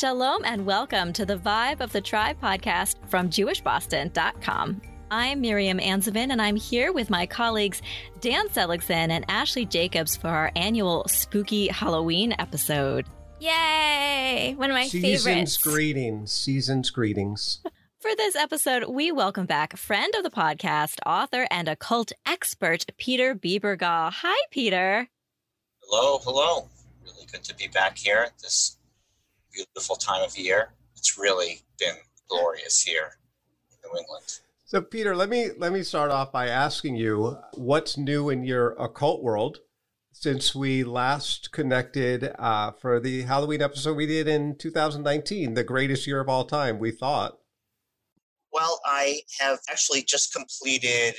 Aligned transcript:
Shalom 0.00 0.46
and 0.46 0.64
welcome 0.64 1.12
to 1.12 1.26
the 1.26 1.36
Vibe 1.36 1.82
of 1.82 1.92
the 1.92 2.00
Tribe 2.00 2.40
podcast 2.40 2.96
from 3.10 3.28
JewishBoston.com. 3.28 4.80
I'm 5.10 5.42
Miriam 5.42 5.78
Anzovin 5.78 6.30
and 6.32 6.40
I'm 6.40 6.56
here 6.56 6.90
with 6.90 7.10
my 7.10 7.26
colleagues 7.26 7.82
Dan 8.22 8.48
Seligson 8.48 9.10
and 9.10 9.26
Ashley 9.28 9.66
Jacobs 9.66 10.16
for 10.16 10.28
our 10.28 10.52
annual 10.56 11.04
spooky 11.06 11.68
Halloween 11.68 12.34
episode. 12.38 13.08
Yay! 13.40 14.54
One 14.56 14.70
of 14.70 14.74
my 14.74 14.88
favorite. 14.88 15.18
Season's 15.18 15.24
favorites. 15.26 15.56
greetings. 15.58 16.32
Season's 16.32 16.88
greetings. 16.88 17.60
For 18.00 18.16
this 18.16 18.36
episode, 18.36 18.88
we 18.88 19.12
welcome 19.12 19.44
back 19.44 19.76
friend 19.76 20.14
of 20.14 20.22
the 20.22 20.30
podcast, 20.30 21.00
author, 21.04 21.46
and 21.50 21.68
occult 21.68 22.12
expert, 22.24 22.86
Peter 22.96 23.34
Bebergal. 23.34 24.12
Hi, 24.14 24.46
Peter. 24.50 25.08
Hello, 25.82 26.20
hello. 26.24 26.70
Really 27.04 27.26
good 27.30 27.44
to 27.44 27.54
be 27.54 27.68
back 27.68 27.98
here 27.98 28.24
at 28.26 28.38
this 28.38 28.78
beautiful 29.52 29.96
time 29.96 30.22
of 30.22 30.36
year. 30.36 30.72
It's 30.96 31.18
really 31.18 31.62
been 31.78 31.96
glorious 32.28 32.82
here 32.82 33.18
in 33.70 33.90
New 33.90 33.98
England. 33.98 34.40
So, 34.64 34.80
Peter, 34.80 35.16
let 35.16 35.28
me 35.28 35.50
let 35.58 35.72
me 35.72 35.82
start 35.82 36.10
off 36.10 36.30
by 36.30 36.46
asking 36.46 36.96
you 36.96 37.38
what's 37.54 37.98
new 37.98 38.30
in 38.30 38.44
your 38.44 38.70
occult 38.72 39.22
world 39.22 39.58
since 40.12 40.54
we 40.54 40.84
last 40.84 41.50
connected 41.50 42.32
uh, 42.38 42.72
for 42.72 43.00
the 43.00 43.22
Halloween 43.22 43.62
episode 43.62 43.96
we 43.96 44.06
did 44.06 44.28
in 44.28 44.56
2019, 44.56 45.54
the 45.54 45.64
greatest 45.64 46.06
year 46.06 46.20
of 46.20 46.28
all 46.28 46.44
time. 46.44 46.78
We 46.78 46.90
thought. 46.90 47.38
Well, 48.52 48.80
I 48.84 49.22
have 49.40 49.60
actually 49.70 50.02
just 50.02 50.34
completed 50.34 51.14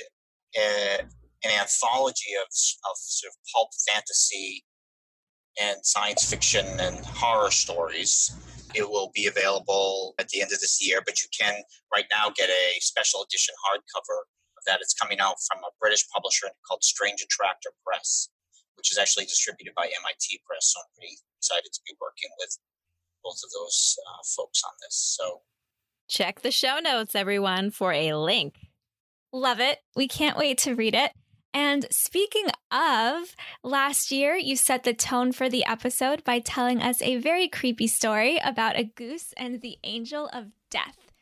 a, 0.56 1.00
an 1.44 1.50
anthology 1.60 2.32
of, 2.40 2.46
of 2.46 2.96
sort 2.96 3.32
of 3.32 3.36
pulp 3.52 3.70
fantasy 3.88 4.64
and 5.60 5.84
science 5.84 6.28
fiction 6.28 6.66
and 6.80 7.04
horror 7.04 7.50
stories. 7.50 8.34
It 8.74 8.88
will 8.88 9.10
be 9.14 9.26
available 9.26 10.14
at 10.18 10.28
the 10.28 10.40
end 10.40 10.52
of 10.52 10.60
this 10.60 10.78
year, 10.80 11.02
but 11.04 11.20
you 11.22 11.28
can 11.38 11.62
right 11.92 12.06
now 12.10 12.32
get 12.34 12.48
a 12.48 12.80
special 12.80 13.22
edition 13.22 13.54
hardcover 13.68 14.22
that. 14.66 14.80
It's 14.80 14.94
coming 14.94 15.20
out 15.20 15.36
from 15.46 15.62
a 15.64 15.70
British 15.80 16.08
publisher 16.08 16.48
called 16.66 16.82
Strange 16.82 17.22
Attractor 17.22 17.70
Press, 17.84 18.28
which 18.76 18.90
is 18.90 18.98
actually 18.98 19.24
distributed 19.24 19.74
by 19.74 19.84
MIT 19.84 20.40
Press. 20.46 20.72
So 20.72 20.80
I'm 20.80 20.90
pretty 20.96 21.16
excited 21.38 21.72
to 21.72 21.80
be 21.86 21.94
working 22.00 22.30
with 22.38 22.58
both 23.24 23.38
of 23.44 23.50
those 23.50 23.96
uh, 24.06 24.22
folks 24.36 24.62
on 24.64 24.72
this. 24.82 25.16
So 25.18 25.42
Check 26.08 26.40
the 26.42 26.50
show 26.50 26.78
notes, 26.78 27.14
everyone, 27.14 27.70
for 27.70 27.92
a 27.92 28.12
link. 28.14 28.56
Love 29.32 29.60
it. 29.60 29.78
We 29.96 30.08
can't 30.08 30.36
wait 30.36 30.58
to 30.58 30.74
read 30.74 30.94
it. 30.94 31.12
And 31.54 31.86
speaking 31.90 32.46
of, 32.70 33.36
last 33.62 34.10
year 34.10 34.36
you 34.36 34.56
set 34.56 34.84
the 34.84 34.94
tone 34.94 35.32
for 35.32 35.48
the 35.48 35.64
episode 35.66 36.24
by 36.24 36.38
telling 36.38 36.80
us 36.80 37.02
a 37.02 37.18
very 37.18 37.48
creepy 37.48 37.86
story 37.86 38.38
about 38.42 38.78
a 38.78 38.84
goose 38.84 39.34
and 39.36 39.60
the 39.60 39.76
angel 39.84 40.30
of 40.32 40.46
death. 40.70 41.12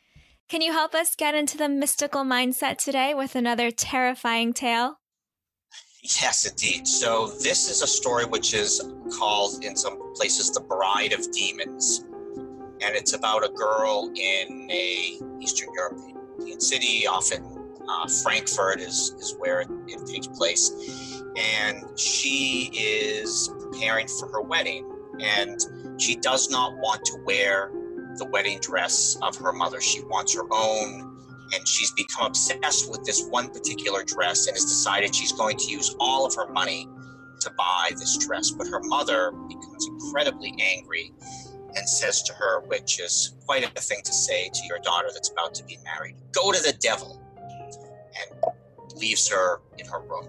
Can 0.47 0.61
you 0.61 0.71
help 0.71 0.93
us 0.93 1.15
get 1.15 1.35
into 1.35 1.57
the 1.57 1.69
mystical 1.69 2.23
mindset 2.23 2.77
today 2.77 3.13
with 3.13 3.35
another 3.35 3.71
terrifying 3.71 4.53
tale? 4.53 4.99
Yes, 6.03 6.45
indeed. 6.45 6.87
So 6.87 7.27
this 7.27 7.69
is 7.69 7.81
a 7.81 7.87
story 7.87 8.25
which 8.25 8.53
is 8.53 8.81
called 9.17 9.63
in 9.63 9.75
some 9.75 10.13
places 10.13 10.51
the 10.51 10.61
Bride 10.61 11.13
of 11.13 11.31
Demons, 11.31 12.05
and 12.81 12.95
it's 12.95 13.13
about 13.13 13.45
a 13.45 13.49
girl 13.49 14.11
in 14.15 14.69
a 14.71 15.19
Eastern 15.39 15.69
European 15.73 16.59
city. 16.59 17.05
Often, 17.05 17.60
uh, 17.89 18.07
Frankfurt 18.23 18.79
is 18.79 19.15
is 19.19 19.35
where 19.37 19.61
it, 19.61 19.69
it 19.87 20.05
takes 20.07 20.27
place, 20.27 20.71
and 21.37 21.97
she 21.99 22.71
is 22.73 23.49
preparing 23.59 24.07
for 24.07 24.27
her 24.29 24.41
wedding, 24.41 24.89
and 25.19 25.59
she 25.97 26.15
does 26.15 26.49
not 26.49 26.75
want 26.77 27.03
to 27.05 27.17
wear 27.25 27.71
the 28.17 28.25
wedding 28.25 28.59
dress 28.59 29.17
of 29.21 29.35
her 29.37 29.53
mother. 29.53 29.79
She 29.81 30.01
wants 30.03 30.35
her 30.35 30.43
own 30.51 31.11
and 31.53 31.67
she's 31.67 31.91
become 31.91 32.27
obsessed 32.27 32.89
with 32.89 33.03
this 33.03 33.25
one 33.27 33.49
particular 33.49 34.03
dress 34.03 34.47
and 34.47 34.55
has 34.55 34.63
decided 34.63 35.13
she's 35.13 35.31
going 35.33 35.57
to 35.57 35.69
use 35.69 35.95
all 35.99 36.25
of 36.25 36.33
her 36.35 36.47
money 36.51 36.87
to 37.41 37.51
buy 37.57 37.89
this 37.91 38.17
dress. 38.17 38.51
But 38.51 38.67
her 38.67 38.81
mother 38.83 39.31
becomes 39.31 39.87
incredibly 39.87 40.53
angry 40.59 41.13
and 41.75 41.87
says 41.87 42.23
to 42.23 42.33
her, 42.33 42.61
which 42.67 42.99
is 42.99 43.35
quite 43.45 43.63
a 43.63 43.81
thing 43.81 44.01
to 44.03 44.13
say 44.13 44.49
to 44.53 44.59
your 44.67 44.79
daughter 44.79 45.09
that's 45.13 45.31
about 45.31 45.53
to 45.55 45.63
be 45.65 45.77
married, 45.83 46.15
go 46.31 46.51
to 46.51 46.61
the 46.61 46.73
devil, 46.73 47.20
and 48.19 48.97
leaves 48.97 49.27
her 49.29 49.61
in 49.77 49.85
her 49.87 50.01
room. 50.01 50.27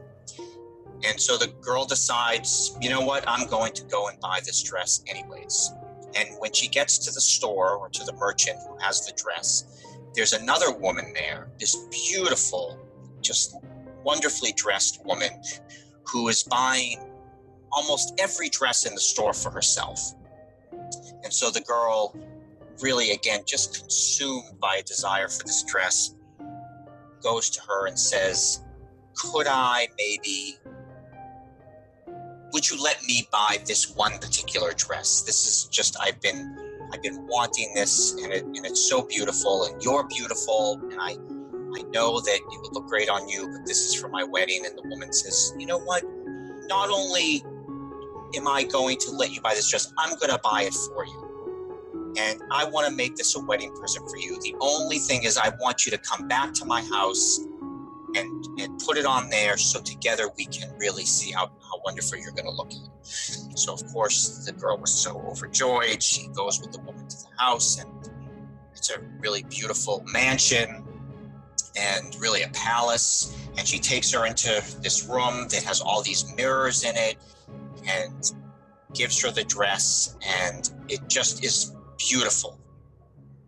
And 1.04 1.20
so 1.20 1.36
the 1.36 1.48
girl 1.60 1.84
decides, 1.84 2.76
you 2.80 2.88
know 2.88 3.00
what, 3.00 3.24
I'm 3.26 3.48
going 3.48 3.72
to 3.72 3.84
go 3.84 4.08
and 4.08 4.18
buy 4.20 4.40
this 4.44 4.62
dress 4.62 5.02
anyways. 5.08 5.72
And 6.14 6.28
when 6.38 6.52
she 6.52 6.68
gets 6.68 6.98
to 6.98 7.10
the 7.10 7.20
store 7.20 7.76
or 7.76 7.88
to 7.88 8.04
the 8.04 8.12
merchant 8.12 8.58
who 8.68 8.76
has 8.78 9.04
the 9.06 9.12
dress, 9.16 9.82
there's 10.14 10.32
another 10.32 10.72
woman 10.72 11.12
there, 11.14 11.48
this 11.58 11.74
beautiful, 11.90 12.78
just 13.20 13.56
wonderfully 14.04 14.52
dressed 14.52 15.04
woman 15.04 15.30
who 16.06 16.28
is 16.28 16.42
buying 16.44 16.98
almost 17.72 18.14
every 18.18 18.48
dress 18.48 18.86
in 18.86 18.94
the 18.94 19.00
store 19.00 19.32
for 19.32 19.50
herself. 19.50 20.12
And 21.24 21.32
so 21.32 21.50
the 21.50 21.62
girl, 21.62 22.14
really, 22.80 23.12
again, 23.12 23.40
just 23.46 23.80
consumed 23.80 24.60
by 24.60 24.76
a 24.76 24.82
desire 24.82 25.28
for 25.28 25.44
this 25.44 25.62
dress, 25.62 26.14
goes 27.22 27.50
to 27.50 27.60
her 27.62 27.86
and 27.86 27.98
says, 27.98 28.64
Could 29.14 29.46
I 29.48 29.88
maybe, 29.98 30.58
would 32.52 32.68
you 32.68 32.82
let 32.82 33.02
me 33.04 33.28
buy 33.32 33.58
this 33.66 33.94
one 33.94 34.18
particular 34.18 34.72
dress? 34.72 35.22
This 35.22 35.46
is 35.46 35.68
just, 35.68 35.96
I've 36.00 36.20
been 36.20 36.56
I've 36.92 37.02
been 37.02 37.26
wanting 37.26 37.72
this, 37.74 38.12
and, 38.22 38.32
it, 38.32 38.44
and 38.44 38.66
it's 38.66 38.88
so 38.88 39.02
beautiful, 39.02 39.64
and 39.64 39.82
you're 39.82 40.04
beautiful, 40.04 40.78
and 40.90 41.00
I, 41.00 41.12
I 41.12 41.82
know 41.90 42.20
that 42.20 42.34
it 42.34 42.60
would 42.62 42.74
look 42.74 42.86
great 42.86 43.08
on 43.08 43.28
you, 43.28 43.48
but 43.50 43.66
this 43.66 43.86
is 43.86 43.94
for 43.94 44.08
my 44.08 44.22
wedding. 44.24 44.66
And 44.66 44.76
the 44.76 44.86
woman 44.86 45.10
says, 45.10 45.54
you 45.58 45.66
know 45.66 45.78
what? 45.78 46.02
Not 46.66 46.90
only 46.90 47.42
am 48.36 48.46
I 48.46 48.64
going 48.64 48.98
to 48.98 49.10
let 49.12 49.30
you 49.30 49.40
buy 49.40 49.54
this 49.54 49.70
dress, 49.70 49.90
I'm 49.98 50.10
going 50.18 50.30
to 50.30 50.40
buy 50.42 50.64
it 50.64 50.74
for 50.74 51.06
you. 51.06 51.31
And 52.16 52.42
I 52.50 52.64
want 52.64 52.86
to 52.88 52.94
make 52.94 53.16
this 53.16 53.36
a 53.36 53.40
wedding 53.40 53.74
present 53.74 54.08
for 54.08 54.18
you. 54.18 54.38
The 54.40 54.54
only 54.60 54.98
thing 54.98 55.24
is, 55.24 55.38
I 55.38 55.50
want 55.60 55.86
you 55.86 55.92
to 55.92 55.98
come 55.98 56.28
back 56.28 56.52
to 56.54 56.64
my 56.64 56.82
house 56.82 57.40
and, 58.14 58.46
and 58.60 58.78
put 58.78 58.98
it 58.98 59.06
on 59.06 59.30
there 59.30 59.56
so 59.56 59.80
together 59.80 60.28
we 60.36 60.44
can 60.44 60.70
really 60.78 61.04
see 61.04 61.32
how, 61.32 61.46
how 61.46 61.80
wonderful 61.84 62.18
you're 62.18 62.32
going 62.32 62.44
to 62.44 62.50
look. 62.50 62.70
So, 63.02 63.72
of 63.72 63.86
course, 63.92 64.44
the 64.44 64.52
girl 64.52 64.78
was 64.78 64.92
so 64.92 65.18
overjoyed. 65.22 66.02
She 66.02 66.28
goes 66.28 66.60
with 66.60 66.72
the 66.72 66.80
woman 66.80 67.08
to 67.08 67.16
the 67.16 67.28
house, 67.38 67.78
and 67.78 67.90
it's 68.74 68.90
a 68.90 69.00
really 69.20 69.44
beautiful 69.44 70.04
mansion 70.06 70.84
and 71.76 72.14
really 72.20 72.42
a 72.42 72.48
palace. 72.48 73.34
And 73.56 73.66
she 73.66 73.78
takes 73.78 74.12
her 74.12 74.26
into 74.26 74.62
this 74.82 75.06
room 75.06 75.48
that 75.48 75.62
has 75.62 75.80
all 75.80 76.02
these 76.02 76.34
mirrors 76.36 76.84
in 76.84 76.94
it 76.96 77.16
and 77.88 78.32
gives 78.94 79.22
her 79.22 79.30
the 79.30 79.44
dress, 79.44 80.16
and 80.44 80.70
it 80.88 81.08
just 81.08 81.42
is 81.44 81.74
beautiful 81.98 82.58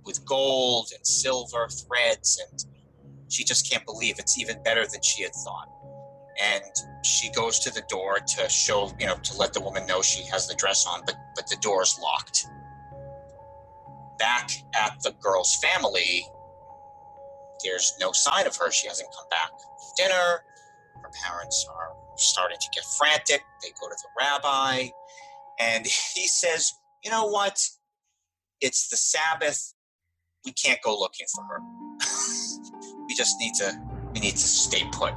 with 0.05 0.25
gold 0.25 0.91
and 0.95 1.07
silver 1.07 1.69
threads 1.69 2.41
and 2.41 2.65
she 3.35 3.45
just 3.45 3.71
can't 3.71 3.85
believe 3.85 4.19
it's 4.19 4.39
even 4.39 4.63
better 4.63 4.87
than 4.87 5.03
she 5.03 5.23
had 5.23 5.35
thought. 5.35 5.69
And 6.41 6.65
she 7.05 7.31
goes 7.33 7.59
to 7.61 7.71
the 7.71 7.83
door 7.89 8.19
to 8.19 8.49
show, 8.49 8.93
you 8.99 9.07
know, 9.07 9.17
to 9.17 9.37
let 9.37 9.53
the 9.53 9.61
woman 9.61 9.87
know 9.87 10.03
she 10.03 10.25
has 10.25 10.47
the 10.49 10.55
dress 10.55 10.87
on, 10.87 11.03
but 11.07 11.17
but 11.37 11.47
the 11.49 11.57
door 11.57 11.83
is 11.83 11.99
locked. 12.03 12.47
Back 14.19 14.51
at 14.75 15.01
the 15.03 15.13
girl's 15.21 15.57
family, 15.57 16.27
there's 17.65 17.95
no 18.01 18.13
sign 18.13 18.47
of 18.47 18.57
her. 18.57 18.71
She 18.71 18.89
hasn't 18.89 19.09
come 19.17 19.29
back 19.31 19.51
for 19.51 19.93
dinner. 19.97 20.45
Her 21.03 21.11
parents 21.25 21.67
are 21.69 21.93
starting 22.17 22.59
to 22.59 22.69
get 22.75 22.85
frantic. 22.99 23.43
They 23.63 23.71
go 23.81 23.89
to 23.89 23.97
the 23.97 24.09
rabbi, 24.19 24.89
and 25.61 25.87
he 26.15 26.27
says, 26.27 26.73
"You 27.05 27.11
know 27.11 27.27
what? 27.27 27.61
It's 28.65 28.89
the 28.89 28.97
Sabbath. 28.97 29.75
We 30.45 30.53
can't 30.53 30.81
go 30.83 30.99
looking 30.99 31.27
for 31.35 31.45
her." 31.45 31.61
we 33.07 33.15
just 33.15 33.39
need 33.39 33.55
to 33.55 33.81
we 34.13 34.21
need 34.21 34.33
to 34.33 34.39
stay 34.39 34.85
put 34.93 35.15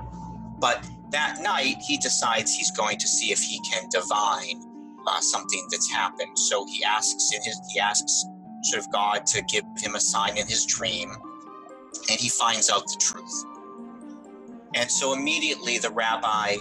but 0.60 0.84
that 1.12 1.40
night 1.42 1.76
he 1.86 1.98
decides 1.98 2.54
he's 2.54 2.72
going 2.72 2.98
to 2.98 3.08
see 3.08 3.32
if 3.32 3.40
he 3.40 3.60
can 3.62 3.88
divine 3.90 4.62
uh, 5.08 5.22
something 5.22 5.66
that's 5.72 5.90
happened 5.90 6.38
so 6.38 6.66
he 6.66 6.84
asks 6.84 7.32
in 7.34 7.42
his 7.44 7.60
he 7.74 7.80
asks 7.80 8.26
sort 8.64 8.84
of 8.84 8.92
god 8.92 9.26
to 9.26 9.42
give 9.44 9.64
him 9.78 9.96
a 9.96 10.00
sign 10.00 10.38
in 10.38 10.48
his 10.48 10.66
dream 10.66 11.12
and 12.10 12.20
he 12.20 12.30
finds 12.30 12.70
out 12.70 12.86
the 12.88 12.98
truth 13.00 13.46
and 14.76 14.90
so 14.90 15.14
immediately 15.14 15.78
the 15.78 15.90
rabbi 15.92 16.56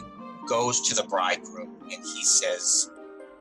goes 0.49 0.81
to 0.81 0.95
the 0.95 1.03
bridegroom 1.09 1.75
and 1.83 2.05
he 2.05 2.25
says 2.25 2.91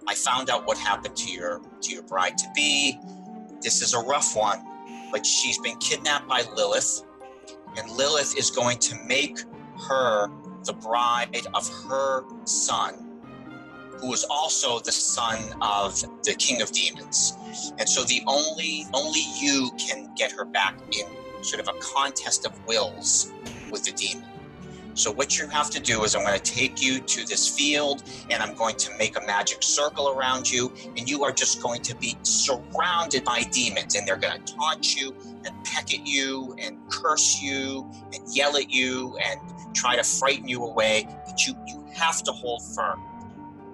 i 0.07 0.15
found 0.15 0.50
out 0.50 0.65
what 0.65 0.77
happened 0.77 1.15
to 1.15 1.31
your 1.31 1.62
to 1.81 1.91
your 1.91 2.03
bride 2.03 2.38
to 2.38 2.48
be 2.56 2.98
this 3.65 3.81
is 3.81 3.94
a 3.94 4.00
rough 4.00 4.38
one 4.38 4.65
but 5.12 5.25
she's 5.25 5.57
been 5.59 5.77
kidnapped 5.79 6.29
by 6.29 6.44
lilith 6.56 7.03
and 7.77 7.91
Lilith 7.91 8.38
is 8.38 8.50
going 8.50 8.79
to 8.79 8.95
make 9.07 9.39
her 9.88 10.29
the 10.63 10.73
bride 10.73 11.45
of 11.53 11.67
her 11.89 12.23
son, 12.45 13.19
who 14.00 14.13
is 14.13 14.25
also 14.29 14.79
the 14.79 14.91
son 14.91 15.39
of 15.62 16.01
the 16.23 16.33
king 16.35 16.62
of 16.62 16.71
demons. 16.71 17.38
And 17.77 17.88
so 17.88 18.03
the 18.03 18.21
only 18.27 18.85
only 18.94 19.23
you 19.39 19.71
can 19.77 20.13
get 20.15 20.31
her 20.31 20.45
back 20.45 20.77
in 20.97 21.06
sort 21.44 21.62
of 21.62 21.67
a 21.67 21.79
contest 21.79 22.45
of 22.45 22.67
wills 22.67 23.31
with 23.71 23.83
the 23.83 23.91
demon. 23.91 24.27
So 24.95 25.12
what 25.12 25.38
you 25.38 25.47
have 25.50 25.69
to 25.71 25.80
do 25.81 26.03
is 26.06 26.15
I'm 26.15 26.24
going 26.24 26.39
to 26.39 26.51
take 26.51 26.81
you 26.81 27.01
to 27.01 27.25
this 27.27 27.50
field 27.50 28.03
and 28.30 28.42
I'm 28.42 28.56
going 28.56 28.77
to 28.77 28.97
make 28.97 29.18
a 29.21 29.25
magic 29.25 29.62
circle 29.62 30.09
around 30.09 30.50
you 30.50 30.71
and 30.97 31.09
you 31.09 31.25
are 31.25 31.33
just 31.33 31.62
going 31.62 31.81
to 31.81 31.95
be 31.97 32.15
surrounded 32.24 33.25
by 33.25 33.42
demons 33.44 33.95
and 33.95 34.07
they're 34.07 34.15
going 34.15 34.42
to 34.42 34.53
taunt 34.56 34.95
you 34.95 35.13
and 35.45 35.65
peck 35.65 35.94
at 35.94 36.07
you 36.07 36.56
and 36.59 36.77
curse 36.89 37.42
you 37.42 37.86
and 38.13 38.24
yell 38.33 38.56
at 38.56 38.71
you 38.71 39.18
and 39.18 39.38
try 39.75 39.97
to 39.97 40.03
frighten 40.03 40.47
you 40.47 40.63
away 40.63 41.06
but 41.27 41.45
you 41.45 41.53
you 41.68 41.86
have 41.94 42.24
to 42.24 42.31
hold 42.31 42.62
firm. 42.74 43.01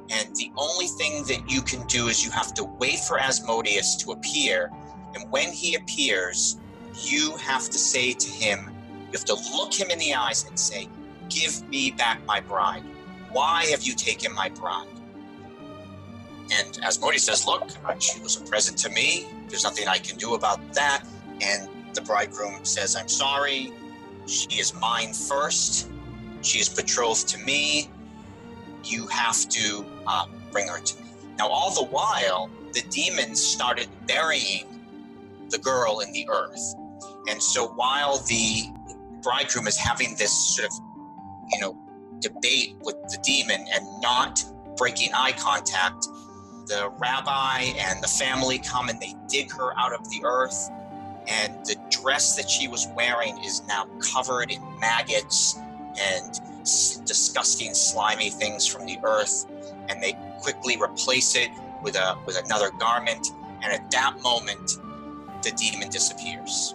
And 0.10 0.36
the 0.36 0.52
only 0.58 0.88
thing 0.88 1.24
that 1.26 1.50
you 1.50 1.62
can 1.62 1.86
do 1.86 2.08
is 2.08 2.26
you 2.26 2.32
have 2.32 2.54
to 2.56 2.64
wait 2.64 3.00
for 3.00 3.20
Asmodeus 3.20 3.96
to 3.98 4.12
appear 4.14 4.72
and 5.14 5.30
when 5.32 5.52
he 5.52 5.76
appears 5.76 6.58
you 6.96 7.38
have 7.38 7.70
to 7.70 7.78
say 7.78 8.12
to 8.12 8.28
him 8.28 8.72
you 9.12 9.12
have 9.12 9.26
to 9.26 9.36
look 9.56 9.72
him 9.72 9.92
in 9.92 10.00
the 10.00 10.16
eyes 10.16 10.46
and 10.48 10.60
say 10.60 10.90
Give 11.32 11.68
me 11.70 11.92
back 11.92 12.24
my 12.26 12.42
bride. 12.42 12.84
Why 13.32 13.66
have 13.68 13.84
you 13.84 13.96
taken 13.96 14.34
my 14.36 14.50
bride? 14.50 14.88
And 16.52 16.78
Asmodeus 16.84 17.24
says, 17.24 17.48
Look, 17.48 17.70
she 18.00 18.20
was 18.20 18.40
a 18.40 18.44
present 18.44 18.78
to 18.80 18.90
me. 18.90 19.26
There's 19.48 19.64
nothing 19.64 19.88
I 19.88 19.98
can 19.98 20.18
do 20.18 20.34
about 20.36 20.74
that. 20.74 21.04
And 21.42 21.70
the 21.94 22.02
bridegroom 22.02 22.66
says, 22.66 22.96
I'm 22.96 23.08
sorry. 23.08 23.72
She 24.28 24.60
is 24.60 24.74
mine 24.76 25.14
first. 25.14 25.90
She 26.42 26.60
is 26.60 26.68
betrothed 26.70 27.28
to 27.30 27.38
me. 27.40 27.90
You 28.84 29.08
have 29.08 29.48
to 29.50 29.86
uh, 30.06 30.26
bring 30.52 30.68
her 30.68 30.80
to 30.80 31.02
me. 31.02 31.10
Now, 31.38 31.48
all 31.48 31.74
the 31.74 31.86
while, 31.86 32.50
the 32.74 32.82
demons 32.90 33.42
started 33.42 33.88
burying 34.08 34.66
the 35.50 35.58
girl 35.58 36.00
in 36.02 36.12
the 36.12 36.28
earth. 36.30 36.76
And 37.30 37.42
so 37.42 37.68
while 37.70 38.18
the 38.20 38.64
bridegroom 39.22 39.68
is 39.68 39.78
having 39.78 40.16
this 40.18 40.56
sort 40.56 40.70
of 40.70 40.91
you 41.52 41.60
know, 41.60 41.78
debate 42.20 42.76
with 42.82 42.96
the 43.10 43.18
demon 43.24 43.66
and 43.74 43.86
not 44.02 44.44
breaking 44.78 45.12
eye 45.14 45.34
contact, 45.34 46.08
the 46.68 46.92
rabbi 47.00 47.74
and 47.78 48.02
the 48.04 48.08
family 48.08 48.60
come 48.60 48.90
and 48.90 49.00
they 49.00 49.14
dig 49.28 49.52
her 49.52 49.78
out 49.78 49.94
of 49.94 50.10
the 50.10 50.22
earth. 50.24 50.70
And 51.28 51.54
the 51.66 51.76
dress 51.90 52.36
that 52.36 52.50
she 52.50 52.68
was 52.68 52.88
wearing 52.96 53.38
is 53.44 53.62
now 53.68 53.88
covered 54.14 54.52
in 54.52 54.62
maggots 54.80 55.58
and 56.00 56.40
disgusting, 57.06 57.74
slimy 57.74 58.30
things 58.30 58.66
from 58.66 58.86
the 58.86 58.98
earth. 59.04 59.46
And 59.90 60.02
they 60.02 60.18
quickly 60.40 60.78
replace 60.82 61.36
it 61.36 61.50
with 61.84 61.96
a 61.96 62.18
with 62.26 62.38
another 62.44 62.72
garment. 62.72 63.34
And 63.64 63.72
at 63.72 63.92
that 63.92 64.22
moment, 64.24 64.80
the 65.44 65.52
demon 65.52 65.90
disappears, 65.90 66.74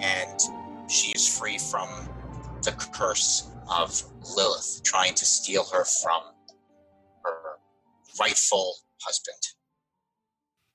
and 0.00 0.40
she 0.88 1.10
is 1.12 1.26
free 1.26 1.58
from 1.58 1.88
the 2.62 2.72
curse 2.92 3.50
of 3.70 4.02
Lilith 4.36 4.80
trying 4.84 5.14
to 5.14 5.24
steal 5.24 5.64
her 5.72 5.84
from 5.84 6.22
her 7.24 7.58
rightful 8.20 8.74
husband. 9.02 9.36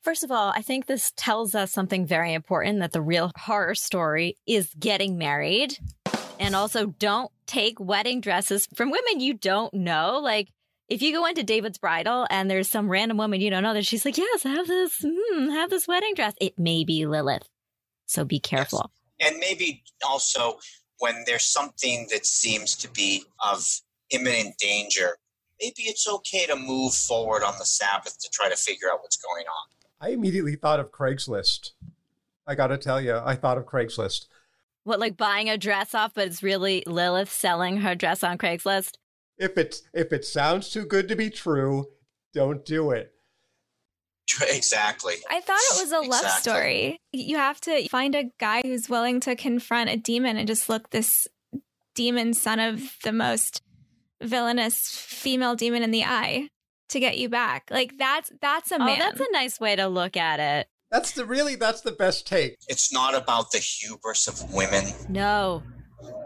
First 0.03 0.23
of 0.23 0.31
all, 0.31 0.51
I 0.53 0.61
think 0.61 0.85
this 0.85 1.13
tells 1.15 1.55
us 1.55 1.71
something 1.71 2.05
very 2.05 2.33
important 2.33 2.79
that 2.79 2.91
the 2.91 3.01
real 3.01 3.31
horror 3.37 3.73
story 3.73 4.37
is 4.45 4.73
getting 4.77 5.17
married. 5.17 5.77
And 6.39 6.55
also, 6.55 6.87
don't 6.87 7.31
take 7.45 7.79
wedding 7.79 8.19
dresses 8.19 8.67
from 8.75 8.91
women 8.91 9.21
you 9.21 9.33
don't 9.33 9.73
know. 9.73 10.19
Like, 10.21 10.49
if 10.89 11.01
you 11.01 11.13
go 11.13 11.25
into 11.25 11.43
David's 11.43 11.77
bridal 11.77 12.27
and 12.29 12.49
there's 12.51 12.69
some 12.69 12.89
random 12.89 13.17
woman 13.17 13.39
you 13.39 13.49
don't 13.49 13.63
know 13.63 13.73
that 13.73 13.85
she's 13.85 14.03
like, 14.03 14.17
yes, 14.17 14.43
have 14.43 14.67
this, 14.67 15.05
hmm, 15.05 15.49
have 15.49 15.69
this 15.69 15.87
wedding 15.87 16.13
dress, 16.15 16.33
it 16.41 16.59
may 16.59 16.83
be 16.83 17.05
Lilith. 17.05 17.47
So 18.05 18.25
be 18.25 18.39
careful. 18.39 18.91
Yes. 19.19 19.31
And 19.31 19.39
maybe 19.39 19.83
also 20.05 20.59
when 21.03 21.25
there's 21.25 21.43
something 21.43 22.07
that 22.09 22.25
seems 22.25 22.77
to 22.77 22.89
be 22.89 23.25
of 23.45 23.61
imminent 24.11 24.57
danger, 24.57 25.17
maybe 25.59 25.83
it's 25.83 26.07
okay 26.07 26.45
to 26.45 26.55
move 26.55 26.93
forward 26.93 27.43
on 27.43 27.53
the 27.59 27.65
Sabbath 27.65 28.17
to 28.21 28.29
try 28.31 28.47
to 28.47 28.55
figure 28.55 28.87
out 28.89 28.99
what's 29.01 29.17
going 29.17 29.43
on. 29.45 29.67
I 29.99 30.11
immediately 30.11 30.55
thought 30.55 30.79
of 30.79 30.93
Craigslist. 30.93 31.71
I 32.47 32.55
got 32.55 32.67
to 32.67 32.77
tell 32.77 33.01
you, 33.01 33.17
I 33.17 33.35
thought 33.35 33.57
of 33.57 33.65
Craigslist. 33.65 34.27
What, 34.85 35.01
like 35.01 35.17
buying 35.17 35.49
a 35.49 35.57
dress 35.57 35.93
off, 35.93 36.13
but 36.13 36.27
it's 36.27 36.41
really 36.41 36.85
Lilith 36.87 37.31
selling 37.31 37.81
her 37.81 37.95
dress 37.95 38.23
on 38.23 38.37
Craigslist? 38.37 38.93
If 39.37 39.57
it's 39.57 39.81
if 39.93 40.13
it 40.13 40.23
sounds 40.23 40.69
too 40.69 40.85
good 40.85 41.09
to 41.09 41.17
be 41.17 41.29
true, 41.29 41.87
don't 42.33 42.63
do 42.63 42.91
it. 42.91 43.13
Exactly. 44.49 45.15
I 45.29 45.41
thought 45.41 45.59
it 45.73 45.81
was 45.81 45.91
a 45.91 45.99
love 45.99 46.25
story. 46.39 46.97
You 47.11 47.37
have 47.37 47.59
to 47.61 47.87
find 47.89 48.15
a 48.15 48.31
guy 48.39 48.61
who's 48.63 48.89
willing 48.89 49.19
to 49.21 49.35
confront 49.35 49.89
a 49.89 49.97
demon 49.97 50.37
and 50.37 50.47
just 50.47 50.69
look 50.69 50.89
this 50.89 51.27
demon 51.93 52.33
son 52.33 52.59
of 52.59 52.97
the 53.03 53.11
most 53.11 53.61
villainous 54.21 54.87
female 54.89 55.55
demon 55.55 55.83
in 55.83 55.91
the 55.91 56.03
eye 56.03 56.47
to 56.89 56.99
get 56.99 57.17
you 57.17 57.29
back. 57.29 57.67
Like 57.69 57.97
that's 57.97 58.31
that's 58.41 58.71
a 58.71 58.75
oh, 58.75 58.79
man. 58.79 59.01
Oh, 59.01 59.05
that's 59.05 59.19
a 59.19 59.31
nice 59.31 59.59
way 59.59 59.75
to 59.75 59.87
look 59.87 60.17
at 60.17 60.39
it. 60.39 60.67
That's 60.91 61.11
the 61.11 61.25
really 61.25 61.55
that's 61.55 61.81
the 61.81 61.91
best 61.91 62.27
take. 62.27 62.57
It's 62.67 62.93
not 62.93 63.15
about 63.15 63.51
the 63.51 63.57
hubris 63.57 64.27
of 64.27 64.53
women. 64.53 64.85
No. 65.09 65.63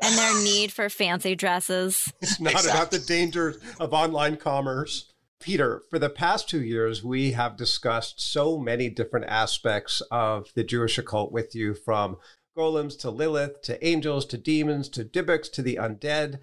And 0.01 0.17
their 0.17 0.43
need 0.43 0.71
for 0.71 0.89
fancy 0.89 1.35
dresses. 1.35 2.11
It's 2.21 2.39
not 2.39 2.53
exactly. 2.53 2.71
about 2.71 2.91
the 2.91 2.99
dangers 2.99 3.57
of 3.79 3.93
online 3.93 4.37
commerce. 4.37 5.13
Peter, 5.39 5.83
for 5.89 5.99
the 5.99 6.09
past 6.09 6.49
two 6.49 6.61
years, 6.61 7.03
we 7.03 7.31
have 7.31 7.57
discussed 7.57 8.19
so 8.19 8.57
many 8.57 8.89
different 8.89 9.25
aspects 9.27 10.01
of 10.11 10.51
the 10.55 10.63
Jewish 10.63 10.97
occult 10.97 11.31
with 11.31 11.53
you 11.55 11.73
from 11.73 12.17
golems 12.57 12.97
to 12.99 13.11
Lilith 13.11 13.61
to 13.61 13.85
angels 13.85 14.25
to 14.25 14.37
demons 14.37 14.89
to 14.89 15.05
Dybbuk 15.05 15.51
to 15.51 15.61
the 15.61 15.75
undead. 15.75 16.39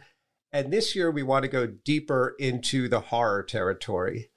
And 0.52 0.73
this 0.73 0.94
year, 0.94 1.11
we 1.11 1.25
want 1.25 1.43
to 1.43 1.49
go 1.49 1.67
deeper 1.67 2.36
into 2.39 2.89
the 2.89 3.01
horror 3.01 3.43
territory 3.43 4.31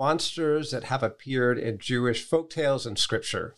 monsters 0.00 0.70
that 0.70 0.84
have 0.84 1.02
appeared 1.02 1.58
in 1.58 1.78
Jewish 1.78 2.26
folktales 2.26 2.86
and 2.86 2.98
scripture. 2.98 3.54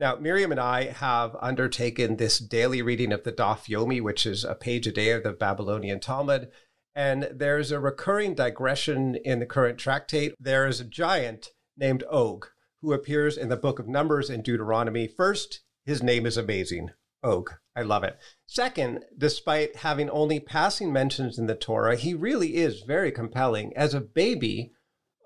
Now, 0.00 0.16
Miriam 0.16 0.50
and 0.50 0.60
I 0.60 0.86
have 0.86 1.36
undertaken 1.40 2.16
this 2.16 2.40
daily 2.40 2.82
reading 2.82 3.12
of 3.12 3.22
the 3.22 3.32
Daf 3.32 3.68
Yomi, 3.68 4.02
which 4.02 4.26
is 4.26 4.42
a 4.42 4.56
page 4.56 4.88
a 4.88 4.92
day 4.92 5.12
of 5.12 5.22
the 5.22 5.32
Babylonian 5.32 6.00
Talmud. 6.00 6.48
And 6.96 7.28
there's 7.30 7.70
a 7.70 7.78
recurring 7.78 8.34
digression 8.34 9.16
in 9.16 9.38
the 9.38 9.44
current 9.44 9.78
tractate. 9.78 10.34
There 10.40 10.66
is 10.66 10.80
a 10.80 10.84
giant 10.84 11.50
named 11.76 12.02
Og 12.04 12.48
who 12.80 12.94
appears 12.94 13.36
in 13.36 13.50
the 13.50 13.56
book 13.56 13.78
of 13.78 13.86
Numbers 13.86 14.30
and 14.30 14.42
Deuteronomy. 14.42 15.06
First, 15.06 15.60
his 15.84 16.02
name 16.02 16.24
is 16.24 16.38
amazing. 16.38 16.92
Og. 17.22 17.50
I 17.76 17.82
love 17.82 18.02
it. 18.02 18.16
Second, 18.46 19.04
despite 19.18 19.76
having 19.76 20.08
only 20.08 20.40
passing 20.40 20.90
mentions 20.90 21.38
in 21.38 21.46
the 21.46 21.54
Torah, 21.54 21.96
he 21.96 22.14
really 22.14 22.56
is 22.56 22.80
very 22.80 23.12
compelling. 23.12 23.76
As 23.76 23.92
a 23.92 24.00
baby, 24.00 24.72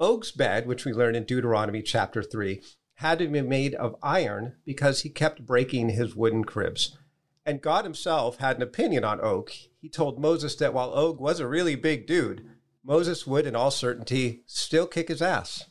Og's 0.00 0.32
bed, 0.32 0.66
which 0.66 0.84
we 0.84 0.92
learn 0.92 1.14
in 1.14 1.22
Deuteronomy 1.22 1.82
chapter 1.82 2.24
3, 2.24 2.60
had 2.94 3.20
to 3.20 3.28
be 3.28 3.42
made 3.42 3.76
of 3.76 3.94
iron 4.02 4.56
because 4.66 5.02
he 5.02 5.08
kept 5.08 5.46
breaking 5.46 5.90
his 5.90 6.16
wooden 6.16 6.42
cribs. 6.42 6.98
And 7.46 7.62
God 7.62 7.84
himself 7.84 8.38
had 8.38 8.56
an 8.56 8.62
opinion 8.62 9.04
on 9.04 9.20
Og. 9.20 9.50
He 9.80 9.88
told 9.88 10.20
Moses 10.20 10.54
that 10.56 10.74
while 10.74 10.90
Og 10.90 11.20
was 11.20 11.40
a 11.40 11.48
really 11.48 11.74
big 11.74 12.06
dude, 12.06 12.44
Moses 12.84 13.26
would, 13.26 13.46
in 13.46 13.56
all 13.56 13.70
certainty, 13.70 14.42
still 14.46 14.86
kick 14.86 15.08
his 15.08 15.22
ass. 15.22 15.66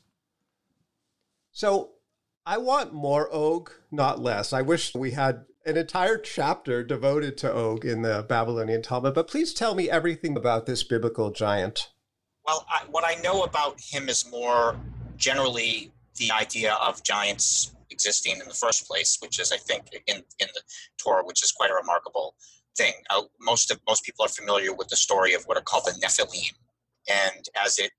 So 1.52 1.92
I 2.46 2.58
want 2.58 2.94
more 2.94 3.30
Og, 3.34 3.72
not 3.92 4.20
less. 4.22 4.54
I 4.54 4.62
wish 4.62 4.96
we 4.96 5.12
had 5.12 5.46
an 5.66 5.78
entire 5.78 6.18
chapter 6.18 6.84
devoted 6.84 7.38
to 7.38 7.54
Og 7.54 7.86
in 7.86 8.02
the 8.02 8.26
Babylonian 8.28 8.82
Talmud, 8.82 9.14
but 9.14 9.28
please 9.28 9.54
tell 9.54 9.76
me 9.76 9.90
everything 9.90 10.36
about 10.36 10.66
this 10.66 10.84
biblical 10.84 11.32
giant. 11.32 11.90
Well, 12.46 12.66
I, 12.70 12.84
what 12.90 13.04
I 13.06 13.22
know 13.22 13.44
about 13.44 13.80
him 13.80 14.10
is 14.10 14.30
more 14.32 14.76
generally 15.18 15.92
the 16.16 16.32
idea 16.32 16.74
of 16.74 17.04
giants 17.04 17.76
existing 17.92 18.34
in 18.34 18.48
the 18.48 18.54
first 18.54 18.88
place, 18.88 19.18
which 19.22 19.40
is, 19.40 19.52
I 19.52 19.58
think, 19.58 19.84
in, 20.08 20.18
in 20.18 20.48
the 20.54 20.62
Torah, 20.98 21.24
which 21.24 21.44
is 21.44 21.52
quite 21.52 21.72
a 21.72 21.76
remarkable 21.76 22.36
thing. 22.78 22.94
Uh, 23.10 23.24
most 23.40 23.72
of 23.72 23.80
most 23.88 24.04
people 24.04 24.26
are 24.26 24.30
familiar 24.30 24.74
with 24.74 24.88
the 24.88 24.96
story 24.96 25.34
of 25.34 25.44
what 25.44 25.58
are 25.58 25.62
called 25.62 25.86
the 25.86 26.00
Nephilim, 26.04 26.54
and 27.10 27.46
as 27.64 27.80
it 27.80 27.92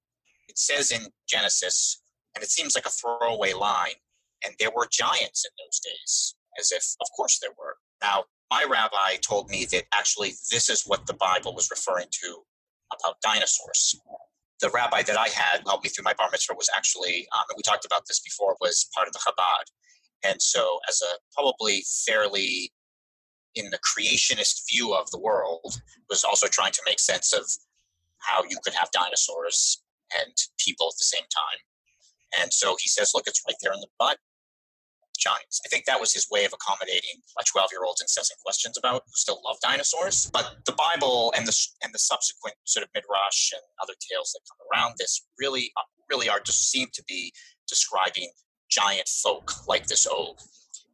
it 0.49 0.59
says 0.59 0.91
in 0.91 1.03
Genesis, 1.29 2.03
and 2.35 2.43
it 2.43 2.51
seems 2.51 2.75
like 2.75 2.87
a 2.87 2.91
throwaway 2.91 3.53
line, 3.53 3.99
and 4.45 4.55
there 4.59 4.71
were 4.75 4.89
giants 4.91 5.45
in 5.45 5.51
those 5.59 5.81
days, 5.81 6.35
as 6.59 6.73
if, 6.73 6.85
of 7.01 7.07
course, 7.17 7.39
there 7.41 7.53
were. 7.59 7.77
Now, 8.03 8.25
my 8.51 8.65
rabbi 8.69 9.17
told 9.21 9.49
me 9.49 9.65
that 9.67 9.85
actually 9.95 10.33
this 10.51 10.69
is 10.69 10.83
what 10.87 11.07
the 11.07 11.15
Bible 11.15 11.55
was 11.55 11.71
referring 11.71 12.09
to 12.11 12.43
about 12.93 13.21
dinosaurs 13.23 13.95
the 14.61 14.71
rabbi 14.71 15.03
that 15.03 15.19
I 15.19 15.29
had 15.29 15.63
help 15.67 15.83
me 15.83 15.91
through 15.91 16.05
my 16.05 16.15
bar 16.15 16.29
mitzvah 16.31 16.55
was 16.55 16.69
actually, 16.77 17.27
um, 17.37 17.45
and 17.49 17.57
we 17.57 17.63
talked 17.63 17.85
about 17.85 18.03
this 18.07 18.21
before, 18.21 18.57
was 18.61 18.89
part 18.95 19.09
of 19.09 19.13
the 19.13 19.21
Chabad. 19.21 19.65
And 20.23 20.41
so, 20.41 20.81
as 20.89 21.01
a 21.03 21.19
probably 21.35 21.83
fairly 22.07 22.73
in 23.55 23.71
the 23.71 23.79
creationist 23.79 24.63
view 24.71 24.95
of 24.95 25.11
the 25.11 25.19
world, 25.19 25.81
was 26.09 26.25
also 26.25 26.47
trying 26.47 26.73
to 26.73 26.83
make 26.87 27.01
sense 27.01 27.33
of 27.33 27.45
how 28.19 28.43
you 28.49 28.59
could 28.63 28.75
have 28.75 28.91
dinosaurs 28.93 29.83
and 30.15 30.33
people 30.59 30.89
at 30.89 30.99
the 30.99 31.05
same 31.05 31.23
time. 31.23 32.43
And 32.43 32.53
so 32.53 32.77
he 32.81 32.89
says, 32.89 33.13
look, 33.15 33.27
it's 33.27 33.43
right 33.47 33.57
there 33.63 33.73
in 33.73 33.81
the 33.81 33.89
butt. 33.99 34.19
Giants. 35.21 35.61
I 35.65 35.69
think 35.69 35.85
that 35.85 36.01
was 36.01 36.13
his 36.13 36.27
way 36.31 36.45
of 36.45 36.53
accommodating 36.53 37.21
a 37.39 37.45
12 37.45 37.69
year 37.73 37.85
old's 37.85 38.01
incessant 38.01 38.41
questions 38.45 38.77
about 38.79 39.03
who 39.07 39.13
still 39.15 39.41
love 39.45 39.57
dinosaurs. 39.63 40.31
But 40.33 40.57
the 40.67 40.73
Bible 40.73 41.33
and 41.37 41.47
the 41.47 41.57
and 41.83 41.93
the 41.93 41.99
subsequent 41.99 42.57
sort 42.65 42.85
of 42.85 42.91
midrash 42.95 43.53
and 43.53 43.63
other 43.83 43.95
tales 44.11 44.33
that 44.33 44.41
come 44.49 44.59
around 44.73 44.95
this 44.99 45.27
really 45.39 45.71
uh, 45.77 45.83
really 46.11 46.29
are 46.29 46.41
just 46.41 46.71
seem 46.71 46.89
to 46.95 47.05
be 47.07 47.33
describing 47.69 48.31
giant 48.71 49.09
folk 49.09 49.67
like 49.69 49.87
this 49.87 50.07
Og. 50.07 50.39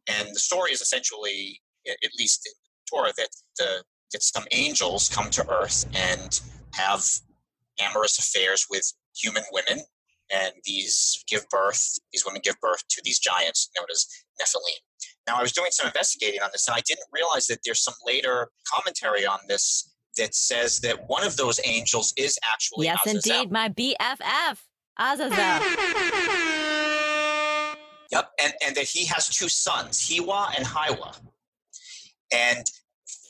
And 0.07 0.29
the 0.33 0.39
story 0.39 0.71
is 0.71 0.81
essentially, 0.81 1.61
at 1.87 2.11
least 2.17 2.47
in 2.47 2.53
Torah, 2.89 3.13
that 3.17 3.29
the 3.57 3.83
that 4.13 4.23
some 4.23 4.45
angels 4.51 5.09
come 5.09 5.29
to 5.31 5.49
Earth 5.49 5.85
and 5.93 6.39
have 6.73 7.03
amorous 7.79 8.17
affairs 8.19 8.65
with 8.69 8.93
human 9.15 9.43
women 9.51 9.83
and 10.33 10.53
these 10.65 11.23
give 11.27 11.47
birth, 11.49 11.97
these 12.11 12.25
women 12.25 12.41
give 12.43 12.59
birth 12.61 12.83
to 12.89 13.01
these 13.03 13.19
giants 13.19 13.69
known 13.77 13.87
as 13.91 14.05
Nephilim. 14.41 14.81
Now, 15.27 15.37
I 15.37 15.41
was 15.41 15.51
doing 15.51 15.71
some 15.71 15.87
investigating 15.87 16.41
on 16.41 16.49
this, 16.51 16.67
and 16.67 16.75
I 16.75 16.81
didn't 16.85 17.07
realize 17.11 17.47
that 17.47 17.59
there's 17.65 17.83
some 17.83 17.93
later 18.05 18.49
commentary 18.73 19.25
on 19.25 19.39
this 19.47 19.93
that 20.17 20.33
says 20.33 20.79
that 20.79 21.07
one 21.07 21.23
of 21.25 21.37
those 21.37 21.59
angels 21.65 22.13
is 22.17 22.39
actually 22.51 22.85
yes, 22.85 22.99
Azazel. 23.05 23.41
indeed, 23.41 23.51
my 23.51 23.69
BFF, 23.69 24.57
Azazel. 24.99 25.37
Yep, 28.11 28.31
and, 28.41 28.53
and 28.65 28.75
that 28.75 28.85
he 28.85 29.05
has 29.05 29.27
two 29.27 29.49
sons, 29.49 29.99
Hiwa 30.09 30.53
and 30.57 30.65
Hiya. 30.65 31.11
And 32.33 32.65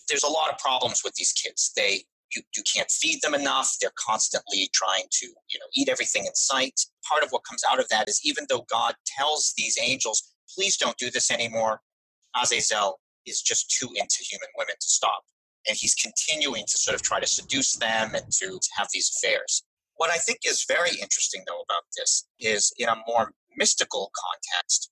there's 0.08 0.24
a 0.24 0.30
lot 0.30 0.51
of 0.51 0.58
problems 0.60 1.01
with 1.04 1.16
these 1.16 1.34
kids. 1.34 1.72
They 1.75 2.04
you, 2.36 2.42
you 2.56 2.64
can't 2.72 2.90
feed 2.90 3.20
them 3.22 3.34
enough. 3.34 3.76
They're 3.82 3.92
constantly 3.98 4.70
trying 4.74 5.06
to, 5.12 5.28
you 5.28 5.60
know, 5.60 5.66
eat 5.74 5.90
everything 5.90 6.26
in 6.26 6.36
sight. 6.36 6.80
Part 7.08 7.24
of 7.24 7.30
what 7.32 7.44
comes 7.50 7.64
out 7.72 7.80
of 7.80 7.88
that 7.90 8.10
is 8.10 8.22
even 8.24 8.46
though 8.50 8.66
God 8.70 8.96
tells 9.06 9.54
these 9.58 9.78
angels, 9.82 10.34
please 10.54 10.78
don't 10.78 10.98
do 10.98 11.10
this 11.10 11.32
anymore, 11.32 11.82
Azazel 12.36 13.00
is 13.26 13.42
just 13.42 13.70
too 13.70 13.90
into 13.96 14.24
human 14.30 14.50
women 14.58 14.76
to 14.80 14.88
stop. 14.88 15.24
And 15.68 15.78
he's 15.78 15.96
continuing 15.96 16.64
to 16.68 16.78
sort 16.78 16.96
of 16.96 17.02
try 17.02 17.20
to 17.20 17.28
seduce 17.28 17.76
them 17.76 18.16
and 18.16 18.32
to 18.32 18.60
have 18.78 18.88
these 18.94 19.12
affairs. 19.18 19.64
What 19.96 20.12
I 20.12 20.18
think 20.18 20.40
is 20.46 20.66
very 20.68 20.92
interesting, 20.92 21.44
though, 21.48 21.62
about 21.62 21.84
this 21.98 22.28
is 22.40 22.72
in 22.78 22.88
a 22.88 22.96
more 23.08 23.32
mystical 23.58 24.12
context, 24.16 24.92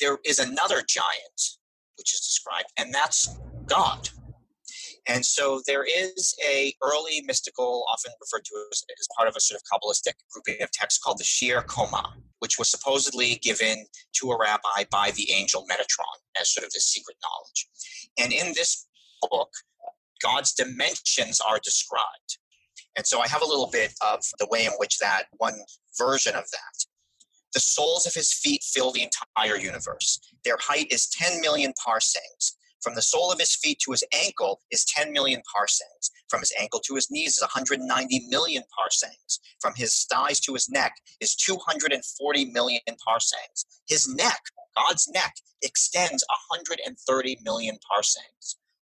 there 0.00 0.18
is 0.24 0.38
another 0.38 0.82
giant 0.88 1.58
which 1.98 2.14
is 2.14 2.20
described, 2.20 2.68
and 2.76 2.94
that's 2.94 3.38
God. 3.66 4.08
And 5.08 5.24
so 5.24 5.62
there 5.66 5.84
is 5.84 6.34
a 6.44 6.74
early 6.82 7.22
mystical, 7.24 7.84
often 7.92 8.12
referred 8.20 8.44
to 8.46 8.66
as, 8.72 8.82
as 8.98 9.08
part 9.16 9.28
of 9.28 9.36
a 9.36 9.40
sort 9.40 9.60
of 9.60 9.64
Kabbalistic 9.70 10.14
grouping 10.32 10.62
of 10.62 10.70
texts 10.72 11.00
called 11.02 11.18
the 11.18 11.24
Shir 11.24 11.62
Koma, 11.62 12.14
which 12.40 12.58
was 12.58 12.68
supposedly 12.68 13.36
given 13.42 13.86
to 14.20 14.30
a 14.30 14.38
rabbi 14.38 14.84
by 14.90 15.12
the 15.12 15.30
angel 15.30 15.64
Metatron 15.70 16.18
as 16.40 16.52
sort 16.52 16.66
of 16.66 16.72
this 16.72 16.86
secret 16.86 17.16
knowledge. 17.22 17.68
And 18.18 18.32
in 18.32 18.52
this 18.54 18.86
book, 19.30 19.50
God's 20.22 20.52
dimensions 20.52 21.40
are 21.40 21.60
described. 21.62 22.38
And 22.96 23.06
so 23.06 23.20
I 23.20 23.28
have 23.28 23.42
a 23.42 23.46
little 23.46 23.70
bit 23.70 23.92
of 24.06 24.24
the 24.38 24.48
way 24.50 24.64
in 24.64 24.72
which 24.78 24.98
that 24.98 25.24
one 25.36 25.54
version 25.98 26.34
of 26.34 26.44
that. 26.50 26.86
The 27.54 27.60
soles 27.60 28.06
of 28.06 28.14
his 28.14 28.32
feet 28.32 28.62
fill 28.62 28.90
the 28.90 29.02
entire 29.02 29.56
universe. 29.56 30.18
Their 30.44 30.56
height 30.60 30.88
is 30.90 31.06
10 31.08 31.40
million 31.40 31.72
parsecs. 31.82 32.56
From 32.86 32.94
the 32.94 33.02
sole 33.02 33.32
of 33.32 33.40
his 33.40 33.56
feet 33.56 33.80
to 33.80 33.90
his 33.90 34.04
ankle 34.14 34.60
is 34.70 34.84
10 34.84 35.12
million 35.12 35.42
parsecs. 35.52 36.12
From 36.28 36.38
his 36.38 36.52
ankle 36.56 36.78
to 36.86 36.94
his 36.94 37.10
knees 37.10 37.34
is 37.34 37.42
190 37.42 38.28
million 38.28 38.62
parsecs. 38.78 39.40
From 39.60 39.74
his 39.74 40.06
thighs 40.08 40.38
to 40.42 40.54
his 40.54 40.68
neck 40.70 40.94
is 41.20 41.34
240 41.34 42.44
million 42.52 42.80
parsecs. 43.04 43.66
His 43.88 44.06
neck, 44.14 44.40
God's 44.76 45.08
neck, 45.08 45.34
extends 45.62 46.24
130 46.60 47.38
million 47.42 47.76
parsecs. 47.90 48.54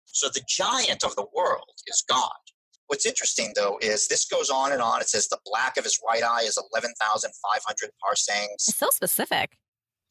So 0.07 0.27
the 0.27 0.43
giant 0.49 1.05
of 1.05 1.15
the 1.15 1.27
world 1.33 1.79
is 1.87 2.03
God. 2.09 2.43
What's 2.87 3.05
interesting 3.05 3.53
though 3.55 3.79
is 3.81 4.09
this 4.09 4.25
goes 4.25 4.49
on 4.49 4.73
and 4.73 4.81
on. 4.81 4.99
It 4.99 5.07
says 5.07 5.29
the 5.29 5.39
black 5.45 5.77
of 5.77 5.85
his 5.85 5.97
right 6.05 6.23
eye 6.23 6.41
is 6.41 6.59
11,500 6.73 7.91
parsecs. 8.03 8.67
It's 8.67 8.75
so 8.75 8.89
specific 8.91 9.57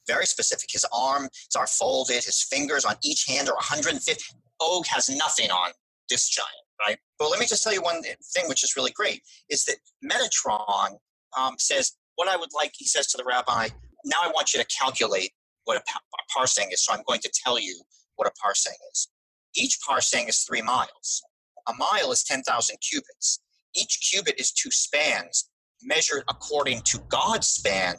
very 0.07 0.27
specific. 0.27 0.71
His 0.73 0.87
arms 0.93 1.31
are 1.57 1.67
folded, 1.67 2.25
his 2.25 2.43
fingers 2.43 2.85
on 2.85 2.95
each 3.03 3.27
hand 3.29 3.49
are 3.49 3.55
150. 3.55 4.25
Og 4.61 4.87
has 4.87 5.11
nothing 5.11 5.51
on 5.51 5.73
this 6.09 6.29
giant, 6.29 6.51
right? 6.81 6.99
But 7.19 7.31
let 7.31 7.39
me 7.41 7.47
just 7.47 7.63
tell 7.63 7.75
you 7.75 7.83
one 7.83 8.03
thing 8.03 8.49
which 8.49 8.65
is 8.65 8.75
really 8.77 8.93
great 8.93 9.23
is 9.51 9.65
that 9.65 9.77
Metatron 10.03 10.97
um, 11.37 11.57
says, 11.59 11.93
What 12.15 12.29
I 12.29 12.37
would 12.37 12.51
like, 12.55 12.73
he 12.75 12.87
says 12.87 13.07
to 13.09 13.19
the 13.19 13.25
rabbi, 13.25 13.69
now 14.05 14.19
I 14.23 14.29
want 14.29 14.55
you 14.55 14.61
to 14.61 14.67
calculate 14.67 15.33
what 15.65 15.77
a, 15.77 15.81
a 15.81 16.39
parsec 16.39 16.73
is. 16.73 16.85
So 16.85 16.95
I'm 16.95 17.03
going 17.07 17.21
to 17.21 17.33
tell 17.45 17.59
you 17.61 17.83
what 18.15 18.29
a 18.29 18.33
parsing 18.43 18.77
is. 18.93 19.09
Each 19.55 19.79
parsing 19.87 20.29
is 20.29 20.41
three 20.41 20.63
miles. 20.63 21.23
A 21.69 21.75
mile 21.75 22.13
is 22.13 22.23
10,000 22.23 22.77
cubits. 22.89 23.41
Each 23.75 23.99
cubit 24.11 24.39
is 24.39 24.53
two 24.53 24.71
spans 24.71 25.51
measured 25.83 26.23
according 26.29 26.81
to 26.83 26.99
God's 27.09 27.49
span, 27.49 27.97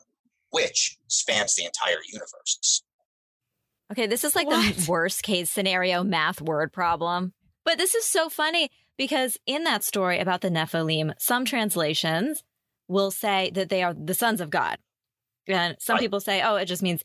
which 0.50 0.98
spans 1.08 1.56
the 1.56 1.66
entire 1.66 2.00
universe. 2.08 2.84
Okay, 3.92 4.08
this 4.08 4.24
is 4.24 4.36
like 4.36 4.48
what? 4.48 4.76
the 4.76 4.92
worst 4.92 5.24
case 5.24 5.50
scenario 5.50 6.04
math 6.04 6.42
word 6.42 6.74
problem. 6.74 7.34
But 7.64 7.78
this 7.78 7.96
is 7.96 8.06
so 8.06 8.30
funny 8.30 8.70
because 8.98 9.38
in 9.46 9.64
that 9.64 9.84
story 9.84 10.20
about 10.20 10.42
the 10.42 10.50
Nephilim, 10.50 11.14
some 11.18 11.46
translations 11.46 12.44
will 12.88 13.12
say 13.12 13.52
that 13.54 13.70
they 13.70 13.84
are 13.84 13.94
the 13.94 14.14
sons 14.14 14.42
of 14.42 14.50
God. 14.50 14.78
And 15.48 15.78
some 15.80 15.96
right. 15.96 16.02
people 16.02 16.20
say, 16.20 16.42
oh, 16.42 16.56
it 16.56 16.66
just 16.66 16.84
means 16.84 17.04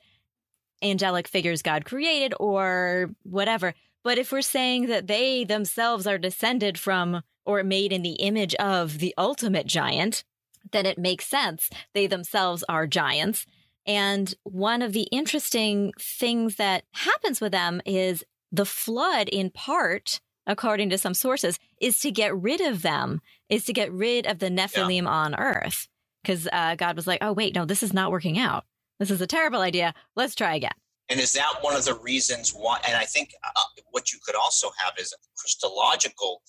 angelic 0.83 1.29
figures 1.29 1.63
God 1.63 1.85
created 1.85 2.35
or 2.41 3.11
whatever. 3.23 3.75
But 4.03 4.19
if 4.19 4.33
we're 4.33 4.43
saying 4.43 4.87
that 4.87 5.07
they 5.07 5.45
themselves 5.45 6.07
are 6.07 6.19
descended 6.19 6.79
from 6.79 7.23
or 7.45 7.63
made 7.63 7.93
in 7.93 8.03
the 8.03 8.15
image 8.15 8.55
of 8.57 8.99
the 8.99 9.15
ultimate 9.17 9.67
giant, 9.67 10.25
then 10.71 10.87
it 10.87 10.99
makes 10.99 11.27
sense. 11.27 11.69
They 11.95 12.07
themselves 12.07 12.65
are 12.69 12.87
giants. 12.87 13.47
And 13.87 14.33
one 14.45 14.83
of 14.83 14.93
the 14.93 15.09
interesting 15.11 15.93
things 15.99 16.57
that 16.57 16.85
happens 16.93 17.41
with 17.41 17.53
them 17.53 17.81
is 17.85 18.25
the 18.53 18.67
flood, 18.67 19.29
in 19.29 19.51
part, 19.51 20.21
according 20.47 20.91
to 20.91 20.99
some 20.99 21.15
sources, 21.15 21.59
is 21.81 21.99
to 22.01 22.11
get 22.11 22.37
rid 22.37 22.61
of 22.61 22.83
them, 22.83 23.21
is 23.49 23.65
to 23.65 23.73
get 23.73 23.93
rid 23.93 24.27
of 24.27 24.39
the 24.39 24.51
Nephilim 24.51 25.03
yeah. 25.03 25.09
on 25.09 25.35
earth. 25.35 25.89
Because 26.23 26.47
uh, 26.53 26.77
God 26.77 26.95
was 26.95 27.09
like, 27.09 27.19
oh, 27.21 27.33
wait, 27.33 27.55
no, 27.55 27.65
this 27.65 27.83
is 27.83 27.93
not 27.93 28.13
working 28.13 28.39
out. 28.39 28.65
This 29.01 29.11
is 29.11 29.21
a 29.21 29.27
terrible 29.27 29.61
idea. 29.61 29.93
Let's 30.15 30.37
try 30.37 30.55
again. 30.55 30.71
And 31.09 31.19
is 31.19 31.33
that 31.33 31.57
one 31.63 31.75
of 31.75 31.85
the 31.85 31.95
reasons 31.95 32.53
why? 32.53 32.79
And 32.87 32.97
I 32.97 33.05
think 33.05 33.35
uh, 33.45 33.61
what 33.91 34.13
you 34.13 34.21
could 34.25 34.37
also 34.37 34.71
have 34.79 34.95
is 34.99 35.13
a 35.13 35.17
Christological 35.37 36.43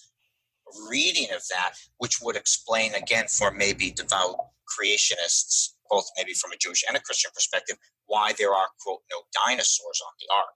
reading 0.90 1.28
of 1.36 1.42
that, 1.52 1.74
which 1.98 2.22
would 2.22 2.36
explain 2.36 2.94
again 2.94 3.26
for 3.28 3.52
maybe 3.52 3.92
devout 3.92 4.36
creationists, 4.68 5.70
both 5.90 6.06
maybe 6.18 6.34
from 6.34 6.52
a 6.52 6.58
Jewish 6.58 6.84
and 6.88 6.98
a 6.98 7.02
Christian 7.02 7.32
perspective, 7.34 7.78
why 8.06 8.34
there 8.38 8.54
are 8.54 8.68
quote 8.84 9.02
no 9.12 9.22
dinosaurs 9.46 10.02
on 10.06 10.14
the 10.20 10.36
ark 10.36 10.56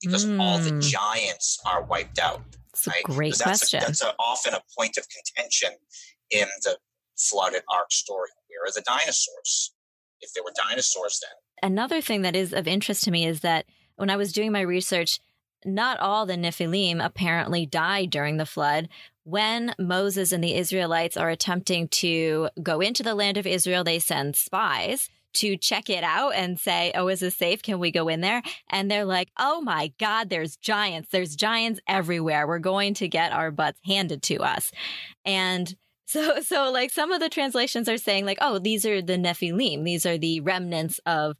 because 0.00 0.24
mm. 0.24 0.40
all 0.40 0.58
the 0.58 0.70
hmm. 0.70 0.80
giants 0.80 1.58
are 1.66 1.82
wiped 1.82 2.18
out. 2.18 2.42
That's 2.72 2.86
right? 2.88 3.02
a 3.04 3.12
great 3.12 3.36
that's 3.36 3.42
question. 3.42 3.82
A, 3.82 3.86
that's 3.86 4.02
a, 4.02 4.14
often 4.18 4.54
a 4.54 4.62
point 4.78 4.96
of 4.96 5.06
contention 5.08 5.70
in 6.30 6.46
the 6.62 6.78
flooded 7.18 7.62
ark 7.70 7.92
story. 7.92 8.28
Where 8.48 8.68
are 8.68 8.72
the 8.72 8.82
dinosaurs? 8.82 9.74
If 10.20 10.32
there 10.34 10.42
were 10.42 10.52
dinosaurs 10.68 11.20
then. 11.22 11.70
Another 11.70 12.00
thing 12.00 12.22
that 12.22 12.36
is 12.36 12.52
of 12.52 12.66
interest 12.66 13.04
to 13.04 13.10
me 13.10 13.26
is 13.26 13.40
that 13.40 13.66
when 13.96 14.10
I 14.10 14.16
was 14.16 14.32
doing 14.32 14.52
my 14.52 14.60
research, 14.60 15.18
not 15.64 16.00
all 16.00 16.26
the 16.26 16.36
Nephilim 16.36 17.04
apparently 17.04 17.66
died 17.66 18.10
during 18.10 18.36
the 18.36 18.46
flood, 18.46 18.88
when 19.24 19.74
Moses 19.78 20.32
and 20.32 20.42
the 20.42 20.54
Israelites 20.54 21.16
are 21.16 21.30
attempting 21.30 21.88
to 21.88 22.48
go 22.62 22.80
into 22.80 23.02
the 23.02 23.14
land 23.14 23.36
of 23.36 23.46
Israel, 23.46 23.84
they 23.84 23.98
send 23.98 24.36
spies 24.36 25.08
to 25.32 25.56
check 25.56 25.88
it 25.88 26.02
out 26.02 26.34
and 26.34 26.58
say, 26.58 26.92
Oh, 26.94 27.08
is 27.08 27.20
this 27.20 27.36
safe? 27.36 27.62
Can 27.62 27.78
we 27.78 27.92
go 27.92 28.08
in 28.08 28.20
there? 28.20 28.42
And 28.68 28.90
they're 28.90 29.04
like, 29.04 29.28
Oh 29.38 29.60
my 29.60 29.92
God, 29.98 30.28
there's 30.28 30.56
giants. 30.56 31.10
There's 31.10 31.36
giants 31.36 31.80
everywhere. 31.86 32.46
We're 32.46 32.58
going 32.58 32.94
to 32.94 33.08
get 33.08 33.32
our 33.32 33.50
butts 33.50 33.78
handed 33.84 34.22
to 34.24 34.38
us. 34.38 34.72
And 35.24 35.74
so, 36.06 36.40
so 36.40 36.72
like 36.72 36.90
some 36.90 37.12
of 37.12 37.20
the 37.20 37.28
translations 37.28 37.88
are 37.88 37.98
saying, 37.98 38.26
like, 38.26 38.38
Oh, 38.40 38.58
these 38.58 38.84
are 38.84 39.00
the 39.00 39.16
Nephilim. 39.16 39.84
These 39.84 40.06
are 40.06 40.18
the 40.18 40.40
remnants 40.40 40.98
of 41.06 41.36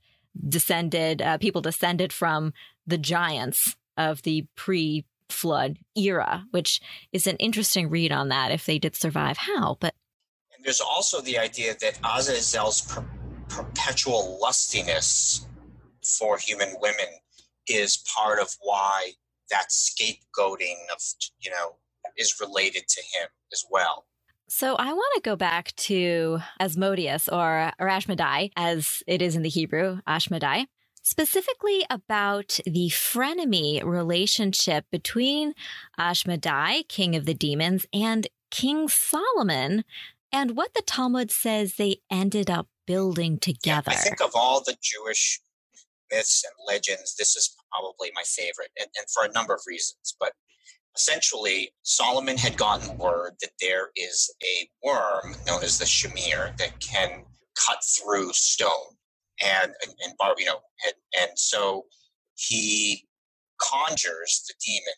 descended 0.49 1.21
uh, 1.21 1.39
people 1.39 1.61
descended 1.61 2.13
from 2.13 2.53
the 2.87 2.99
giants 2.99 3.77
of 3.97 4.23
the 4.23 4.47
pre 4.57 5.05
flood 5.29 5.79
era, 5.97 6.45
which 6.51 6.81
is 7.13 7.27
an 7.27 7.37
interesting 7.37 7.89
read 7.89 8.13
on 8.13 8.29
that 8.29 8.51
if 8.51 8.67
they 8.67 8.79
did 8.79 8.97
survive. 8.97 9.37
How? 9.37 9.77
But 9.81 9.95
and 10.55 10.65
there's 10.65 10.81
also 10.81 11.21
the 11.21 11.39
idea 11.39 11.75
that 11.81 11.95
Azazel's 12.03 12.81
per- 12.83 13.05
perpetual 13.49 14.39
lustiness 14.43 15.47
for 16.03 16.39
human 16.39 16.75
women 16.81 17.07
is 17.67 17.99
part 18.15 18.41
of 18.41 18.49
why 18.61 19.13
that 19.51 19.69
scapegoating 19.71 20.77
of 20.93 21.01
you 21.41 21.51
know 21.51 21.77
is 22.17 22.41
related 22.41 22.87
to 22.89 23.01
him 23.01 23.29
as 23.53 23.65
well. 23.71 24.07
So 24.49 24.75
I 24.75 24.93
want 24.93 25.15
to 25.15 25.21
go 25.21 25.37
back 25.37 25.73
to 25.77 26.41
Asmodeus 26.59 27.29
or, 27.29 27.73
or 27.79 27.87
Ashmedai, 27.87 28.51
as 28.57 29.01
it 29.07 29.23
is 29.23 29.37
in 29.37 29.43
the 29.43 29.49
Hebrew, 29.49 30.01
Ashmedai, 30.09 30.67
specifically 31.03 31.85
about 31.91 32.59
the 32.65 32.89
frenemy 32.89 33.83
relationship 33.85 34.85
between 34.91 35.55
Ashmedai, 35.99 36.89
king 36.89 37.17
of 37.17 37.27
the 37.27 37.35
demons, 37.35 37.87
and 37.93 38.27
King 38.51 38.89
Solomon, 38.89 39.85
and 40.33 40.57
what 40.57 40.75
the 40.75 40.83
Talmud 40.83 41.31
says 41.31 41.75
they 41.75 41.97
ended 42.11 42.51
up 42.51 42.69
building 42.87 43.39
together. 43.39 43.91
Yeah, 43.93 43.99
I 43.99 44.03
think 44.03 44.21
of 44.21 44.33
all 44.35 44.63
the 44.63 44.77
Jewish 44.83 45.41
myths 46.11 46.45
and 46.45 46.75
legends, 46.75 47.15
this 47.17 47.37
is 47.37 47.57
probably 47.71 48.11
my 48.15 48.23
favorite, 48.25 48.71
and, 48.79 48.89
and 48.99 49.07
for 49.11 49.25
a 49.25 49.33
number 49.33 49.55
of 49.55 49.61
reasons. 49.67 50.15
But 50.19 50.33
essentially, 50.97 51.73
Solomon 51.83 52.37
had 52.37 52.57
gotten 52.57 52.99
word 52.99 53.35
that 53.41 53.53
there 53.61 53.91
is 53.97 54.33
a 54.43 54.69
worm 54.85 55.37
known 55.47 55.63
as 55.63 55.79
the 55.79 55.85
shamir 55.85 56.57
that 56.59 56.81
can 56.81 57.25
cut 57.55 57.79
through 57.85 58.33
stone, 58.33 58.97
and 59.43 59.73
and, 59.83 59.95
and 60.05 60.15
you 60.39 60.47
know, 60.47 60.61
and, 60.87 60.95
and 61.21 61.39
so 61.39 61.87
he 62.35 63.07
conjures 63.61 64.45
the 64.49 64.55
demon 64.65 64.95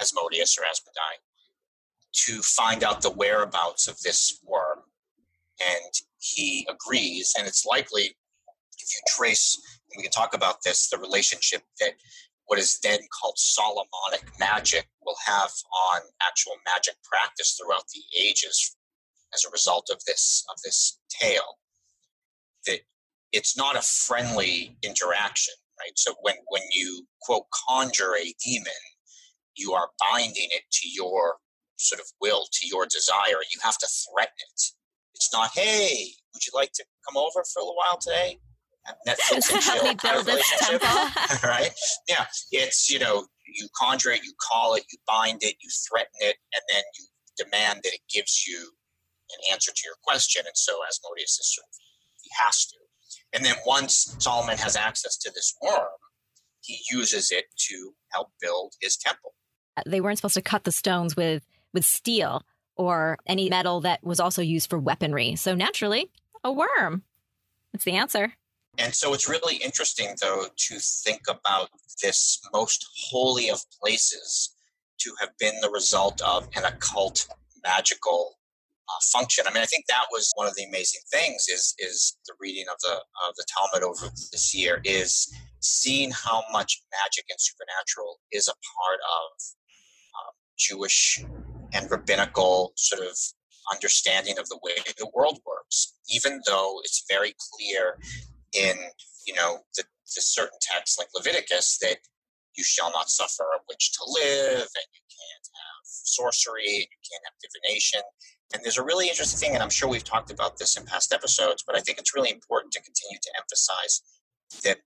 Asmodeus 0.00 0.58
or 0.58 0.62
Asmodai 0.62 1.18
to 2.26 2.42
find 2.42 2.84
out 2.84 3.02
the 3.02 3.10
whereabouts 3.10 3.88
of 3.88 4.00
this 4.02 4.40
worm, 4.44 4.80
and 5.60 5.92
he 6.18 6.66
agrees, 6.70 7.34
and 7.38 7.46
it's 7.46 7.66
likely 7.66 8.16
if 8.84 8.94
you 8.94 9.00
trace, 9.08 9.60
we 9.96 10.02
can 10.02 10.10
talk 10.10 10.34
about 10.34 10.62
this, 10.64 10.88
the 10.90 10.98
relationship 10.98 11.62
that 11.80 11.92
what 12.46 12.58
is 12.58 12.78
then 12.82 12.98
called 13.20 13.38
Solomonic 13.38 14.28
magic 14.38 14.86
will 15.04 15.16
have 15.26 15.50
on 15.92 16.02
actual 16.22 16.52
magic 16.66 16.94
practice 17.02 17.58
throughout 17.58 17.84
the 17.94 18.02
ages 18.20 18.76
as 19.34 19.44
a 19.44 19.50
result 19.50 19.88
of 19.90 19.98
this 20.06 20.44
of 20.50 20.56
this 20.62 20.98
tale. 21.08 21.58
That 22.66 22.80
it's 23.34 23.56
not 23.56 23.76
a 23.76 23.82
friendly 23.82 24.76
interaction, 24.82 25.54
right? 25.80 25.92
So 25.96 26.14
when 26.22 26.36
when 26.48 26.62
you 26.72 27.06
quote 27.22 27.44
conjure 27.68 28.14
a 28.16 28.34
demon, 28.44 28.82
you 29.56 29.72
are 29.72 29.88
binding 30.10 30.48
it 30.50 30.62
to 30.70 30.88
your 30.88 31.34
sort 31.76 32.00
of 32.00 32.06
will, 32.20 32.46
to 32.52 32.66
your 32.68 32.86
desire. 32.86 33.42
You 33.52 33.58
have 33.62 33.76
to 33.78 33.86
threaten 33.86 34.32
it. 34.38 34.62
It's 35.14 35.32
not, 35.32 35.50
hey, 35.54 36.08
would 36.32 36.46
you 36.46 36.52
like 36.54 36.72
to 36.74 36.84
come 37.06 37.16
over 37.16 37.44
for 37.52 37.60
a 37.60 37.62
little 37.62 37.76
while 37.76 37.98
today? 37.98 38.38
Netflix 39.08 39.52
and 39.52 39.62
chill 39.62 39.94
kind 39.96 40.18
of 40.18 40.26
relationship, 40.26 40.82
right? 41.42 41.70
Yeah, 42.08 42.26
it's 42.52 42.90
you 42.90 42.98
know 42.98 43.26
you 43.46 43.66
conjure 43.76 44.10
it, 44.10 44.22
you 44.22 44.32
call 44.40 44.74
it, 44.74 44.84
you 44.92 44.98
bind 45.06 45.42
it, 45.42 45.56
you 45.60 45.70
threaten 45.88 46.12
it, 46.20 46.36
and 46.54 46.62
then 46.72 46.82
you 46.98 47.06
demand 47.36 47.80
that 47.82 47.94
it 47.94 48.00
gives 48.12 48.46
you 48.46 48.60
an 48.60 49.52
answer 49.52 49.72
to 49.72 49.82
your 49.84 49.96
question. 50.06 50.42
And 50.46 50.56
so 50.56 50.78
Asmodeus 50.86 51.38
is 51.40 51.54
sort 51.54 51.64
of 51.64 51.74
he 52.22 52.30
has 52.44 52.66
to. 52.66 52.83
And 53.34 53.44
then 53.44 53.56
once 53.66 54.16
Solomon 54.20 54.56
has 54.58 54.76
access 54.76 55.16
to 55.18 55.30
this 55.34 55.54
worm, 55.60 55.88
he 56.62 56.78
uses 56.90 57.30
it 57.30 57.44
to 57.68 57.92
help 58.12 58.30
build 58.40 58.72
his 58.80 58.96
temple. 58.96 59.34
Uh, 59.76 59.82
they 59.86 60.00
weren't 60.00 60.18
supposed 60.18 60.34
to 60.34 60.42
cut 60.42 60.64
the 60.64 60.72
stones 60.72 61.16
with 61.16 61.44
with 61.74 61.84
steel 61.84 62.42
or 62.76 63.18
any 63.26 63.50
metal 63.50 63.80
that 63.80 64.02
was 64.04 64.20
also 64.20 64.40
used 64.40 64.70
for 64.70 64.78
weaponry. 64.78 65.36
So 65.36 65.54
naturally, 65.54 66.10
a 66.42 66.52
worm. 66.52 67.02
That's 67.72 67.84
the 67.84 67.96
answer. 67.96 68.34
And 68.78 68.94
so 68.94 69.12
it's 69.14 69.28
really 69.28 69.56
interesting, 69.56 70.14
though, 70.20 70.46
to 70.56 70.78
think 70.78 71.22
about 71.28 71.68
this 72.02 72.40
most 72.52 72.86
holy 73.10 73.48
of 73.48 73.60
places 73.80 74.54
to 74.98 75.12
have 75.20 75.30
been 75.38 75.54
the 75.60 75.70
result 75.70 76.20
of 76.22 76.48
an 76.56 76.64
occult 76.64 77.26
magical 77.64 78.38
uh, 78.88 79.00
function. 79.12 79.44
I 79.48 79.52
mean, 79.52 79.62
I 79.62 79.66
think 79.66 79.86
that 79.88 80.06
was 80.12 80.30
one 80.34 80.46
of 80.46 80.54
the 80.54 80.64
amazing 80.64 81.00
things 81.10 81.46
is 81.48 81.74
is 81.78 82.16
the 82.26 82.34
reading 82.40 82.66
of 82.70 82.78
the 82.80 82.96
of 83.28 83.34
the 83.36 83.44
Talmud 83.48 83.82
over 83.82 84.10
this 84.32 84.54
year 84.54 84.80
is 84.84 85.32
seeing 85.60 86.10
how 86.10 86.42
much 86.52 86.82
magic 86.92 87.24
and 87.30 87.38
supernatural 87.40 88.18
is 88.32 88.48
a 88.48 88.52
part 88.52 89.00
of 89.00 89.42
uh, 90.14 90.32
Jewish 90.58 91.24
and 91.72 91.90
rabbinical 91.90 92.72
sort 92.76 93.02
of 93.02 93.16
understanding 93.72 94.38
of 94.38 94.48
the 94.48 94.58
way 94.62 94.74
the 94.98 95.10
world 95.14 95.40
works, 95.46 95.94
even 96.10 96.40
though 96.46 96.80
it's 96.84 97.04
very 97.08 97.34
clear 97.52 97.98
in 98.52 98.76
you 99.26 99.34
know 99.34 99.58
the, 99.76 99.84
the 100.14 100.22
certain 100.22 100.58
texts 100.60 100.98
like 100.98 101.08
Leviticus 101.14 101.78
that 101.78 101.96
you 102.56 102.64
shall 102.64 102.90
not 102.92 103.08
suffer 103.08 103.42
a 103.42 103.60
witch 103.68 103.92
to 103.92 104.04
live, 104.06 104.68
and 104.68 104.88
you 104.92 105.04
can't 105.10 105.46
have 105.48 105.82
sorcery, 105.84 106.86
and 106.86 106.90
you 106.92 107.02
can't 107.10 107.24
have 107.24 107.34
divination. 107.42 108.00
And 108.52 108.62
there's 108.62 108.78
a 108.78 108.84
really 108.84 109.08
interesting 109.08 109.38
thing, 109.38 109.54
and 109.54 109.62
I'm 109.62 109.70
sure 109.70 109.88
we've 109.88 110.04
talked 110.04 110.30
about 110.30 110.58
this 110.58 110.76
in 110.76 110.84
past 110.84 111.12
episodes, 111.12 111.64
but 111.66 111.76
I 111.76 111.80
think 111.80 111.98
it's 111.98 112.14
really 112.14 112.30
important 112.30 112.72
to 112.74 112.82
continue 112.82 113.18
to 113.20 113.30
emphasize 113.36 114.02
that 114.62 114.78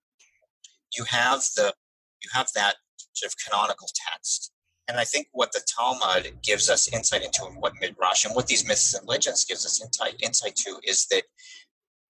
you 0.96 1.04
have 1.04 1.40
the 1.56 1.74
you 2.22 2.30
have 2.32 2.48
that 2.54 2.76
sort 3.12 3.32
of 3.32 3.36
canonical 3.44 3.88
text. 4.10 4.52
And 4.88 4.98
I 4.98 5.04
think 5.04 5.28
what 5.32 5.52
the 5.52 5.60
Talmud 5.76 6.38
gives 6.42 6.70
us 6.70 6.88
insight 6.92 7.22
into, 7.22 7.44
and 7.44 7.60
what 7.60 7.74
Midrash 7.80 8.24
and 8.24 8.34
what 8.34 8.46
these 8.46 8.66
myths 8.66 8.94
and 8.94 9.06
legends 9.06 9.44
gives 9.44 9.66
us 9.66 9.82
insight 9.82 10.14
insight 10.20 10.56
to, 10.64 10.80
is 10.82 11.06
that 11.10 11.24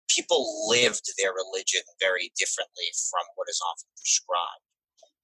people 0.09 0.69
lived 0.69 1.13
their 1.19 1.33
religion 1.33 1.83
very 2.01 2.31
differently 2.39 2.87
from 3.11 3.27
what 3.35 3.49
is 3.49 3.61
often 3.67 3.89
prescribed. 3.97 4.65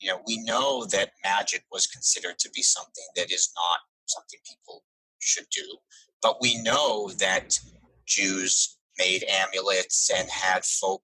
You 0.00 0.10
know, 0.10 0.20
we 0.26 0.42
know 0.42 0.84
that 0.86 1.12
magic 1.22 1.64
was 1.70 1.86
considered 1.86 2.38
to 2.40 2.50
be 2.50 2.62
something 2.62 3.04
that 3.16 3.32
is 3.32 3.50
not 3.54 3.78
something 4.06 4.40
people 4.44 4.82
should 5.24 5.46
do, 5.50 5.78
but 6.22 6.40
we 6.40 6.60
know 6.62 7.10
that 7.18 7.58
Jews 8.06 8.78
made 8.98 9.24
amulets 9.28 10.10
and 10.14 10.28
had 10.28 10.64
folk 10.64 11.02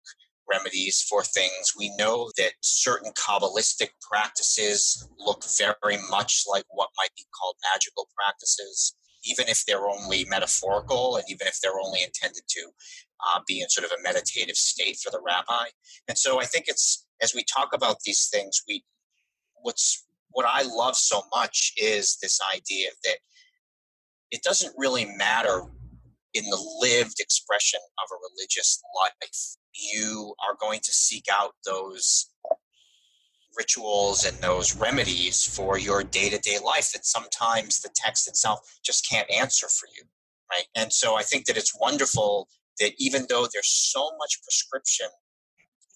remedies 0.51 1.05
for 1.09 1.23
things. 1.23 1.73
We 1.79 1.95
know 1.97 2.31
that 2.37 2.53
certain 2.63 3.13
Kabbalistic 3.13 3.91
practices 4.01 5.09
look 5.19 5.45
very 5.59 5.99
much 6.11 6.45
like 6.49 6.65
what 6.71 6.91
might 6.99 7.15
be 7.17 7.25
called 7.39 7.57
magical 7.73 8.09
practices, 8.17 8.95
even 9.25 9.49
if 9.49 9.65
they're 9.65 9.89
only 9.89 10.25
metaphorical 10.29 11.17
and 11.17 11.25
even 11.29 11.47
if 11.47 11.61
they're 11.61 11.81
only 11.81 12.03
intended 12.03 12.43
to 12.49 12.71
uh, 13.29 13.41
be 13.47 13.61
in 13.61 13.69
sort 13.69 13.85
of 13.85 13.93
a 13.93 14.03
meditative 14.03 14.57
state 14.57 14.97
for 14.97 15.11
the 15.11 15.21
rabbi. 15.25 15.69
And 16.09 16.19
so 16.19 16.41
I 16.41 16.45
think 16.45 16.65
it's 16.69 17.07
as 17.23 17.35
we 17.35 17.45
talk 17.45 17.71
about 17.73 18.01
these 18.05 18.29
things, 18.33 18.63
we 18.67 18.85
what's 19.63 20.07
what 20.33 20.47
I 20.49 20.63
love 20.63 20.97
so 20.97 21.23
much 21.35 21.73
is 21.77 22.17
this 22.23 22.39
idea 22.55 22.91
that 23.05 23.19
it 24.31 24.43
doesn't 24.43 24.75
really 24.77 25.05
matter 25.17 25.63
in 26.35 26.45
the 26.45 26.79
lived 26.81 27.19
expression 27.19 27.81
of 27.99 28.09
a 28.13 28.21
religious 28.31 28.81
life. 28.97 29.57
You 29.93 30.35
are 30.49 30.57
going 30.61 30.81
to 30.81 30.93
seek 30.93 31.25
out 31.31 31.53
those 31.65 32.27
rituals 33.57 34.25
and 34.25 34.37
those 34.39 34.77
remedies 34.77 35.45
for 35.45 35.79
your 35.79 36.05
day 36.05 36.31
to 36.31 36.39
day 36.39 36.59
life 36.65 36.93
that 36.93 37.05
sometimes 37.05 37.81
the 37.81 37.91
text 37.95 38.29
itself 38.29 38.61
just 38.85 39.09
can't 39.09 39.31
answer 39.31 39.67
for 39.69 39.89
you. 39.97 40.05
Right. 40.51 40.67
And 40.75 40.93
so 40.93 41.17
I 41.17 41.23
think 41.23 41.47
that 41.47 41.57
it's 41.57 41.79
wonderful 41.79 42.49
that 42.81 42.93
even 42.99 43.27
though 43.29 43.47
there's 43.53 43.91
so 43.93 44.11
much 44.19 44.41
prescription 44.43 45.07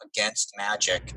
against 0.04 0.52
magic 0.56 1.12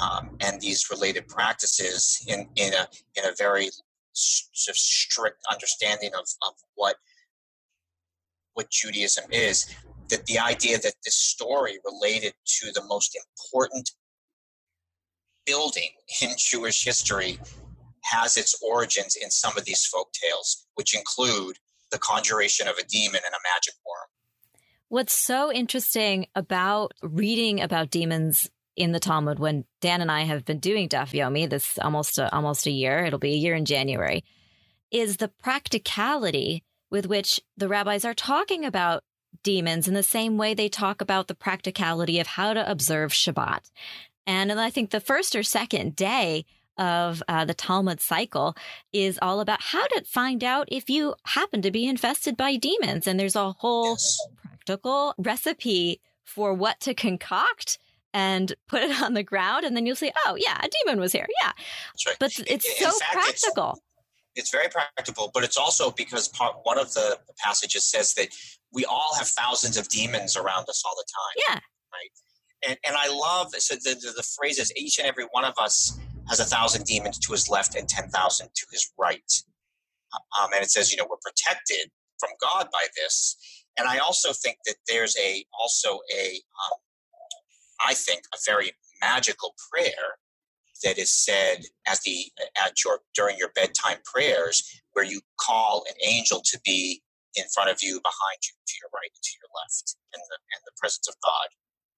um, 0.00 0.36
and 0.40 0.60
these 0.60 0.90
related 0.90 1.28
practices 1.28 2.24
in, 2.26 2.48
in 2.56 2.72
a 2.74 2.86
in 3.16 3.24
a 3.24 3.34
very 3.38 3.68
strict 4.14 5.42
understanding 5.50 6.10
of, 6.14 6.26
of 6.46 6.54
what 6.74 6.96
what 8.54 8.70
Judaism 8.70 9.24
is, 9.32 9.66
that 10.10 10.26
the 10.26 10.38
idea 10.38 10.78
that 10.78 10.94
this 11.04 11.16
story 11.16 11.80
related 11.84 12.34
to 12.44 12.70
the 12.72 12.84
most 12.86 13.18
important 13.18 13.90
building 15.44 15.90
in 16.22 16.30
Jewish 16.38 16.84
history 16.84 17.38
has 18.04 18.36
its 18.36 18.54
origins 18.62 19.16
in 19.20 19.30
some 19.30 19.56
of 19.56 19.64
these 19.64 19.84
folk 19.86 20.12
tales, 20.12 20.66
which 20.74 20.94
include 20.96 21.58
the 21.90 21.98
conjuration 21.98 22.68
of 22.68 22.76
a 22.76 22.84
demon 22.84 23.20
and 23.24 23.34
a 23.34 23.42
magic 23.54 23.74
worm. 23.86 24.08
What's 24.88 25.14
so 25.14 25.50
interesting 25.52 26.26
about 26.34 26.92
reading 27.02 27.60
about 27.60 27.90
demons 27.90 28.50
in 28.76 28.92
the 28.92 29.00
Talmud 29.00 29.38
when 29.38 29.64
Dan 29.80 30.00
and 30.00 30.10
I 30.10 30.22
have 30.22 30.44
been 30.44 30.58
doing 30.58 30.88
Daf 30.88 31.12
Yomi 31.12 31.48
this 31.48 31.78
almost 31.78 32.18
a, 32.18 32.32
almost 32.34 32.66
a 32.66 32.70
year, 32.70 33.04
it'll 33.04 33.18
be 33.18 33.32
a 33.32 33.38
year 33.38 33.54
in 33.54 33.64
January, 33.64 34.24
is 34.90 35.16
the 35.18 35.28
practicality 35.28 36.62
with 36.90 37.06
which 37.06 37.40
the 37.56 37.68
rabbis 37.68 38.04
are 38.04 38.14
talking 38.14 38.64
about 38.64 39.02
demons 39.42 39.88
in 39.88 39.94
the 39.94 40.02
same 40.02 40.36
way 40.36 40.54
they 40.54 40.68
talk 40.68 41.00
about 41.00 41.28
the 41.28 41.34
practicality 41.34 42.20
of 42.20 42.26
how 42.26 42.54
to 42.54 42.70
observe 42.70 43.12
Shabbat. 43.12 43.70
And 44.26 44.52
I 44.52 44.70
think 44.70 44.90
the 44.90 45.00
first 45.00 45.34
or 45.34 45.42
second 45.42 45.96
day 45.96 46.44
of 46.78 47.22
uh, 47.28 47.44
the 47.44 47.54
Talmud 47.54 48.00
cycle 48.00 48.56
is 48.92 49.18
all 49.22 49.40
about 49.40 49.60
how 49.60 49.86
to 49.86 50.04
find 50.04 50.42
out 50.42 50.68
if 50.70 50.90
you 50.90 51.14
happen 51.24 51.62
to 51.62 51.70
be 51.70 51.86
infested 51.86 52.36
by 52.36 52.56
demons. 52.56 53.06
And 53.06 53.18
there's 53.18 53.36
a 53.36 53.52
whole 53.52 53.90
yes 53.90 54.18
practical 54.64 55.14
recipe 55.18 56.00
for 56.24 56.54
what 56.54 56.80
to 56.80 56.94
concoct 56.94 57.78
and 58.14 58.54
put 58.68 58.82
it 58.82 59.02
on 59.02 59.12
the 59.12 59.22
ground 59.22 59.64
and 59.64 59.76
then 59.76 59.84
you'll 59.84 59.96
say 59.96 60.12
oh 60.24 60.36
yeah 60.38 60.58
a 60.62 60.68
demon 60.68 60.98
was 60.98 61.12
here 61.12 61.26
yeah 61.42 61.52
right. 62.06 62.16
but 62.18 62.32
it's 62.46 62.64
in, 62.64 62.78
so 62.78 62.86
in 62.86 62.98
fact, 62.98 63.12
practical 63.12 63.78
It's 64.36 64.50
very 64.50 64.68
practical, 64.68 65.30
but 65.32 65.44
it's 65.44 65.56
also 65.56 65.90
because 65.90 66.26
part 66.28 66.56
one 66.64 66.78
of 66.78 66.92
the 66.94 67.18
passages 67.38 67.84
says 67.84 68.14
that 68.14 68.28
we 68.72 68.84
all 68.84 69.14
have 69.16 69.28
thousands 69.28 69.76
of 69.76 69.88
demons 69.88 70.36
around 70.36 70.68
us 70.68 70.82
all 70.84 70.96
the 70.96 71.06
time. 71.06 71.36
Yeah. 71.48 71.60
Right. 71.92 72.68
And 72.68 72.78
and 72.86 72.96
I 72.96 73.08
love 73.08 73.54
so 73.54 73.76
the, 73.76 73.94
the, 73.94 74.12
the 74.16 74.26
phrase 74.36 74.58
is 74.58 74.72
each 74.76 74.98
and 74.98 75.06
every 75.06 75.26
one 75.30 75.44
of 75.44 75.54
us 75.58 75.98
has 76.28 76.40
a 76.40 76.44
thousand 76.44 76.84
demons 76.84 77.18
to 77.20 77.32
his 77.32 77.48
left 77.48 77.76
and 77.76 77.88
ten 77.88 78.08
thousand 78.08 78.48
to 78.54 78.66
his 78.72 78.90
right. 78.98 79.32
Um, 80.40 80.50
and 80.54 80.62
it 80.62 80.70
says, 80.70 80.90
you 80.92 80.98
know, 80.98 81.06
we're 81.08 81.16
protected 81.22 81.90
from 82.18 82.30
God 82.40 82.68
by 82.72 82.86
this. 82.96 83.36
And 83.76 83.88
I 83.88 83.98
also 83.98 84.32
think 84.32 84.58
that 84.66 84.76
there's 84.88 85.16
a 85.18 85.44
also 85.60 85.98
a 86.16 86.26
um, 86.30 86.78
I 87.84 87.94
think 87.94 88.22
a 88.32 88.38
very 88.46 88.72
magical 89.00 89.54
prayer 89.70 90.18
that 90.82 90.98
is 90.98 91.12
said 91.12 91.64
at 91.86 92.00
the 92.04 92.32
at 92.64 92.82
your 92.84 93.00
during 93.14 93.36
your 93.38 93.50
bedtime 93.54 93.98
prayers 94.04 94.82
where 94.92 95.04
you 95.04 95.20
call 95.40 95.84
an 95.88 95.94
angel 96.08 96.40
to 96.44 96.58
be 96.64 97.02
in 97.36 97.44
front 97.52 97.70
of 97.70 97.78
you 97.82 98.00
behind 98.00 98.38
you 98.42 98.54
to 98.66 98.74
your 98.80 98.90
right 98.94 99.10
and 99.12 99.22
to 99.22 99.34
your 99.40 99.50
left 99.62 99.96
in 100.14 100.20
the 100.28 100.38
in 100.56 100.60
the 100.64 100.72
presence 100.78 101.08
of 101.08 101.14
god. 101.22 101.48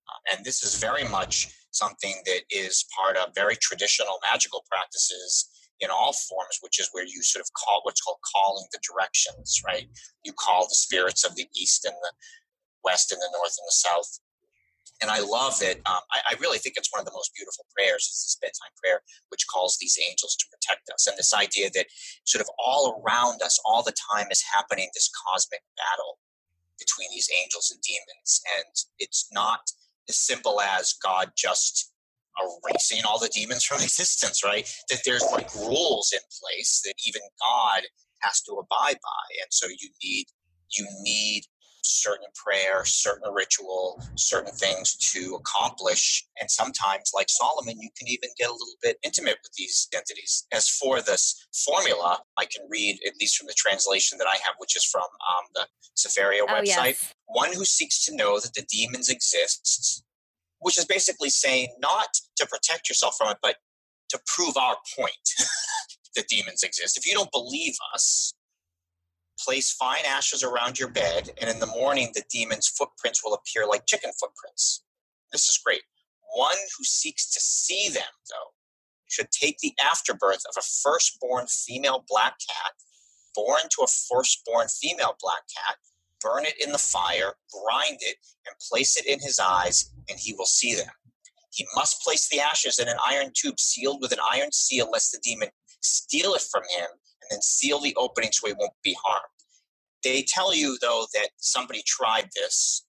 Um, 0.07 0.37
and 0.37 0.44
this 0.44 0.62
is 0.62 0.79
very 0.79 1.05
much 1.09 1.49
something 1.72 2.14
that 2.27 2.42
is 2.51 2.87
part 2.96 3.16
of 3.16 3.35
very 3.35 3.57
traditional 3.57 4.18
magical 4.31 4.64
practices 4.70 5.51
in 5.81 5.90
all 5.90 6.12
forms 6.12 6.59
which 6.62 6.81
is 6.81 6.88
where 6.92 7.05
you 7.05 7.22
sort 7.22 7.44
of 7.44 7.53
call 7.53 7.81
what's 7.83 8.01
called 8.01 8.18
calling 8.35 8.66
the 8.72 8.81
directions 8.87 9.61
right? 9.64 9.87
You 10.25 10.33
call 10.33 10.64
the 10.64 10.75
spirits 10.75 11.25
of 11.25 11.35
the 11.37 11.46
east 11.55 11.85
and 11.85 11.94
the 11.94 12.12
west 12.85 13.12
and 13.12 13.20
the 13.20 13.31
north 13.33 13.57
and 13.59 13.66
the 13.66 13.77
south 13.77 14.20
and 15.03 15.11
I 15.11 15.20
love 15.20 15.59
that. 15.61 15.77
Um, 15.85 16.01
I, 16.12 16.33
I, 16.33 16.35
really 16.40 16.59
think 16.59 16.75
it's 16.77 16.92
one 16.92 17.01
of 17.01 17.07
the 17.07 17.12
most 17.12 17.33
beautiful 17.37 17.66
prayers 17.77 18.05
is 18.09 18.25
this 18.25 18.38
bedtime 18.40 18.72
prayer, 18.83 19.01
which 19.29 19.46
calls 19.53 19.77
these 19.81 19.99
angels 20.09 20.37
to 20.37 20.46
protect 20.51 20.88
us. 20.92 21.07
And 21.07 21.16
this 21.18 21.35
idea 21.35 21.70
that 21.75 21.87
sort 22.25 22.40
of 22.40 22.49
all 22.59 23.03
around 23.03 23.42
us, 23.42 23.61
all 23.64 23.83
the 23.83 23.94
time, 24.12 24.29
is 24.31 24.42
happening 24.55 24.88
this 24.94 25.11
cosmic 25.12 25.61
battle 25.77 26.18
between 26.79 27.09
these 27.12 27.29
angels 27.42 27.70
and 27.70 27.81
demons. 27.83 28.40
And 28.57 28.72
it's 28.99 29.29
not 29.33 29.61
as 30.09 30.16
simple 30.16 30.61
as 30.61 30.94
God 31.03 31.33
just 31.37 31.92
erasing 32.40 33.05
all 33.05 33.18
the 33.18 33.33
demons 33.33 33.64
from 33.64 33.81
existence, 33.83 34.44
right? 34.44 34.68
That 34.88 35.01
there's 35.05 35.25
like 35.33 35.55
rules 35.55 36.12
in 36.12 36.20
place 36.40 36.83
that 36.85 36.94
even 37.07 37.22
God 37.40 37.83
has 38.20 38.40
to 38.42 38.53
abide 38.53 38.99
by. 39.03 39.25
And 39.42 39.51
so 39.51 39.68
you 39.68 39.90
need 40.03 40.27
you 40.72 40.87
need 41.03 41.44
certain 41.87 42.27
prayer, 42.35 42.85
certain 42.85 43.33
ritual, 43.33 44.03
certain 44.16 44.53
things 44.53 44.96
to 45.12 45.37
accomplish. 45.37 46.27
And 46.40 46.51
sometimes, 46.51 47.12
like 47.14 47.29
Solomon, 47.29 47.81
you 47.81 47.90
can 47.96 48.09
even 48.09 48.31
get 48.38 48.49
a 48.49 48.53
little 48.53 48.77
bit 48.83 48.99
intimate 49.03 49.38
with 49.42 49.53
these 49.57 49.88
entities. 49.94 50.46
As 50.53 50.68
for 50.68 51.01
this 51.01 51.46
formula, 51.64 52.20
I 52.37 52.44
can 52.44 52.66
read, 52.68 52.99
at 53.07 53.14
least 53.20 53.37
from 53.37 53.46
the 53.46 53.55
translation 53.57 54.18
that 54.18 54.27
I 54.27 54.37
have, 54.44 54.55
which 54.59 54.77
is 54.77 54.85
from 54.85 55.03
um, 55.03 55.44
the 55.55 55.66
Sefaria 55.96 56.42
oh, 56.42 56.46
website. 56.46 56.64
Yes. 56.64 57.14
One 57.27 57.53
who 57.53 57.64
seeks 57.64 58.05
to 58.07 58.16
know 58.16 58.38
that 58.40 58.55
the 58.55 58.66
demons 58.70 59.09
exist, 59.09 60.03
which 60.61 60.79
is 60.79 60.85
basically 60.85 61.31
saying 61.31 61.68
not 61.81 62.09
to 62.37 62.46
protect 62.46 62.88
yourself 62.88 63.16
from 63.16 63.31
it, 63.31 63.38
but 63.42 63.57
to 64.11 64.20
prove 64.27 64.57
our 64.57 64.77
point 64.96 65.12
that 66.16 66.29
demons 66.29 66.62
exist. 66.62 66.96
If 66.96 67.07
you 67.07 67.14
don't 67.14 67.33
believe 67.33 67.75
us, 67.94 68.35
Place 69.38 69.72
fine 69.72 70.05
ashes 70.07 70.42
around 70.42 70.79
your 70.79 70.88
bed, 70.88 71.31
and 71.40 71.51
in 71.51 71.61
the 71.61 71.66
morning 71.66 72.12
the 72.14 72.25
demon's 72.33 72.68
footprints 72.68 73.22
will 73.25 73.35
appear 73.35 73.66
like 73.66 73.87
chicken 73.87 74.11
footprints. 74.18 74.83
This 75.33 75.49
is 75.49 75.59
great. 75.59 75.83
One 76.35 76.57
who 76.77 76.85
seeks 76.85 77.31
to 77.33 77.40
see 77.40 77.88
them, 77.88 78.03
though, 78.31 78.53
should 79.09 79.31
take 79.31 79.59
the 79.59 79.75
afterbirth 79.83 80.42
of 80.49 80.57
a 80.59 80.62
firstborn 80.62 81.46
female 81.46 82.05
black 82.09 82.35
cat, 82.38 82.72
born 83.35 83.61
to 83.70 83.83
a 83.83 83.87
firstborn 83.87 84.68
female 84.68 85.16
black 85.20 85.42
cat, 85.55 85.77
burn 86.20 86.46
it 86.46 86.55
in 86.64 86.72
the 86.72 86.79
fire, 86.79 87.35
grind 87.53 87.99
it, 88.01 88.16
and 88.46 88.57
place 88.70 88.96
it 88.96 89.07
in 89.07 89.20
his 89.20 89.38
eyes, 89.38 89.92
and 90.09 90.18
he 90.18 90.35
will 90.35 90.46
see 90.46 90.75
them. 90.75 90.90
He 91.53 91.66
must 91.75 92.03
place 92.03 92.29
the 92.29 92.40
ashes 92.40 92.79
in 92.79 92.88
an 92.88 92.99
iron 93.07 93.33
tube 93.35 93.61
sealed 93.61 94.01
with 94.01 94.12
an 94.12 94.18
iron 94.33 94.53
seal, 94.53 94.90
lest 94.90 95.12
the 95.12 95.20
demon 95.22 95.49
steal 95.81 96.35
it 96.35 96.42
from 96.42 96.62
him 96.77 96.88
and 97.31 97.37
then 97.37 97.43
seal 97.43 97.81
the 97.81 97.95
opening 97.97 98.31
so 98.33 98.47
he 98.47 98.55
won't 98.59 98.73
be 98.83 98.97
harmed. 99.05 99.25
They 100.05 100.23
tell 100.23 100.55
you 100.55 100.79
though 100.81 101.07
that 101.15 101.31
somebody 101.39 101.83
tried 101.87 102.29
this 102.35 102.85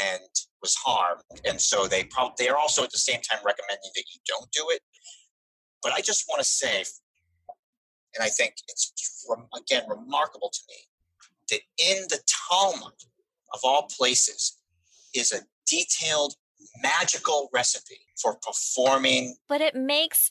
and 0.00 0.22
was 0.62 0.74
harmed, 0.76 1.22
and 1.44 1.60
so 1.60 1.86
they 1.86 2.04
probably 2.04 2.34
they 2.38 2.48
are 2.48 2.56
also 2.56 2.84
at 2.84 2.90
the 2.90 2.98
same 2.98 3.20
time 3.20 3.40
recommending 3.44 3.90
that 3.94 4.04
you 4.12 4.20
don't 4.26 4.50
do 4.52 4.64
it. 4.70 4.80
But 5.82 5.92
I 5.92 6.00
just 6.00 6.24
want 6.28 6.40
to 6.40 6.46
say, 6.46 6.84
and 8.14 8.22
I 8.22 8.28
think 8.28 8.54
it's 8.68 9.26
again 9.56 9.82
remarkable 9.88 10.50
to 10.50 10.60
me 10.68 10.88
that 11.50 11.60
in 11.78 12.04
the 12.08 12.20
Talmud 12.50 12.92
of 13.52 13.60
all 13.62 13.88
places 13.96 14.58
is 15.14 15.32
a 15.32 15.40
detailed 15.66 16.34
magical 16.82 17.48
recipe 17.52 17.98
for 18.20 18.36
performing. 18.36 19.36
But 19.48 19.60
it 19.60 19.74
makes 19.74 20.30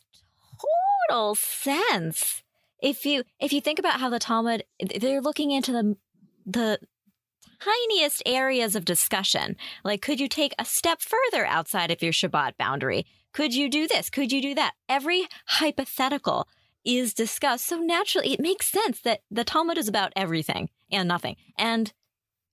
total 1.10 1.36
sense 1.36 2.43
if 2.82 3.06
you 3.06 3.24
if 3.40 3.54
you 3.54 3.62
think 3.62 3.80
about 3.80 4.00
how 4.00 4.10
the 4.10 4.20
Talmud 4.20 4.63
they're 5.00 5.22
looking 5.22 5.52
into 5.52 5.72
the 5.72 5.98
the 6.46 6.80
tiniest 7.60 8.22
areas 8.26 8.76
of 8.76 8.86
discussion. 8.86 9.56
Like 9.84 10.02
could 10.02 10.20
you 10.20 10.28
take 10.28 10.54
a 10.60 10.66
step 10.66 11.02
further 11.02 11.46
outside 11.46 11.92
of 11.92 12.02
your 12.02 12.13
Shabbat 12.13 12.58
boundary? 12.58 13.06
Could 13.34 13.54
you 13.54 13.70
do 13.70 13.88
this? 13.88 14.10
Could 14.10 14.32
you 14.32 14.42
do 14.42 14.56
that? 14.56 14.74
Every 14.88 15.28
hypothetical 15.48 16.48
is 16.86 17.13
discussed. 17.13 17.66
So 17.66 17.78
naturally 17.78 18.34
it 18.34 18.40
makes 18.40 18.68
sense 18.68 19.02
that 19.02 19.22
the 19.32 19.44
Talmud 19.44 19.78
is 19.78 19.88
about 19.88 20.13
everything 20.16 20.70
and 20.92 21.08
nothing. 21.08 21.36
And 21.58 21.92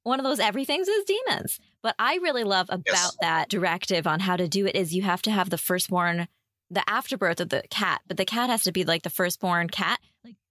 one 0.02 0.20
of 0.20 0.24
those 0.24 0.40
everythings 0.40 0.88
is 0.88 1.04
demons. 1.04 1.60
But 1.82 1.94
I 1.98 2.16
really 2.16 2.44
love 2.44 2.66
about 2.70 2.86
yes. 2.86 3.16
that 3.20 3.48
directive 3.48 4.06
on 4.06 4.20
how 4.20 4.36
to 4.36 4.48
do 4.48 4.66
it 4.66 4.74
is 4.74 4.94
you 4.94 5.02
have 5.02 5.22
to 5.22 5.30
have 5.30 5.50
the 5.50 5.58
firstborn 5.58 6.28
the 6.70 6.88
afterbirth 6.88 7.40
of 7.40 7.50
the 7.50 7.62
cat, 7.70 8.00
but 8.06 8.16
the 8.16 8.24
cat 8.24 8.50
has 8.50 8.62
to 8.64 8.72
be 8.72 8.84
like 8.84 9.02
the 9.02 9.10
firstborn 9.10 9.68
cat. 9.68 10.00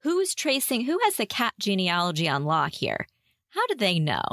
Who's 0.04 0.36
tracing 0.36 0.84
who 0.84 1.00
has 1.04 1.16
the 1.16 1.26
cat 1.26 1.54
genealogy 1.60 2.28
on 2.28 2.44
lock 2.44 2.74
here? 2.74 3.08
How 3.52 3.66
do 3.68 3.76
they 3.76 4.00
know 4.00 4.24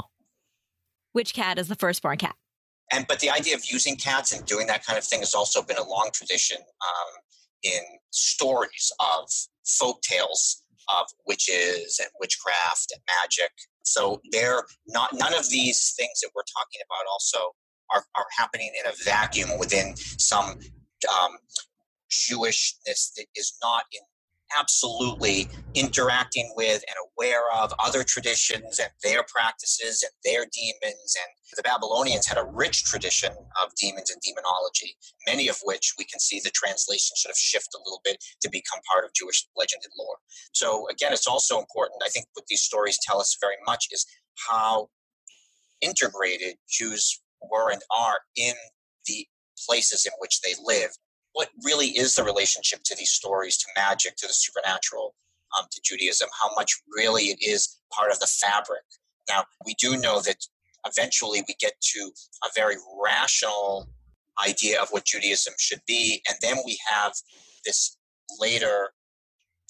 which 1.13 1.33
cat 1.33 1.57
is 1.57 1.69
the 1.69 1.75
firstborn 1.75 2.17
cat? 2.17 2.35
And 2.91 3.07
but 3.07 3.21
the 3.21 3.29
idea 3.29 3.55
of 3.55 3.63
using 3.69 3.95
cats 3.95 4.33
and 4.33 4.45
doing 4.45 4.67
that 4.67 4.85
kind 4.85 4.97
of 4.97 5.05
thing 5.05 5.19
has 5.19 5.33
also 5.33 5.61
been 5.61 5.77
a 5.77 5.87
long 5.87 6.09
tradition 6.13 6.57
um, 6.57 7.21
in 7.63 7.81
stories 8.09 8.91
of 8.99 9.29
folk 9.65 10.01
tales 10.01 10.61
of 10.89 11.07
witches 11.25 11.99
and 12.01 12.09
witchcraft 12.19 12.91
and 12.93 13.01
magic. 13.21 13.51
So 13.83 14.21
they're 14.31 14.65
not 14.87 15.11
none 15.13 15.33
of 15.33 15.49
these 15.49 15.93
things 15.97 16.19
that 16.21 16.31
we're 16.35 16.43
talking 16.53 16.81
about 16.85 17.09
also 17.09 17.37
are, 17.93 18.03
are 18.17 18.27
happening 18.37 18.71
in 18.77 18.91
a 18.91 18.93
vacuum 19.05 19.57
within 19.57 19.95
some 19.95 20.59
um, 21.09 21.37
Jewishness 22.11 23.13
that 23.15 23.27
is 23.35 23.53
not 23.63 23.85
in 23.93 24.01
absolutely 24.57 25.47
interacting 25.73 26.51
with 26.55 26.83
and 26.87 26.95
aware 27.13 27.43
of 27.61 27.73
other 27.79 28.03
traditions 28.03 28.79
and 28.79 28.89
their 29.03 29.23
practices 29.23 30.03
and 30.03 30.11
their 30.23 30.45
demons. 30.51 31.15
And 31.17 31.29
the 31.55 31.63
Babylonians 31.63 32.25
had 32.25 32.37
a 32.37 32.43
rich 32.43 32.83
tradition 32.83 33.31
of 33.61 33.73
demons 33.75 34.09
and 34.09 34.21
demonology, 34.21 34.95
many 35.27 35.47
of 35.47 35.57
which 35.63 35.93
we 35.97 36.05
can 36.05 36.19
see 36.19 36.39
the 36.43 36.51
translation 36.51 37.15
sort 37.15 37.31
of 37.31 37.37
shift 37.37 37.69
a 37.75 37.79
little 37.85 38.01
bit 38.03 38.17
to 38.41 38.49
become 38.49 38.79
part 38.91 39.05
of 39.05 39.13
Jewish 39.13 39.45
legend 39.57 39.81
and 39.83 39.93
lore. 39.97 40.17
So, 40.53 40.87
again, 40.89 41.13
it's 41.13 41.27
also 41.27 41.59
important, 41.59 42.01
I 42.05 42.09
think, 42.09 42.27
what 42.33 42.45
these 42.47 42.61
stories 42.61 42.99
tell 43.01 43.19
us 43.19 43.37
very 43.39 43.57
much 43.65 43.87
is 43.91 44.05
how 44.49 44.89
integrated 45.81 46.55
Jews 46.69 47.21
were 47.49 47.71
and 47.71 47.81
are 47.95 48.19
in 48.35 48.53
the 49.07 49.25
places 49.67 50.05
in 50.05 50.13
which 50.19 50.41
they 50.41 50.53
live 50.63 50.91
what 51.33 51.49
really 51.63 51.87
is 51.87 52.15
the 52.15 52.23
relationship 52.23 52.81
to 52.83 52.95
these 52.95 53.11
stories, 53.11 53.57
to 53.57 53.65
magic, 53.75 54.15
to 54.17 54.27
the 54.27 54.33
supernatural, 54.33 55.15
um, 55.57 55.65
to 55.71 55.81
Judaism, 55.83 56.29
how 56.41 56.49
much 56.55 56.73
really 56.95 57.25
it 57.25 57.39
is 57.41 57.79
part 57.91 58.11
of 58.11 58.19
the 58.19 58.27
fabric. 58.27 58.83
Now, 59.29 59.45
we 59.65 59.75
do 59.75 59.97
know 59.97 60.21
that 60.21 60.45
eventually 60.85 61.43
we 61.47 61.55
get 61.59 61.73
to 61.81 62.11
a 62.43 62.49
very 62.55 62.75
rational 63.03 63.87
idea 64.45 64.81
of 64.81 64.89
what 64.89 65.05
Judaism 65.05 65.53
should 65.59 65.81
be, 65.87 66.21
and 66.27 66.37
then 66.41 66.57
we 66.65 66.77
have 66.89 67.13
this 67.65 67.97
later 68.39 68.89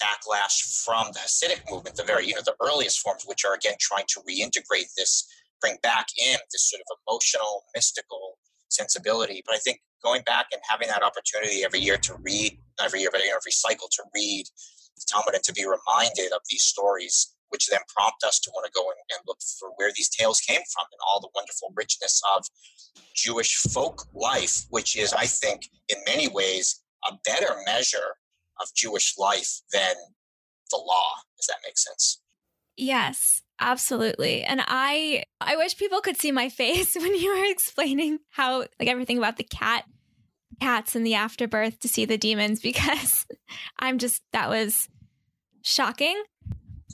backlash 0.02 0.82
from 0.84 1.06
the 1.12 1.20
Hasidic 1.20 1.70
movement, 1.70 1.96
the 1.96 2.02
very, 2.02 2.26
you 2.26 2.34
know, 2.34 2.40
the 2.44 2.56
earliest 2.60 3.00
forms, 3.00 3.24
which 3.24 3.44
are 3.44 3.54
again 3.54 3.74
trying 3.80 4.06
to 4.08 4.20
reintegrate 4.20 4.92
this, 4.96 5.26
bring 5.60 5.76
back 5.82 6.06
in 6.18 6.36
this 6.52 6.70
sort 6.70 6.80
of 6.80 6.98
emotional, 7.06 7.64
mystical 7.74 8.38
sensibility. 8.68 9.42
But 9.46 9.54
I 9.54 9.58
think 9.58 9.80
going 10.02 10.22
back 10.22 10.46
and 10.52 10.60
having 10.68 10.88
that 10.88 11.02
opportunity 11.02 11.64
every 11.64 11.80
year 11.80 11.96
to 11.96 12.14
read, 12.22 12.58
every 12.82 13.00
year, 13.00 13.10
but 13.12 13.20
every 13.20 13.52
cycle 13.52 13.88
to 13.92 14.02
read 14.14 14.46
the 14.96 15.04
Talmud 15.08 15.34
and 15.34 15.44
to 15.44 15.52
be 15.52 15.64
reminded 15.64 16.32
of 16.32 16.40
these 16.50 16.62
stories, 16.62 17.34
which 17.48 17.66
then 17.68 17.80
prompt 17.94 18.24
us 18.24 18.38
to 18.40 18.50
want 18.54 18.66
to 18.66 18.72
go 18.74 18.82
and, 18.82 18.98
and 19.10 19.20
look 19.26 19.38
for 19.58 19.70
where 19.76 19.92
these 19.94 20.08
tales 20.08 20.40
came 20.40 20.60
from 20.72 20.84
and 20.90 21.00
all 21.06 21.20
the 21.20 21.30
wonderful 21.34 21.72
richness 21.74 22.20
of 22.36 22.44
Jewish 23.14 23.56
folk 23.72 24.06
life, 24.14 24.64
which 24.70 24.96
is, 24.96 25.12
I 25.12 25.26
think, 25.26 25.68
in 25.88 25.98
many 26.06 26.28
ways, 26.28 26.82
a 27.08 27.14
better 27.24 27.54
measure 27.66 28.16
of 28.60 28.68
Jewish 28.74 29.14
life 29.18 29.60
than 29.72 29.94
the 30.70 30.76
law. 30.76 31.10
Does 31.36 31.46
that 31.46 31.58
make 31.64 31.78
sense? 31.78 32.20
Yes, 32.76 33.41
absolutely. 33.62 34.42
And 34.42 34.62
I 34.66 35.24
I 35.40 35.56
wish 35.56 35.76
people 35.76 36.00
could 36.00 36.16
see 36.16 36.32
my 36.32 36.48
face 36.62 36.94
when 36.94 37.14
you 37.14 37.36
were 37.36 37.50
explaining 37.50 38.18
how 38.30 38.60
like 38.78 38.88
everything 38.88 39.18
about 39.18 39.36
the 39.36 39.44
cat 39.44 39.84
cats 40.60 40.94
in 40.94 41.02
the 41.02 41.14
afterbirth 41.14 41.80
to 41.80 41.88
see 41.88 42.04
the 42.04 42.18
demons 42.18 42.60
because 42.62 43.26
I'm 43.78 43.98
just 43.98 44.22
that 44.32 44.48
was 44.48 44.88
shocking 45.62 46.20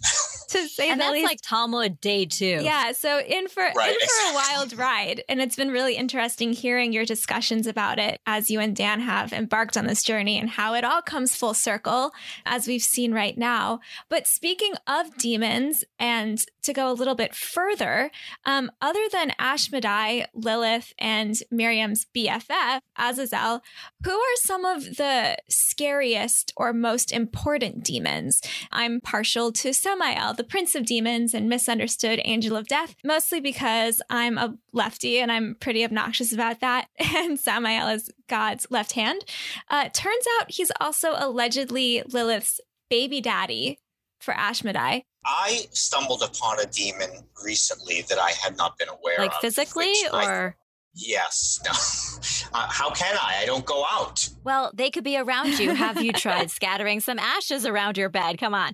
to 0.51 0.67
say 0.69 0.91
and 0.91 1.01
the 1.01 1.05
that's 1.05 1.13
least. 1.13 1.27
like 1.27 1.41
Talmud 1.43 2.01
day 2.01 2.25
two. 2.25 2.61
Yeah, 2.63 2.93
so 2.93 3.21
in 3.21 3.49
for 3.49 3.63
Right, 3.63 3.91
in 3.91 4.09
for 4.09 4.31
a 4.31 4.35
wild 4.35 4.79
ride, 4.79 5.25
and 5.29 5.41
it's 5.41 5.57
been 5.57 5.71
really 5.71 5.95
interesting 5.97 6.53
hearing 6.53 6.93
your 6.93 7.05
discussions 7.05 7.67
about 7.67 7.99
it 7.99 8.21
as 8.27 8.51
you 8.51 8.61
and 8.61 8.75
Dan 8.75 9.01
have 9.01 9.33
embarked 9.33 9.77
on 9.77 9.87
this 9.87 10.03
journey 10.03 10.39
and 10.39 10.49
how 10.49 10.75
it 10.75 10.85
all 10.85 11.03
comes 11.03 11.35
full 11.35 11.55
circle 11.55 12.13
as 12.47 12.67
we've 12.67 12.83
seen 12.83 13.13
right 13.13 13.37
now. 13.37 13.81
But 14.09 14.27
speaking 14.27 14.75
of 14.87 15.17
demons, 15.19 15.85
and 15.99 16.43
to 16.69 16.75
go 16.75 16.91
a 16.91 16.93
little 16.93 17.15
bit 17.15 17.35
further, 17.35 18.11
um, 18.45 18.71
other 18.83 19.09
than 19.11 19.33
Ashmedai, 19.41 20.27
Lilith, 20.35 20.93
and 20.99 21.35
Miriam's 21.51 22.07
BFF 22.15 22.81
Azazel, 22.97 23.63
who 24.05 24.11
are 24.11 24.37
some 24.37 24.67
of 24.67 24.85
the 24.97 25.37
scariest 25.49 26.53
or 26.57 26.75
most 26.75 27.11
important 27.11 27.83
demons? 27.83 28.43
I'm 28.71 29.01
partial 29.01 29.51
to 29.53 29.73
Samael, 29.73 30.35
the 30.35 30.45
Prince 30.45 30.75
of 30.75 30.85
Demons 30.85 31.33
and 31.33 31.49
misunderstood 31.49 32.21
Angel 32.25 32.55
of 32.55 32.69
Death, 32.69 32.95
mostly 33.03 33.41
because 33.41 34.03
I'm 34.11 34.37
a 34.37 34.55
lefty 34.73 35.19
and 35.21 35.33
I'm 35.33 35.57
pretty 35.59 35.85
obnoxious 35.85 36.33
about 36.33 36.61
that. 36.61 36.87
And 37.19 37.41
Samael 37.41 37.89
is 37.89 38.11
God's 38.29 38.67
left 38.71 38.93
hand. 38.93 39.25
Uh, 39.71 39.89
turns 39.93 40.25
out 40.39 40.51
he's 40.51 40.71
also 40.81 41.15
allegedly 41.17 42.03
Lilith's 42.07 42.61
baby 42.89 43.21
daddy 43.21 43.81
for 44.21 44.35
Ashmedai. 44.35 45.03
I 45.27 45.67
stumbled 45.73 46.23
upon 46.23 46.61
a 46.61 46.67
demon 46.67 47.11
recently 47.45 48.03
that 48.09 48.19
I 48.19 48.31
had 48.43 48.57
not 48.57 48.79
been 48.79 48.89
aware 48.89 49.17
Like 49.19 49.31
of. 49.31 49.35
Like 49.35 49.41
physically 49.43 49.93
which 50.03 50.13
I- 50.13 50.27
or 50.27 50.57
yes. 50.95 51.61
No. 52.53 52.59
Uh, 52.59 52.67
how 52.69 52.91
can 52.91 53.15
I? 53.21 53.41
I 53.43 53.47
don't 53.47 53.65
go 53.67 53.85
out. 53.91 54.29
well, 54.43 54.71
they 54.75 54.91
could 54.91 55.05
be 55.05 55.19
around 55.19 55.59
you. 55.59 55.75
Have 55.75 56.03
you 56.03 56.13
tried 56.13 56.51
scattering 56.59 57.01
some 57.01 57.19
ashes 57.19 57.67
around 57.67 57.99
your 57.99 58.09
bed? 58.09 58.39
Come 58.39 58.55
on. 58.55 58.73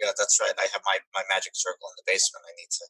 Yeah, 0.00 0.10
that's 0.16 0.38
right. 0.40 0.52
I 0.58 0.66
have 0.72 0.82
my, 0.84 0.98
my 1.14 1.22
magic 1.30 1.52
circle 1.54 1.88
in 1.90 1.94
the 1.96 2.12
basement. 2.12 2.44
I 2.46 2.52
need 2.56 2.68
to. 2.70 2.84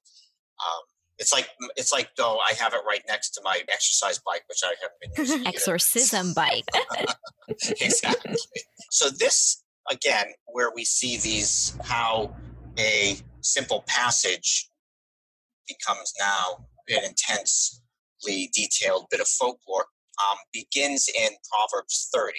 Um, 0.66 0.82
it's 1.18 1.32
like 1.32 1.48
it's 1.76 1.92
like 1.92 2.10
though 2.16 2.38
I 2.38 2.52
have 2.54 2.74
it 2.74 2.80
right 2.86 3.02
next 3.08 3.30
to 3.30 3.40
my 3.44 3.60
exercise 3.68 4.20
bike, 4.26 4.42
which 4.48 4.60
I 4.64 4.74
haven't 4.82 5.00
been 5.00 5.24
using. 5.24 5.46
Exorcism 5.46 6.32
bike. 6.34 6.64
exactly. 7.80 8.36
So 8.90 9.08
this 9.10 9.62
again, 9.90 10.26
where 10.46 10.70
we 10.74 10.84
see 10.84 11.18
these 11.18 11.76
how 11.84 12.34
a 12.78 13.16
simple 13.40 13.84
passage 13.86 14.70
becomes 15.68 16.12
now 16.18 16.66
an 16.88 17.04
intensely 17.04 18.50
detailed 18.54 19.06
bit 19.10 19.20
of 19.20 19.28
folklore, 19.28 19.86
um, 20.28 20.38
begins 20.52 21.08
in 21.08 21.30
Proverbs 21.50 22.08
30. 22.14 22.32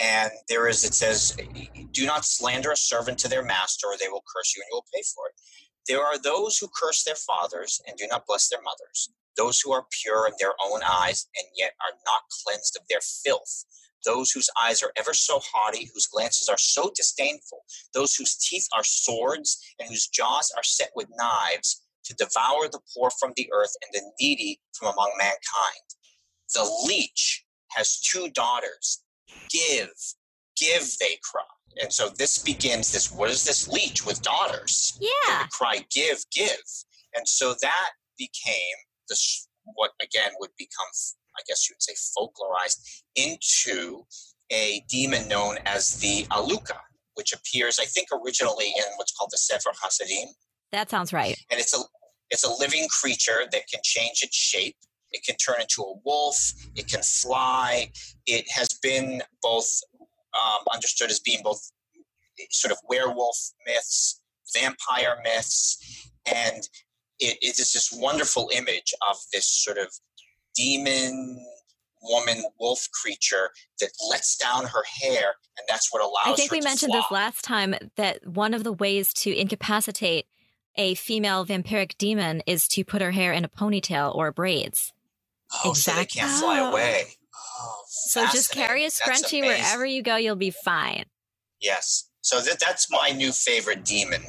And 0.00 0.30
there 0.48 0.68
is, 0.68 0.84
it 0.84 0.94
says, 0.94 1.36
do 1.92 2.06
not 2.06 2.24
slander 2.24 2.70
a 2.70 2.76
servant 2.76 3.18
to 3.18 3.28
their 3.28 3.44
master, 3.44 3.88
or 3.88 3.96
they 3.96 4.08
will 4.08 4.24
curse 4.34 4.54
you 4.56 4.62
and 4.62 4.68
you 4.70 4.76
will 4.76 4.86
pay 4.94 5.02
for 5.14 5.26
it. 5.28 5.34
There 5.88 6.04
are 6.04 6.18
those 6.18 6.58
who 6.58 6.68
curse 6.68 7.02
their 7.02 7.16
fathers 7.16 7.80
and 7.86 7.96
do 7.96 8.06
not 8.06 8.26
bless 8.26 8.48
their 8.48 8.62
mothers, 8.62 9.10
those 9.36 9.60
who 9.60 9.72
are 9.72 9.86
pure 10.02 10.26
in 10.26 10.34
their 10.38 10.52
own 10.64 10.80
eyes 10.88 11.26
and 11.36 11.46
yet 11.56 11.72
are 11.80 11.96
not 12.06 12.22
cleansed 12.44 12.76
of 12.76 12.86
their 12.88 13.00
filth 13.00 13.64
those 14.04 14.30
whose 14.30 14.48
eyes 14.62 14.82
are 14.82 14.92
ever 14.96 15.14
so 15.14 15.40
haughty, 15.52 15.90
whose 15.92 16.06
glances 16.06 16.48
are 16.48 16.58
so 16.58 16.90
disdainful, 16.94 17.58
those 17.94 18.14
whose 18.14 18.36
teeth 18.36 18.66
are 18.76 18.84
swords, 18.84 19.58
and 19.78 19.88
whose 19.88 20.08
jaws 20.08 20.52
are 20.56 20.62
set 20.62 20.90
with 20.94 21.08
knives, 21.16 21.82
to 22.04 22.14
devour 22.14 22.68
the 22.68 22.80
poor 22.96 23.10
from 23.20 23.32
the 23.36 23.48
earth 23.52 23.72
and 23.82 23.90
the 23.92 24.10
needy 24.20 24.60
from 24.72 24.92
among 24.92 25.12
mankind. 25.18 25.84
The 26.54 26.84
leech 26.86 27.44
has 27.72 28.00
two 28.00 28.30
daughters. 28.30 29.02
Give, 29.50 29.90
give, 30.56 30.96
they 31.00 31.18
cry. 31.22 31.42
And 31.80 31.92
so 31.92 32.08
this 32.08 32.38
begins 32.38 32.92
this 32.92 33.12
what 33.12 33.30
is 33.30 33.44
this 33.44 33.68
leech 33.68 34.04
with 34.04 34.22
daughters? 34.22 34.98
Yeah. 35.00 35.42
would 35.42 35.50
cry, 35.50 35.84
give, 35.90 36.24
give. 36.32 36.62
And 37.14 37.26
so 37.26 37.54
that 37.60 37.90
became 38.18 38.76
this, 39.08 39.48
what 39.74 39.92
again 40.02 40.32
would 40.40 40.50
become, 40.58 40.88
I 41.38 41.42
guess 41.46 41.68
you 41.68 41.74
would 41.74 41.82
say, 41.82 41.94
folklorized 42.18 43.02
into 43.16 44.04
a 44.50 44.82
demon 44.88 45.28
known 45.28 45.58
as 45.66 45.96
the 45.96 46.24
Aluka, 46.30 46.78
which 47.14 47.32
appears, 47.32 47.78
I 47.78 47.84
think, 47.84 48.08
originally 48.12 48.66
in 48.66 48.84
what's 48.96 49.12
called 49.12 49.30
the 49.32 49.38
Sefer 49.38 49.70
Hasidim. 49.82 50.28
That 50.72 50.90
sounds 50.90 51.12
right. 51.12 51.36
And 51.50 51.60
it's 51.60 51.74
a 51.74 51.82
it's 52.30 52.44
a 52.44 52.52
living 52.60 52.86
creature 53.00 53.46
that 53.50 53.62
can 53.72 53.80
change 53.82 54.22
its 54.22 54.36
shape. 54.36 54.76
It 55.12 55.24
can 55.24 55.36
turn 55.36 55.60
into 55.60 55.82
a 55.82 55.94
wolf. 56.04 56.52
It 56.76 56.88
can 56.88 57.00
fly. 57.02 57.90
It 58.26 58.50
has 58.50 58.68
been 58.82 59.22
both 59.42 59.68
um, 60.34 60.64
understood 60.72 61.10
as 61.10 61.20
being 61.20 61.40
both 61.42 61.60
sort 62.50 62.72
of 62.72 62.78
werewolf 62.88 63.36
myths, 63.66 64.20
vampire 64.54 65.18
myths, 65.24 66.10
and 66.26 66.68
it, 67.18 67.38
it 67.40 67.58
is 67.58 67.72
this 67.72 67.90
wonderful 67.92 68.50
image 68.54 68.94
of 69.08 69.16
this 69.32 69.46
sort 69.46 69.78
of 69.78 69.88
demon 70.58 71.38
woman 72.02 72.44
wolf 72.60 72.88
creature 73.02 73.50
that 73.80 73.90
lets 74.10 74.36
down 74.36 74.64
her 74.66 74.82
hair 75.02 75.34
and 75.58 75.66
that's 75.68 75.92
what 75.92 76.02
allows 76.02 76.26
I 76.26 76.34
think 76.34 76.50
we 76.52 76.60
mentioned 76.60 76.92
fly. 76.92 77.00
this 77.00 77.10
last 77.12 77.44
time 77.44 77.74
that 77.96 78.26
one 78.26 78.54
of 78.54 78.64
the 78.64 78.72
ways 78.72 79.12
to 79.14 79.34
incapacitate 79.36 80.26
a 80.76 80.94
female 80.94 81.44
vampiric 81.46 81.96
demon 81.98 82.42
is 82.46 82.68
to 82.68 82.84
put 82.84 83.02
her 83.02 83.10
hair 83.12 83.32
in 83.32 83.44
a 83.44 83.48
ponytail 83.48 84.14
or 84.14 84.32
braids. 84.32 84.92
oh, 85.64 85.72
so 85.74 85.92
they 85.92 86.02
Exactly. 86.02 86.20
can't 86.20 86.40
fly 86.40 86.58
away 86.70 87.04
ah. 87.34 87.38
oh, 87.62 87.82
So 87.88 88.26
just 88.26 88.52
carry 88.52 88.84
a 88.84 88.88
scrunchie 88.90 89.42
wherever 89.42 89.84
you 89.86 90.02
go, 90.02 90.16
you'll 90.16 90.36
be 90.36 90.50
fine. 90.50 91.04
yes 91.60 92.04
so 92.20 92.40
that, 92.40 92.58
that's 92.60 92.90
my 92.90 93.10
new 93.10 93.32
favorite 93.32 93.84
demon 93.84 94.22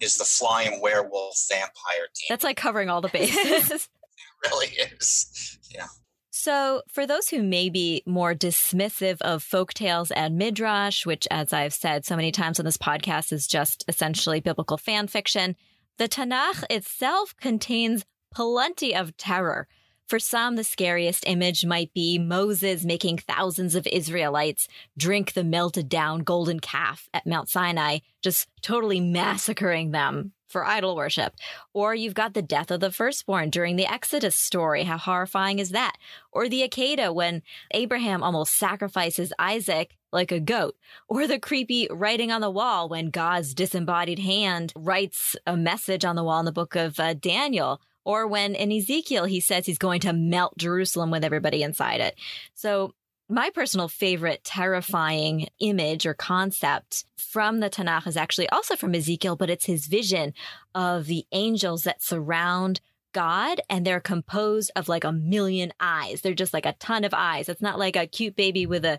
is 0.00 0.16
the 0.18 0.24
flying 0.24 0.80
werewolf 0.80 1.36
vampire 1.50 1.70
demon 2.14 2.26
That's 2.30 2.44
like 2.44 2.56
covering 2.56 2.90
all 2.90 3.00
the 3.02 3.08
bases. 3.12 3.88
really 4.44 4.68
is 4.68 5.58
yeah 5.70 5.86
So, 6.30 6.82
for 6.88 7.06
those 7.06 7.28
who 7.28 7.42
may 7.42 7.70
be 7.70 8.02
more 8.06 8.34
dismissive 8.34 9.22
of 9.22 9.42
folktales 9.42 10.10
and 10.14 10.36
midrash, 10.36 11.06
which, 11.06 11.26
as 11.30 11.52
I've 11.52 11.72
said 11.72 12.04
so 12.04 12.16
many 12.16 12.32
times 12.32 12.58
on 12.58 12.64
this 12.66 12.76
podcast, 12.76 13.32
is 13.32 13.46
just 13.46 13.84
essentially 13.88 14.40
biblical 14.40 14.76
fan 14.76 15.06
fiction, 15.06 15.56
the 15.96 16.08
Tanakh 16.08 16.64
itself 16.70 17.34
contains 17.40 18.04
plenty 18.34 18.94
of 18.94 19.16
terror. 19.16 19.68
For 20.06 20.18
some, 20.18 20.56
the 20.56 20.64
scariest 20.64 21.24
image 21.26 21.64
might 21.64 21.92
be 21.94 22.18
Moses 22.18 22.84
making 22.84 23.18
thousands 23.18 23.74
of 23.74 23.86
Israelites 23.86 24.68
drink 24.98 25.32
the 25.32 25.44
melted 25.44 25.88
down 25.88 26.20
golden 26.20 26.60
calf 26.60 27.08
at 27.14 27.26
Mount 27.26 27.48
Sinai, 27.48 27.98
just 28.22 28.48
totally 28.60 29.00
massacring 29.00 29.92
them 29.92 30.32
for 30.46 30.64
idol 30.64 30.94
worship. 30.94 31.34
Or 31.72 31.94
you've 31.96 32.14
got 32.14 32.34
the 32.34 32.40
death 32.40 32.70
of 32.70 32.78
the 32.78 32.92
firstborn 32.92 33.50
during 33.50 33.74
the 33.74 33.90
Exodus 33.90 34.36
story. 34.36 34.84
How 34.84 34.98
horrifying 34.98 35.58
is 35.58 35.70
that? 35.70 35.96
Or 36.30 36.48
the 36.48 36.62
Akedah 36.62 37.12
when 37.12 37.42
Abraham 37.72 38.22
almost 38.22 38.54
sacrifices 38.54 39.32
Isaac 39.38 39.96
like 40.12 40.30
a 40.30 40.38
goat. 40.38 40.76
Or 41.08 41.26
the 41.26 41.40
creepy 41.40 41.88
writing 41.90 42.30
on 42.30 42.40
the 42.40 42.50
wall 42.50 42.88
when 42.88 43.10
God's 43.10 43.52
disembodied 43.52 44.20
hand 44.20 44.72
writes 44.76 45.34
a 45.46 45.56
message 45.56 46.04
on 46.04 46.14
the 46.14 46.22
wall 46.22 46.38
in 46.38 46.44
the 46.44 46.52
book 46.52 46.76
of 46.76 47.00
uh, 47.00 47.14
Daniel. 47.14 47.80
Or 48.04 48.26
when 48.26 48.54
in 48.54 48.70
Ezekiel 48.72 49.24
he 49.24 49.40
says 49.40 49.66
he's 49.66 49.78
going 49.78 50.00
to 50.00 50.12
melt 50.12 50.56
Jerusalem 50.58 51.10
with 51.10 51.24
everybody 51.24 51.62
inside 51.62 52.00
it. 52.00 52.16
So 52.54 52.94
my 53.28 53.50
personal 53.50 53.88
favorite 53.88 54.44
terrifying 54.44 55.48
image 55.58 56.04
or 56.04 56.14
concept 56.14 57.04
from 57.16 57.60
the 57.60 57.70
Tanakh 57.70 58.06
is 58.06 58.16
actually 58.16 58.48
also 58.50 58.76
from 58.76 58.94
Ezekiel, 58.94 59.36
but 59.36 59.48
it's 59.48 59.64
his 59.64 59.86
vision 59.86 60.34
of 60.74 61.06
the 61.06 61.24
angels 61.32 61.84
that 61.84 62.02
surround 62.02 62.80
God 63.12 63.60
and 63.70 63.86
they're 63.86 64.00
composed 64.00 64.70
of 64.76 64.88
like 64.88 65.04
a 65.04 65.12
million 65.12 65.72
eyes. 65.80 66.20
They're 66.20 66.34
just 66.34 66.52
like 66.52 66.66
a 66.66 66.74
ton 66.74 67.04
of 67.04 67.14
eyes. 67.14 67.48
It's 67.48 67.62
not 67.62 67.78
like 67.78 67.96
a 67.96 68.06
cute 68.06 68.36
baby 68.36 68.66
with 68.66 68.84
a 68.84 68.98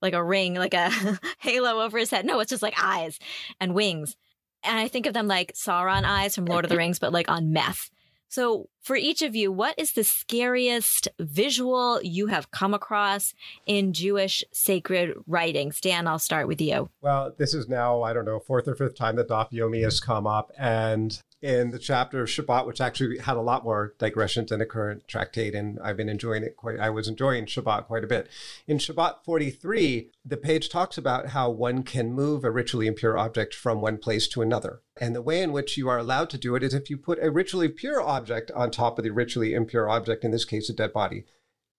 like 0.00 0.14
a 0.14 0.22
ring, 0.22 0.54
like 0.54 0.74
a 0.74 0.90
halo 1.38 1.80
over 1.80 1.98
his 1.98 2.10
head. 2.10 2.26
No, 2.26 2.38
it's 2.40 2.50
just 2.50 2.62
like 2.62 2.74
eyes 2.80 3.18
and 3.60 3.74
wings. 3.74 4.14
And 4.62 4.78
I 4.78 4.88
think 4.88 5.06
of 5.06 5.14
them 5.14 5.26
like 5.26 5.54
Sauron 5.54 6.04
eyes 6.04 6.34
from 6.34 6.44
Lord 6.44 6.64
of 6.64 6.68
the 6.68 6.76
Rings, 6.76 6.98
but 6.98 7.12
like 7.12 7.28
on 7.28 7.52
meth. 7.52 7.90
So, 8.28 8.68
for 8.82 8.96
each 8.96 9.22
of 9.22 9.34
you, 9.34 9.50
what 9.50 9.74
is 9.78 9.92
the 9.92 10.04
scariest 10.04 11.08
visual 11.18 12.00
you 12.02 12.26
have 12.26 12.50
come 12.50 12.74
across 12.74 13.34
in 13.66 13.92
Jewish 13.92 14.44
sacred 14.52 15.14
writings? 15.26 15.80
Dan, 15.80 16.06
I'll 16.06 16.18
start 16.18 16.46
with 16.46 16.60
you. 16.60 16.88
Well, 17.00 17.32
this 17.36 17.54
is 17.54 17.68
now, 17.68 18.02
I 18.02 18.12
don't 18.12 18.24
know, 18.24 18.38
fourth 18.38 18.68
or 18.68 18.74
fifth 18.74 18.96
time 18.96 19.16
that 19.16 19.28
Daf 19.28 19.50
Yomi 19.50 19.82
has 19.82 20.00
come 20.00 20.26
up. 20.26 20.52
And 20.58 21.20
in 21.42 21.70
the 21.70 21.78
chapter 21.78 22.22
of 22.22 22.28
Shabbat, 22.28 22.66
which 22.66 22.80
actually 22.80 23.18
had 23.18 23.36
a 23.36 23.42
lot 23.42 23.64
more 23.64 23.94
digressions 23.98 24.48
than 24.48 24.58
the 24.58 24.66
current 24.66 25.06
tractate, 25.06 25.54
and 25.54 25.78
I've 25.80 25.96
been 25.96 26.08
enjoying 26.08 26.42
it 26.42 26.56
quite. 26.56 26.80
I 26.80 26.90
was 26.90 27.08
enjoying 27.08 27.46
Shabbat 27.46 27.86
quite 27.86 28.04
a 28.04 28.06
bit. 28.06 28.28
In 28.66 28.78
Shabbat 28.78 29.24
43, 29.24 30.10
the 30.24 30.36
page 30.36 30.68
talks 30.68 30.96
about 30.96 31.28
how 31.28 31.50
one 31.50 31.82
can 31.82 32.12
move 32.12 32.42
a 32.42 32.50
ritually 32.50 32.86
impure 32.86 33.18
object 33.18 33.54
from 33.54 33.80
one 33.80 33.98
place 33.98 34.26
to 34.28 34.42
another. 34.42 34.80
And 34.98 35.14
the 35.14 35.22
way 35.22 35.42
in 35.42 35.52
which 35.52 35.76
you 35.76 35.88
are 35.88 35.98
allowed 35.98 36.30
to 36.30 36.38
do 36.38 36.54
it 36.54 36.62
is 36.62 36.72
if 36.72 36.88
you 36.88 36.96
put 36.96 37.22
a 37.22 37.30
ritually 37.30 37.68
pure 37.68 38.00
object 38.00 38.50
on 38.52 38.70
top 38.70 38.98
of 38.98 39.04
the 39.04 39.10
ritually 39.10 39.52
impure 39.52 39.88
object, 39.88 40.24
in 40.24 40.30
this 40.30 40.46
case, 40.46 40.70
a 40.70 40.72
dead 40.72 40.92
body. 40.92 41.26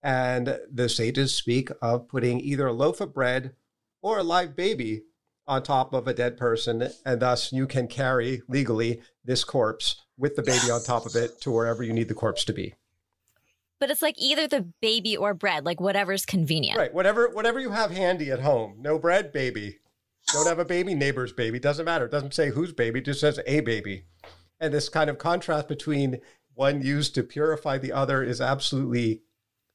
And 0.04 0.60
the 0.72 0.88
sages 0.88 1.34
speak 1.34 1.70
of 1.82 2.08
putting 2.08 2.40
either 2.40 2.68
a 2.68 2.74
loaf 2.74 3.02
of 3.02 3.14
bread 3.14 3.56
or 4.04 4.20
a 4.20 4.24
live 4.24 4.56
baby 4.56 5.04
on 5.48 5.64
top 5.64 5.94
of 5.94 6.08
a 6.08 6.14
dead 6.14 6.38
person, 6.38 6.90
and 7.06 7.22
thus 7.22 7.52
you 7.54 7.68
can 7.68 7.88
carry 7.88 8.42
legally 8.48 9.02
this 9.24 9.44
corpse 9.44 10.04
with 10.18 10.36
the 10.36 10.44
baby 10.44 10.72
on 10.72 10.84
top 10.84 11.06
of 11.06 11.16
it 11.16 11.40
to 11.42 11.52
wherever 11.52 11.84
you 11.84 11.94
need 11.94 12.08
the 12.08 12.14
corpse 12.14 12.44
to 12.46 12.54
be. 12.54 12.74
But 13.80 13.92
it's 13.92 14.02
like 14.02 14.16
either 14.18 14.48
the 14.48 14.68
baby 14.82 15.16
or 15.16 15.34
bread, 15.34 15.66
like 15.66 15.80
whatever's 15.80 16.26
convenient. 16.26 16.78
Right. 16.78 16.94
Whatever 16.94 17.30
whatever 17.30 17.60
you 17.60 17.70
have 17.70 17.92
handy 17.92 18.32
at 18.32 18.42
home. 18.42 18.78
No 18.80 18.98
bread, 18.98 19.32
baby. 19.32 19.80
Don't 20.34 20.48
have 20.48 20.60
a 20.60 20.66
baby, 20.66 20.94
neighbor's 20.94 21.32
baby. 21.32 21.60
Doesn't 21.60 21.86
matter. 21.86 22.06
It 22.06 22.12
doesn't 22.12 22.34
say 22.34 22.50
whose 22.50 22.74
baby, 22.74 23.00
it 23.00 23.06
just 23.06 23.22
says 23.22 23.40
a 23.46 23.62
baby. 23.62 24.04
And 24.60 24.74
this 24.74 24.90
kind 24.90 25.10
of 25.10 25.20
contrast 25.20 25.68
between 25.68 26.20
one 26.54 26.82
used 26.82 27.14
to 27.16 27.24
purify 27.24 27.78
the 27.78 27.94
other 27.94 28.24
is 28.24 28.42
absolutely 28.42 29.22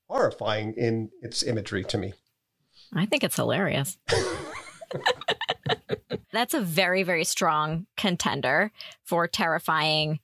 horrifying 0.08 0.74
in 0.76 1.11
its 1.22 1.42
imagery 1.42 1.85
to 1.85 1.96
me. 1.96 2.12
I 2.92 3.06
think 3.06 3.24
it's 3.24 3.37
hilarious. 3.37 3.96
That's 6.33 6.55
a 6.55 6.61
very, 6.61 7.03
very 7.03 7.25
strong 7.25 7.87
contender 7.97 8.73
for 9.05 9.29
terrifying, 9.29 10.21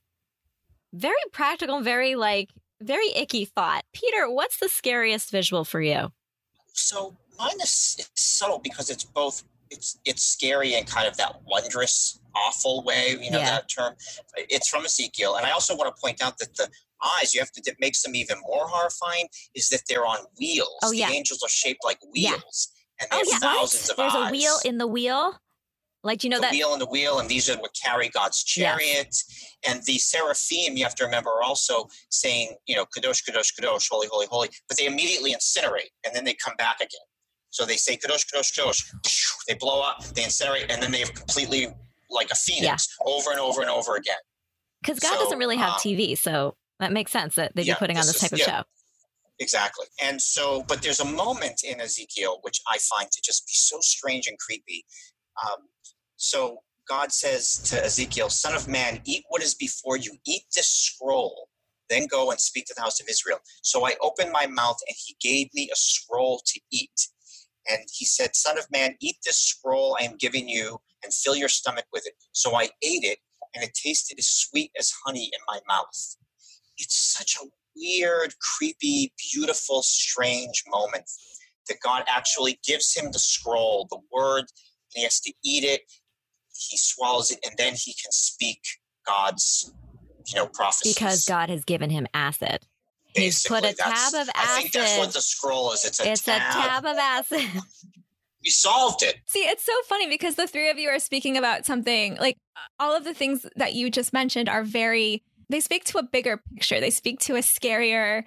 very 0.92 1.16
practical, 1.32 1.80
very 1.80 2.14
like, 2.14 2.50
very 2.80 3.10
icky 3.14 3.44
thought. 3.44 3.84
Peter, 3.92 4.30
what's 4.30 4.58
the 4.58 4.68
scariest 4.68 5.30
visual 5.30 5.64
for 5.64 5.80
you? 5.80 6.12
So 6.72 7.16
mine 7.38 7.60
is 7.62 8.08
subtle 8.14 8.58
because 8.58 8.88
it's 8.88 9.04
both 9.04 9.44
it's 9.70 9.98
it's 10.04 10.22
scary 10.22 10.74
and 10.74 10.86
kind 10.86 11.06
of 11.06 11.16
that 11.18 11.36
wondrous, 11.46 12.20
awful 12.34 12.82
way, 12.84 13.16
you 13.20 13.30
know, 13.30 13.38
yeah. 13.38 13.50
that 13.50 13.68
term. 13.68 13.94
It's 14.36 14.68
from 14.68 14.84
Ezekiel. 14.84 15.36
And 15.36 15.46
I 15.46 15.50
also 15.50 15.76
want 15.76 15.94
to 15.94 16.00
point 16.00 16.22
out 16.22 16.38
that 16.38 16.56
the 16.56 16.68
eyes, 17.02 17.34
you 17.34 17.40
have 17.40 17.52
to, 17.52 17.62
that 17.66 17.78
makes 17.80 18.02
them 18.02 18.14
even 18.14 18.38
more 18.46 18.66
horrifying, 18.66 19.28
is 19.54 19.68
that 19.68 19.82
they're 19.88 20.06
on 20.06 20.18
wheels. 20.38 20.78
Oh, 20.82 20.92
yeah. 20.92 21.08
The 21.08 21.14
angels 21.14 21.42
are 21.42 21.48
shaped 21.48 21.84
like 21.84 21.98
wheels. 22.14 22.72
Yeah. 23.00 23.06
And 23.10 23.10
oh, 23.12 23.24
yeah. 23.30 23.38
thousands 23.38 23.90
of 23.90 23.96
There's 23.96 24.14
eyes. 24.14 24.30
a 24.30 24.32
wheel 24.32 24.56
in 24.64 24.78
the 24.78 24.86
wheel. 24.86 25.38
Like 26.04 26.22
you 26.22 26.30
know 26.30 26.36
the 26.36 26.42
that 26.42 26.52
wheel 26.52 26.72
and 26.72 26.80
the 26.80 26.86
wheel, 26.86 27.18
and 27.18 27.28
these 27.28 27.50
are 27.50 27.56
what 27.56 27.72
carry 27.74 28.08
God's 28.08 28.44
chariot. 28.44 29.16
And 29.66 29.82
the 29.84 29.98
seraphim, 29.98 30.76
you 30.76 30.84
have 30.84 30.94
to 30.96 31.04
remember, 31.04 31.30
are 31.30 31.42
also 31.42 31.88
saying, 32.10 32.56
you 32.66 32.76
know, 32.76 32.84
kadosh, 32.84 33.28
kadosh, 33.28 33.52
kadosh, 33.58 33.88
holy, 33.90 34.06
holy, 34.10 34.26
holy. 34.30 34.48
But 34.68 34.78
they 34.78 34.86
immediately 34.86 35.32
incinerate, 35.32 35.90
and 36.06 36.14
then 36.14 36.24
they 36.24 36.34
come 36.34 36.54
back 36.56 36.76
again. 36.76 37.06
So 37.50 37.64
they 37.64 37.76
say 37.76 37.96
kadosh, 37.96 38.26
kadosh, 38.32 38.56
kadosh. 38.56 38.84
They 39.48 39.54
blow 39.54 39.82
up, 39.82 40.04
they 40.14 40.22
incinerate, 40.22 40.66
and 40.70 40.80
then 40.80 40.92
they 40.92 41.00
have 41.00 41.14
completely 41.14 41.68
like 42.10 42.30
a 42.30 42.36
phoenix 42.36 42.96
yeah. 43.00 43.12
over 43.12 43.30
and 43.30 43.40
over 43.40 43.60
and 43.60 43.70
over 43.70 43.96
again. 43.96 44.16
Because 44.82 45.00
God 45.00 45.14
so, 45.14 45.24
doesn't 45.24 45.38
really 45.38 45.56
have 45.56 45.72
um, 45.72 45.78
TV, 45.78 46.16
so 46.16 46.56
that 46.78 46.92
makes 46.92 47.10
sense 47.10 47.34
that 47.34 47.52
they'd 47.56 47.66
yeah, 47.66 47.74
be 47.74 47.78
putting 47.78 47.98
on 47.98 48.06
this 48.06 48.20
type 48.20 48.32
is, 48.32 48.40
of 48.40 48.46
yeah. 48.46 48.58
show. 48.58 48.64
Exactly. 49.40 49.86
And 50.02 50.20
so, 50.20 50.64
but 50.66 50.82
there's 50.82 51.00
a 51.00 51.04
moment 51.04 51.62
in 51.64 51.80
Ezekiel 51.80 52.38
which 52.42 52.60
I 52.68 52.78
find 52.78 53.10
to 53.10 53.20
just 53.22 53.46
be 53.46 53.52
so 53.54 53.78
strange 53.80 54.26
and 54.26 54.38
creepy. 54.38 54.84
Um, 55.44 55.68
so 56.16 56.58
God 56.88 57.12
says 57.12 57.58
to 57.70 57.84
Ezekiel, 57.84 58.30
Son 58.30 58.54
of 58.54 58.68
man, 58.68 59.00
eat 59.04 59.24
what 59.28 59.42
is 59.42 59.54
before 59.54 59.96
you, 59.96 60.12
eat 60.26 60.44
this 60.54 60.68
scroll, 60.68 61.48
then 61.90 62.06
go 62.06 62.30
and 62.30 62.40
speak 62.40 62.66
to 62.66 62.74
the 62.76 62.82
house 62.82 63.00
of 63.00 63.08
Israel. 63.08 63.38
So 63.62 63.86
I 63.86 63.94
opened 64.00 64.32
my 64.32 64.46
mouth, 64.46 64.78
and 64.88 64.96
he 65.06 65.16
gave 65.20 65.48
me 65.54 65.68
a 65.72 65.76
scroll 65.76 66.40
to 66.46 66.60
eat. 66.72 67.08
And 67.68 67.80
he 67.92 68.04
said, 68.04 68.34
Son 68.34 68.58
of 68.58 68.66
man, 68.72 68.96
eat 69.00 69.16
this 69.24 69.38
scroll 69.38 69.96
I 70.00 70.04
am 70.04 70.16
giving 70.18 70.48
you 70.48 70.78
and 71.04 71.12
fill 71.12 71.36
your 71.36 71.48
stomach 71.48 71.84
with 71.92 72.06
it. 72.06 72.14
So 72.32 72.56
I 72.56 72.64
ate 72.82 73.04
it, 73.04 73.18
and 73.54 73.64
it 73.64 73.74
tasted 73.74 74.18
as 74.18 74.26
sweet 74.28 74.72
as 74.78 74.92
honey 75.04 75.24
in 75.24 75.40
my 75.46 75.60
mouth. 75.68 76.16
It's 76.78 76.96
such 76.96 77.36
a 77.42 77.46
weird, 77.76 78.34
creepy, 78.40 79.12
beautiful, 79.32 79.82
strange 79.82 80.64
moment 80.68 81.04
that 81.68 81.78
God 81.84 82.04
actually 82.08 82.58
gives 82.66 82.96
him 82.96 83.12
the 83.12 83.18
scroll, 83.18 83.86
the 83.90 84.00
word, 84.12 84.46
he 84.98 85.04
has 85.04 85.20
to 85.20 85.32
eat 85.44 85.64
it. 85.64 85.82
He 86.52 86.76
swallows 86.76 87.30
it, 87.30 87.38
and 87.44 87.54
then 87.56 87.74
he 87.74 87.94
can 87.94 88.10
speak 88.10 88.60
God's, 89.06 89.72
you 90.26 90.36
know, 90.36 90.46
prophecies. 90.46 90.94
Because 90.94 91.24
God 91.24 91.50
has 91.50 91.64
given 91.64 91.90
him 91.90 92.06
acid. 92.12 92.60
He's 93.14 93.46
put 93.46 93.64
a 93.64 93.72
tab 93.74 94.14
of 94.14 94.28
acid. 94.28 94.32
I 94.34 94.60
think 94.60 94.72
that's 94.72 94.98
what 94.98 95.12
the 95.12 95.20
scroll 95.20 95.72
is. 95.72 95.84
It's 95.84 96.00
a 96.00 96.10
it's 96.10 96.22
tab. 96.22 96.36
a 96.36 96.68
tab 96.68 96.84
of 96.84 96.96
acid. 96.96 97.46
We 98.40 98.50
solved 98.50 99.02
it. 99.02 99.16
See, 99.26 99.40
it's 99.40 99.64
so 99.64 99.72
funny 99.86 100.08
because 100.08 100.36
the 100.36 100.46
three 100.46 100.70
of 100.70 100.78
you 100.78 100.88
are 100.90 101.00
speaking 101.00 101.36
about 101.36 101.66
something 101.66 102.16
like 102.20 102.38
all 102.78 102.96
of 102.96 103.02
the 103.02 103.12
things 103.12 103.44
that 103.56 103.74
you 103.74 103.90
just 103.90 104.12
mentioned 104.12 104.48
are 104.48 104.62
very 104.62 105.24
they 105.48 105.60
speak 105.60 105.84
to 105.86 105.98
a 105.98 106.02
bigger 106.02 106.40
picture. 106.54 106.78
They 106.78 106.90
speak 106.90 107.20
to 107.20 107.36
a 107.36 107.40
scarier, 107.40 108.24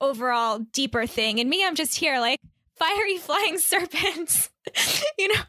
overall 0.00 0.60
deeper 0.72 1.06
thing. 1.06 1.38
And 1.38 1.48
me, 1.48 1.64
I'm 1.64 1.74
just 1.74 1.96
here 1.96 2.18
like 2.18 2.40
fiery 2.78 3.18
flying 3.18 3.58
serpents, 3.58 4.50
you 5.18 5.28
know? 5.28 5.42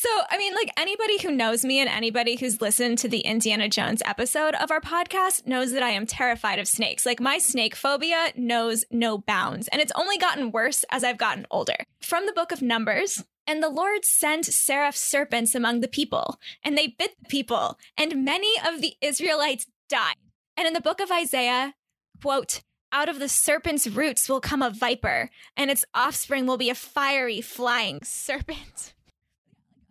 So, 0.00 0.08
I 0.30 0.38
mean, 0.38 0.54
like 0.54 0.70
anybody 0.76 1.20
who 1.20 1.32
knows 1.32 1.64
me 1.64 1.80
and 1.80 1.88
anybody 1.88 2.36
who's 2.36 2.60
listened 2.60 2.98
to 2.98 3.08
the 3.08 3.18
Indiana 3.18 3.68
Jones 3.68 4.00
episode 4.04 4.54
of 4.54 4.70
our 4.70 4.80
podcast 4.80 5.44
knows 5.44 5.72
that 5.72 5.82
I 5.82 5.90
am 5.90 6.06
terrified 6.06 6.60
of 6.60 6.68
snakes. 6.68 7.04
Like 7.04 7.18
my 7.18 7.38
snake 7.38 7.74
phobia 7.74 8.28
knows 8.36 8.84
no 8.92 9.18
bounds, 9.18 9.66
and 9.66 9.82
it's 9.82 9.90
only 9.96 10.16
gotten 10.16 10.52
worse 10.52 10.84
as 10.92 11.02
I've 11.02 11.18
gotten 11.18 11.48
older. 11.50 11.74
From 12.00 12.26
the 12.26 12.32
book 12.32 12.52
of 12.52 12.62
Numbers, 12.62 13.24
and 13.44 13.60
the 13.60 13.68
Lord 13.68 14.04
sent 14.04 14.44
seraph 14.44 14.94
serpents 14.94 15.56
among 15.56 15.80
the 15.80 15.88
people, 15.88 16.38
and 16.62 16.78
they 16.78 16.94
bit 16.96 17.16
the 17.20 17.28
people, 17.28 17.76
and 17.96 18.24
many 18.24 18.52
of 18.64 18.80
the 18.80 18.94
Israelites 19.00 19.66
died. 19.88 20.14
And 20.56 20.68
in 20.68 20.74
the 20.74 20.80
book 20.80 21.00
of 21.00 21.10
Isaiah, 21.10 21.74
quote, 22.22 22.62
out 22.92 23.08
of 23.08 23.18
the 23.18 23.28
serpent's 23.28 23.88
roots 23.88 24.28
will 24.28 24.40
come 24.40 24.62
a 24.62 24.70
viper, 24.70 25.28
and 25.56 25.72
its 25.72 25.84
offspring 25.92 26.46
will 26.46 26.56
be 26.56 26.70
a 26.70 26.76
fiery 26.76 27.40
flying 27.40 27.98
serpent. 28.04 28.94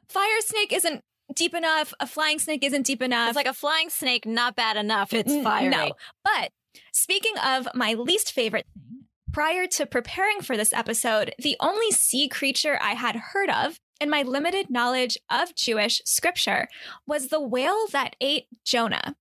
Fire 0.09 0.41
snake 0.41 0.73
isn't 0.73 1.03
deep 1.35 1.53
enough. 1.53 1.93
A 1.99 2.07
flying 2.07 2.39
snake 2.39 2.63
isn't 2.63 2.85
deep 2.85 3.01
enough. 3.01 3.29
It's 3.29 3.35
like 3.35 3.45
a 3.45 3.53
flying 3.53 3.89
snake, 3.89 4.25
not 4.25 4.55
bad 4.55 4.77
enough. 4.77 5.13
It's 5.13 5.35
fire. 5.43 5.69
No. 5.69 5.91
But 6.23 6.51
speaking 6.91 7.37
of 7.45 7.67
my 7.73 7.93
least 7.93 8.31
favorite 8.31 8.65
thing, 8.73 9.05
prior 9.33 9.67
to 9.67 9.85
preparing 9.85 10.41
for 10.41 10.57
this 10.57 10.73
episode, 10.73 11.35
the 11.37 11.57
only 11.59 11.91
sea 11.91 12.27
creature 12.27 12.79
I 12.81 12.93
had 12.93 13.15
heard 13.15 13.49
of 13.49 13.79
in 14.01 14.09
my 14.09 14.23
limited 14.23 14.69
knowledge 14.69 15.17
of 15.29 15.53
Jewish 15.53 16.01
scripture 16.05 16.67
was 17.05 17.27
the 17.27 17.41
whale 17.41 17.85
that 17.91 18.15
ate 18.21 18.47
Jonah. 18.65 19.15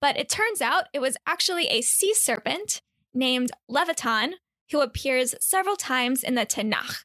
But 0.00 0.16
it 0.16 0.28
turns 0.28 0.62
out 0.62 0.84
it 0.92 1.00
was 1.00 1.16
actually 1.26 1.66
a 1.66 1.82
sea 1.82 2.14
serpent 2.14 2.80
named 3.12 3.50
Leviathan 3.68 4.34
who 4.70 4.80
appears 4.80 5.34
several 5.40 5.76
times 5.76 6.22
in 6.22 6.34
the 6.34 6.46
Tanakh. 6.46 7.04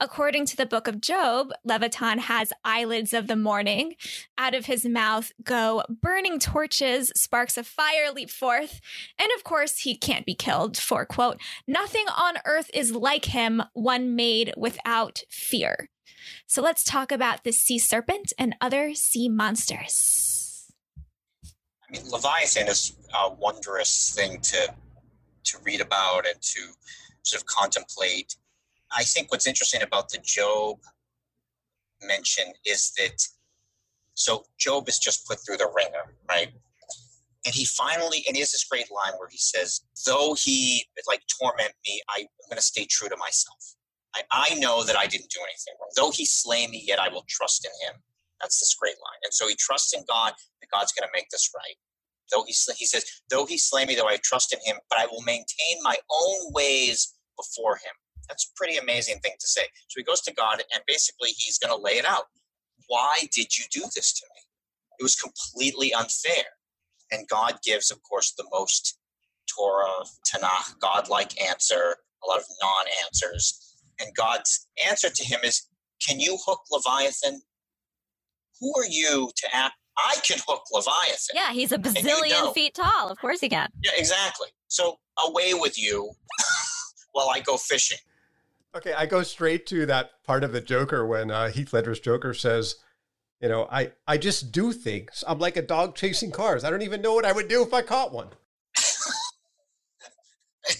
According 0.00 0.46
to 0.46 0.56
the 0.56 0.66
book 0.66 0.86
of 0.86 1.00
Job, 1.00 1.50
Leviathan 1.64 2.18
has 2.20 2.52
eyelids 2.64 3.12
of 3.12 3.26
the 3.26 3.34
morning. 3.34 3.96
Out 4.36 4.54
of 4.54 4.66
his 4.66 4.84
mouth 4.84 5.32
go 5.42 5.82
burning 5.88 6.38
torches, 6.38 7.10
sparks 7.16 7.56
of 7.56 7.66
fire 7.66 8.12
leap 8.14 8.30
forth. 8.30 8.80
And 9.18 9.28
of 9.36 9.42
course, 9.42 9.80
he 9.80 9.96
can't 9.96 10.24
be 10.24 10.36
killed, 10.36 10.76
for 10.76 11.04
quote, 11.04 11.40
nothing 11.66 12.06
on 12.16 12.36
earth 12.44 12.70
is 12.72 12.92
like 12.94 13.24
him, 13.26 13.62
one 13.72 14.14
made 14.14 14.54
without 14.56 15.24
fear. 15.30 15.90
So 16.46 16.62
let's 16.62 16.84
talk 16.84 17.10
about 17.10 17.42
the 17.42 17.52
sea 17.52 17.78
serpent 17.78 18.32
and 18.38 18.54
other 18.60 18.94
sea 18.94 19.28
monsters. 19.28 20.70
I 21.88 21.92
mean, 21.92 22.08
Leviathan 22.08 22.68
is 22.68 22.96
a 23.14 23.32
wondrous 23.32 24.14
thing 24.14 24.40
to 24.42 24.74
to 25.44 25.58
read 25.64 25.80
about 25.80 26.26
and 26.26 26.40
to 26.40 26.60
sort 27.22 27.42
of 27.42 27.46
contemplate. 27.46 28.36
I 28.92 29.04
think 29.04 29.30
what's 29.30 29.46
interesting 29.46 29.82
about 29.82 30.08
the 30.08 30.18
Job 30.18 30.78
mention 32.02 32.52
is 32.64 32.92
that 32.96 33.22
so 34.14 34.44
Job 34.58 34.88
is 34.88 34.98
just 34.98 35.26
put 35.26 35.38
through 35.44 35.58
the 35.58 35.70
wringer, 35.74 36.14
right? 36.28 36.48
And 37.46 37.54
he 37.54 37.64
finally, 37.64 38.24
and 38.26 38.36
he 38.36 38.40
has 38.40 38.52
this 38.52 38.64
great 38.64 38.90
line 38.90 39.14
where 39.18 39.28
he 39.28 39.38
says, 39.38 39.82
"Though 40.04 40.34
he 40.34 40.84
like 41.06 41.22
torment 41.40 41.72
me, 41.86 42.02
I, 42.08 42.20
am 42.20 42.26
going 42.50 42.56
to 42.56 42.62
stay 42.62 42.84
true 42.84 43.08
to 43.08 43.16
myself. 43.16 43.76
I, 44.14 44.22
I 44.32 44.54
know 44.54 44.82
that 44.84 44.96
I 44.96 45.06
didn't 45.06 45.30
do 45.30 45.40
anything 45.40 45.74
wrong. 45.80 45.90
Though 45.96 46.10
he 46.10 46.24
slay 46.24 46.66
me, 46.66 46.82
yet 46.86 46.98
I 46.98 47.08
will 47.08 47.24
trust 47.28 47.64
in 47.64 47.72
him." 47.86 48.02
That's 48.40 48.60
this 48.60 48.74
great 48.74 48.96
line. 49.04 49.20
And 49.24 49.34
so 49.34 49.48
he 49.48 49.56
trusts 49.56 49.92
in 49.94 50.04
God 50.08 50.32
that 50.60 50.70
God's 50.70 50.92
going 50.92 51.06
to 51.06 51.12
make 51.14 51.28
this 51.30 51.50
right. 51.56 51.76
Though 52.32 52.44
he, 52.46 52.54
he 52.76 52.86
says, 52.86 53.04
though 53.30 53.46
he 53.46 53.58
slay 53.58 53.84
me, 53.84 53.94
though 53.94 54.08
I 54.08 54.18
trust 54.22 54.52
in 54.52 54.60
him, 54.64 54.78
but 54.90 54.98
I 54.98 55.06
will 55.06 55.22
maintain 55.22 55.82
my 55.82 55.96
own 56.10 56.52
ways 56.52 57.14
before 57.36 57.76
him. 57.76 57.94
That's 58.28 58.44
a 58.44 58.56
pretty 58.56 58.76
amazing 58.76 59.20
thing 59.20 59.32
to 59.38 59.46
say. 59.46 59.62
So 59.88 59.98
he 59.98 60.02
goes 60.02 60.20
to 60.22 60.34
God 60.34 60.62
and 60.72 60.82
basically 60.86 61.30
he's 61.30 61.58
going 61.58 61.74
to 61.74 61.82
lay 61.82 61.92
it 61.92 62.04
out. 62.04 62.24
Why 62.86 63.18
did 63.32 63.56
you 63.56 63.64
do 63.70 63.82
this 63.94 64.12
to 64.14 64.26
me? 64.34 64.42
It 64.98 65.02
was 65.02 65.16
completely 65.16 65.92
unfair. 65.92 66.44
And 67.10 67.26
God 67.28 67.58
gives, 67.64 67.90
of 67.90 68.02
course, 68.02 68.34
the 68.36 68.44
most 68.52 68.98
Torah, 69.48 70.04
Tanakh, 70.26 70.78
godlike 70.80 71.40
answer, 71.42 71.96
a 72.24 72.28
lot 72.28 72.38
of 72.38 72.44
non 72.62 72.86
answers. 73.04 73.76
And 74.00 74.14
God's 74.14 74.66
answer 74.86 75.08
to 75.08 75.24
him 75.24 75.40
is 75.42 75.66
Can 76.06 76.20
you 76.20 76.38
hook 76.46 76.60
Leviathan? 76.70 77.40
Who 78.60 78.72
are 78.76 78.86
you 78.88 79.30
to 79.36 79.56
act? 79.56 79.74
I 79.96 80.16
can 80.24 80.38
hook 80.46 80.62
Leviathan. 80.72 81.34
Yeah, 81.34 81.52
he's 81.52 81.72
a 81.72 81.78
bazillion 81.78 82.28
you 82.28 82.30
know. 82.30 82.52
feet 82.52 82.74
tall. 82.74 83.08
Of 83.10 83.18
course 83.18 83.40
he 83.40 83.48
can. 83.48 83.68
Yeah, 83.82 83.92
exactly. 83.96 84.48
So 84.68 84.96
away 85.26 85.54
with 85.54 85.78
you 85.78 86.12
while 87.12 87.28
I 87.30 87.40
go 87.40 87.56
fishing. 87.56 87.98
Okay, 88.76 88.92
I 88.92 89.06
go 89.06 89.22
straight 89.22 89.66
to 89.66 89.86
that 89.86 90.22
part 90.24 90.44
of 90.44 90.52
the 90.52 90.60
Joker 90.60 91.06
when 91.06 91.30
uh, 91.30 91.48
Heath 91.48 91.72
Ledger's 91.72 92.00
Joker 92.00 92.34
says, 92.34 92.76
you 93.40 93.48
know, 93.48 93.66
I, 93.70 93.92
I 94.06 94.18
just 94.18 94.52
do 94.52 94.72
things. 94.72 95.24
I'm 95.26 95.38
like 95.38 95.56
a 95.56 95.62
dog 95.62 95.94
chasing 95.94 96.30
cars. 96.30 96.64
I 96.64 96.70
don't 96.70 96.82
even 96.82 97.00
know 97.00 97.14
what 97.14 97.24
I 97.24 97.32
would 97.32 97.48
do 97.48 97.62
if 97.62 97.72
I 97.72 97.82
caught 97.82 98.12
one. 98.12 98.28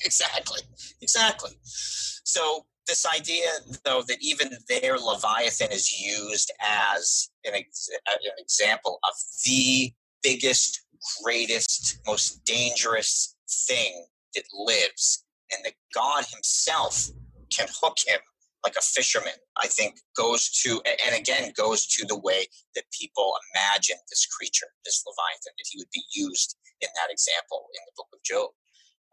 exactly. 0.05 0.61
Exactly. 1.01 1.53
So 1.63 2.67
this 2.87 3.07
idea, 3.07 3.47
though, 3.85 4.03
that 4.09 4.19
even 4.21 4.51
there 4.69 4.99
Leviathan 4.99 5.73
is 5.73 6.01
used 6.01 6.53
as 6.61 7.31
an, 7.45 7.55
ex- 7.55 7.89
an 8.07 8.33
example 8.39 8.99
of 9.05 9.15
the 9.45 9.93
biggest, 10.23 10.83
greatest, 11.23 12.01
most 12.07 12.45
dangerous 12.45 13.37
thing 13.49 14.07
that 14.35 14.45
lives, 14.53 15.25
and 15.53 15.65
that 15.65 15.75
God 15.95 16.25
Himself 16.33 17.11
can 17.51 17.69
hook 17.81 17.97
him 18.07 18.21
like 18.65 18.75
a 18.77 18.83
fisherman, 18.83 19.39
I 19.57 19.67
think 19.67 19.99
goes 20.17 20.51
to, 20.63 20.81
and 21.07 21.15
again, 21.15 21.53
goes 21.57 21.87
to 21.87 22.07
the 22.07 22.19
way 22.19 22.47
that 22.75 22.85
people 22.91 23.33
imagine 23.55 23.97
this 24.11 24.27
creature, 24.27 24.67
this 24.85 25.05
Leviathan, 25.07 25.55
that 25.57 25.67
he 25.71 25.79
would 25.79 25.91
be 25.93 26.03
used 26.13 26.57
in 26.81 26.89
that 26.97 27.11
example 27.11 27.67
in 27.75 27.81
the 27.87 27.93
book 27.97 28.09
of 28.13 28.23
Job. 28.25 28.51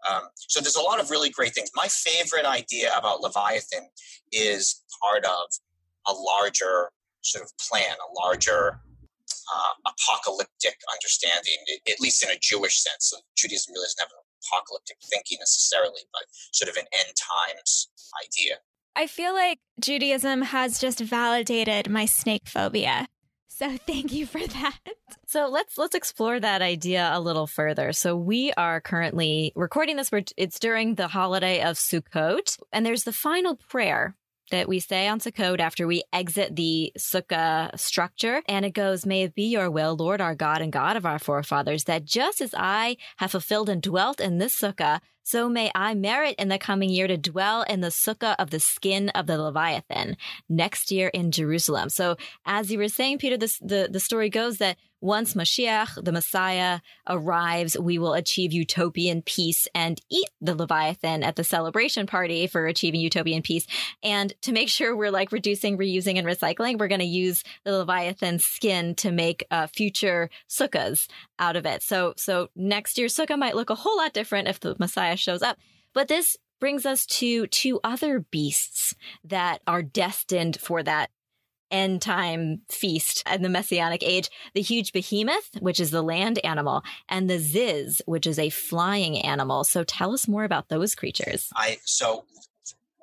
Um, 0.10 0.30
so 0.36 0.62
there's 0.62 0.76
a 0.76 0.82
lot 0.82 1.00
of 1.00 1.10
really 1.10 1.30
great 1.30 1.54
things. 1.54 1.70
My 1.76 1.88
favorite 1.88 2.46
idea 2.46 2.92
about 2.98 3.22
Leviathan 3.22 3.90
is 4.32 4.84
part 5.02 5.26
of 5.26 5.48
a 6.08 6.14
larger 6.14 6.92
sort 7.22 7.44
of 7.44 7.52
plan, 7.58 7.96
a 7.96 8.26
larger 8.26 8.82
uh, 9.54 9.92
apocalyptic 9.94 10.78
understanding, 10.92 11.58
at 11.88 12.00
least 12.00 12.24
in 12.24 12.30
a 12.30 12.38
Jewish 12.42 12.82
sense. 12.82 13.10
So 13.10 13.18
Judaism 13.38 13.74
really 13.74 13.86
doesn't 13.86 14.02
have 14.02 14.12
an 14.12 14.25
apocalyptic 14.46 14.98
thinking 15.04 15.38
necessarily, 15.40 16.02
but 16.14 16.24
sort 16.52 16.70
of 16.70 16.78
an 16.78 16.86
end 17.00 17.16
times 17.16 17.90
idea. 18.24 18.56
I 18.96 19.08
feel 19.08 19.34
like 19.34 19.60
Judaism 19.80 20.42
has 20.42 20.80
just 20.80 21.00
validated 21.00 21.90
my 21.90 22.06
snake 22.06 22.48
phobia. 22.48 23.08
So 23.48 23.78
thank 23.88 24.12
you 24.12 24.26
for 24.26 24.46
that. 24.46 24.80
So 25.28 25.48
let's 25.48 25.78
let's 25.78 25.96
explore 25.96 26.40
that 26.40 26.62
idea 26.62 27.10
a 27.14 27.20
little 27.20 27.48
further. 27.48 27.94
So 27.94 28.16
we 28.16 28.52
are 28.54 28.82
currently 28.82 29.52
recording 29.56 29.96
this. 29.96 30.12
It's 30.38 30.60
during 30.60 30.96
the 30.96 31.08
holiday 31.08 31.62
of 31.62 31.76
Sukkot, 31.76 32.60
and 32.72 32.86
there's 32.86 33.04
the 33.04 33.14
final 33.14 33.56
prayer 33.56 34.16
that 34.52 34.68
we 34.68 34.80
say 34.80 35.08
on 35.08 35.20
Sukkot 35.20 35.60
after 35.60 35.88
we 35.88 36.04
exit 36.14 36.56
the 36.56 36.92
Sukkah 36.98 37.78
structure. 37.80 38.42
And 38.48 38.66
it 38.66 38.72
goes, 38.74 39.06
May 39.06 39.24
it 39.24 39.36
be 39.36 39.44
your 39.44 39.70
will, 39.70 39.96
Lord 39.96 40.22
our 40.22 40.36
God 40.36 40.62
and 40.62 40.72
God 40.72 40.98
of 40.98 41.06
our 41.06 41.20
forefathers, 41.20 41.86
that 41.86 42.06
just 42.06 42.42
as 42.42 42.54
I 42.58 42.98
have 43.18 43.32
fulfilled 43.32 43.70
and 43.70 43.82
dwelt 43.82 44.20
in 44.20 44.38
this 44.38 44.60
Sukkah, 44.60 45.00
so 45.28 45.50
may 45.50 45.72
I 45.74 45.96
merit 45.96 46.36
in 46.38 46.50
the 46.50 46.60
coming 46.60 46.92
year 46.92 47.08
to 47.08 47.18
dwell 47.18 47.64
in 47.64 47.82
the 47.82 47.88
sukkah 47.88 48.36
of 48.38 48.52
the 48.52 48.60
skin 48.60 49.10
of 49.10 49.26
the 49.26 49.42
Leviathan 49.42 50.18
next 50.48 50.92
year 50.92 51.08
in 51.08 51.32
Jerusalem. 51.32 51.90
So, 51.90 52.16
as 52.46 52.72
you 52.72 52.78
were 52.78 52.88
saying, 52.90 53.18
Peter, 53.18 53.36
this, 53.36 53.58
the, 53.58 53.90
the 53.90 54.00
story 54.00 54.30
goes 54.30 54.60
that 54.60 54.78
once 55.06 55.36
Mashiach, 55.36 56.04
the 56.04 56.12
Messiah, 56.12 56.80
arrives, 57.08 57.78
we 57.78 58.00
will 58.00 58.16
achieve 58.16 58.52
utopian 58.52 59.22
peace 59.22 59.68
and 59.76 60.02
eat 60.10 60.28
the 60.42 60.56
Leviathan 60.56 61.22
at 61.24 61.36
the 61.36 61.44
celebration 61.44 62.08
party 62.08 62.48
for 62.48 62.66
achieving 62.66 63.00
utopian 63.00 63.44
peace. 63.44 63.68
And 64.02 64.34
to 64.42 64.52
make 64.52 64.68
sure 64.68 64.96
we're 64.96 65.12
like 65.12 65.32
reducing, 65.32 65.78
reusing, 65.78 66.18
and 66.18 66.26
recycling, 66.26 66.80
we're 66.80 66.88
going 66.88 67.00
to 67.00 67.06
use 67.06 67.44
the 67.64 67.78
Leviathan 67.78 68.40
skin 68.40 68.96
to 68.96 69.12
make 69.12 69.46
uh, 69.52 69.68
future 69.68 70.32
sukkahs 70.50 71.08
out 71.38 71.56
of 71.56 71.68
it. 71.68 71.84
So, 71.84 72.16
so 72.18 72.50
next 72.56 72.98
year's 72.98 73.16
sukkah 73.16 73.38
might 73.38 73.56
look 73.56 73.70
a 73.70 73.76
whole 73.76 73.98
lot 73.98 74.14
different 74.14 74.48
if 74.48 74.60
the 74.60 74.76
Messiah 74.80 75.18
shows 75.18 75.44
up. 75.44 75.58
But 75.94 76.08
this 76.08 76.36
brings 76.60 76.86
us 76.86 77.06
to 77.06 77.46
two 77.48 77.80
other 77.84 78.20
beasts 78.20 78.96
that 79.24 79.62
are 79.68 79.84
destined 79.84 80.60
for 80.60 80.82
that 80.82 81.12
end 81.76 82.02
time 82.02 82.62
feast 82.70 83.22
in 83.32 83.42
the 83.42 83.50
messianic 83.50 84.02
age 84.02 84.30
the 84.54 84.62
huge 84.62 84.94
behemoth 84.94 85.50
which 85.60 85.80
is 85.80 85.92
the 85.92 86.02
land 86.02 86.40
animal 86.46 86.82
and 87.10 87.30
the 87.30 87.38
ziz 87.38 88.02
which 88.06 88.26
is 88.26 88.40
a 88.40 88.50
flying 88.50 89.18
animal. 89.20 89.64
So 89.64 89.84
tell 89.84 90.14
us 90.14 90.28
more 90.28 90.44
about 90.44 90.70
those 90.70 90.96
creatures. 90.96 91.50
I 91.56 91.78
so 91.86 92.26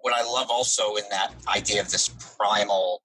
what 0.02 0.14
i 0.14 0.22
love 0.22 0.48
also 0.50 0.96
in 0.96 1.04
that 1.10 1.32
idea 1.48 1.80
of 1.80 1.90
this 1.90 2.08
primal 2.36 3.02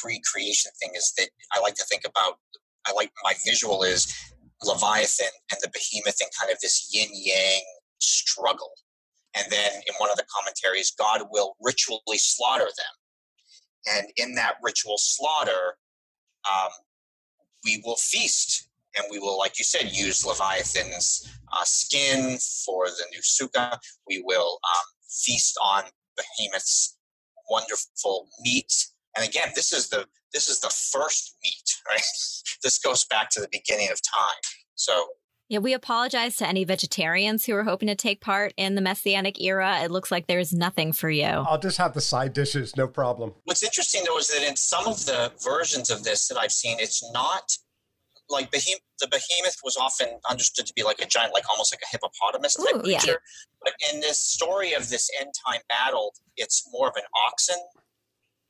pre-creation 0.00 0.70
thing 0.80 0.92
is 0.96 1.12
that 1.18 1.28
i 1.54 1.60
like 1.60 1.74
to 1.74 1.84
think 1.84 2.02
about 2.06 2.38
i 2.86 2.92
like 2.92 3.12
my 3.24 3.34
visual 3.44 3.82
is 3.82 4.00
leviathan 4.62 5.32
and 5.50 5.58
the 5.62 5.70
behemoth 5.72 6.18
and 6.20 6.30
kind 6.38 6.50
of 6.52 6.58
this 6.60 6.88
yin 6.92 7.10
yang 7.12 7.62
struggle. 7.98 8.72
And 9.34 9.46
then 9.50 9.72
in 9.88 9.94
one 9.98 10.10
of 10.10 10.16
the 10.16 10.24
commentaries 10.34 10.92
god 10.98 11.22
will 11.30 11.54
ritually 11.60 12.18
slaughter 12.18 12.70
them 12.80 12.94
and 13.90 14.06
in 14.16 14.34
that 14.34 14.54
ritual 14.62 14.96
slaughter, 14.98 15.76
um, 16.50 16.70
we 17.64 17.82
will 17.84 17.96
feast 17.96 18.68
and 18.96 19.06
we 19.10 19.18
will, 19.18 19.38
like 19.38 19.58
you 19.58 19.64
said, 19.64 19.90
use 19.92 20.24
Leviathan's 20.24 21.28
uh, 21.52 21.64
skin 21.64 22.38
for 22.64 22.86
the 22.86 23.04
new 23.10 23.20
sukkah. 23.20 23.78
We 24.06 24.22
will 24.24 24.58
um, 24.64 24.84
feast 25.08 25.56
on 25.64 25.84
Behemoth's 26.16 26.98
wonderful 27.50 28.28
meat. 28.42 28.72
And 29.16 29.26
again, 29.26 29.48
this 29.54 29.72
is 29.72 29.88
the 29.88 30.06
this 30.32 30.48
is 30.48 30.60
the 30.60 30.70
first 30.70 31.36
meat, 31.42 31.76
right? 31.88 32.00
this 32.62 32.78
goes 32.78 33.04
back 33.04 33.28
to 33.30 33.40
the 33.40 33.48
beginning 33.50 33.90
of 33.90 34.00
time. 34.02 34.40
So 34.74 35.06
yeah, 35.48 35.58
we 35.58 35.74
apologize 35.74 36.36
to 36.36 36.48
any 36.48 36.64
vegetarians 36.64 37.44
who 37.44 37.54
are 37.54 37.64
hoping 37.64 37.88
to 37.88 37.94
take 37.94 38.20
part 38.20 38.54
in 38.56 38.74
the 38.74 38.80
Messianic 38.80 39.40
era. 39.40 39.80
It 39.82 39.90
looks 39.90 40.10
like 40.10 40.26
there's 40.26 40.52
nothing 40.52 40.92
for 40.92 41.10
you. 41.10 41.24
I'll 41.24 41.58
just 41.58 41.78
have 41.78 41.92
the 41.94 42.00
side 42.00 42.32
dishes, 42.32 42.76
no 42.76 42.88
problem. 42.88 43.34
What's 43.44 43.62
interesting 43.62 44.02
though 44.06 44.18
is 44.18 44.28
that 44.28 44.46
in 44.48 44.56
some 44.56 44.86
of 44.86 45.04
the 45.04 45.32
versions 45.44 45.90
of 45.90 46.04
this 46.04 46.28
that 46.28 46.38
I've 46.38 46.52
seen, 46.52 46.78
it's 46.80 47.04
not 47.12 47.56
like 48.30 48.50
behem- 48.50 48.80
the 49.00 49.08
behemoth 49.08 49.58
was 49.62 49.76
often 49.76 50.08
understood 50.28 50.66
to 50.66 50.72
be 50.74 50.82
like 50.82 51.00
a 51.00 51.06
giant, 51.06 51.34
like 51.34 51.48
almost 51.50 51.72
like 51.72 51.82
a 51.82 51.90
hippopotamus 51.90 52.54
type 52.54 52.76
Ooh, 52.76 52.82
creature. 52.82 53.20
Yeah. 53.20 53.62
But 53.62 53.72
in 53.92 54.00
this 54.00 54.18
story 54.18 54.72
of 54.72 54.88
this 54.88 55.10
end 55.20 55.32
time 55.46 55.60
battle, 55.68 56.14
it's 56.36 56.66
more 56.72 56.88
of 56.88 56.94
an 56.96 57.02
oxen 57.28 57.58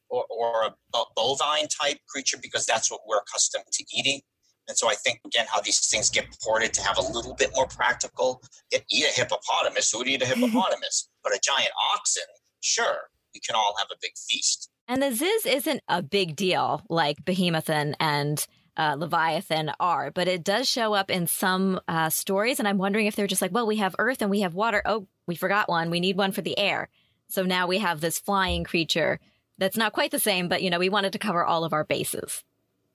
or, 0.09 0.25
or 0.31 0.63
a, 0.63 0.97
a 0.97 1.05
bovine 1.17 1.69
type 1.69 1.99
creature 2.09 2.39
because 2.41 2.65
that's 2.65 2.91
what 2.91 3.01
we're 3.09 3.19
accustomed 3.19 3.65
to 3.73 3.85
eating. 3.93 4.21
And 4.69 4.77
so 4.77 4.89
I 4.89 4.95
think 4.95 5.21
again 5.27 5.47
how 5.51 5.61
these 5.61 5.89
things 5.89 6.11
get 6.11 6.27
ported 6.43 6.73
to 6.75 6.83
have 6.83 6.99
a 6.99 7.13
little 7.13 7.35
bit 7.35 7.51
more 7.55 7.67
practical. 7.67 8.43
Eat 8.73 9.05
a 9.05 9.13
hippopotamus. 9.13 9.91
Who 9.91 9.99
would 9.99 10.09
eat 10.09 10.23
a 10.23 10.27
hippopotamus? 10.33 11.09
but 11.23 11.33
a 11.33 11.41
giant 11.43 11.71
oxen, 11.95 12.25
sure, 12.61 13.11
we 13.35 13.41
can 13.41 13.55
all 13.55 13.75
have 13.79 13.89
a 13.91 13.97
big 14.01 14.13
feast. 14.17 14.69
And 14.89 15.03
the 15.03 15.13
Ziz 15.13 15.47
isn't 15.47 15.81
a 15.89 16.03
big 16.03 16.37
deal 16.37 16.83
like 16.89 17.25
Behemothon 17.25 17.95
and 18.01 18.45
uh, 18.77 18.97
Leviathan 18.99 19.73
are, 19.79 20.11
but 20.11 20.29
it 20.29 20.43
does 20.43 20.69
show 20.69 20.95
up 20.95 21.11
in 21.11 21.27
some 21.27 21.81
uh, 21.87 22.11
stories. 22.11 22.59
And 22.59 22.67
I'm 22.67 22.79
wondering 22.79 23.07
if 23.07 23.15
they're 23.15 23.27
just 23.27 23.43
like, 23.43 23.53
well, 23.53 23.67
we 23.67 23.77
have 23.77 23.95
earth 23.99 24.23
and 24.23 24.31
we 24.31 24.41
have 24.41 24.55
water. 24.55 24.83
Oh, 24.85 25.07
we 25.27 25.35
forgot 25.35 25.69
one. 25.69 25.91
We 25.91 26.01
need 26.01 26.17
one 26.17 26.33
for 26.33 26.43
the 26.43 26.59
air. 26.59 26.89
So 27.29 27.45
now 27.45 27.67
we 27.67 27.79
have 27.79 28.01
this 28.01 28.19
flying 28.19 28.65
creature 28.65 29.21
that's 29.59 29.77
not 29.77 29.93
quite 29.93 30.11
the 30.11 30.19
same, 30.19 30.49
but 30.49 30.63
you 30.63 30.71
know, 30.71 30.79
we 30.79 30.89
wanted 30.89 31.13
to 31.13 31.19
cover 31.19 31.45
all 31.45 31.65
of 31.65 31.73
our 31.73 31.85
bases. 31.85 32.43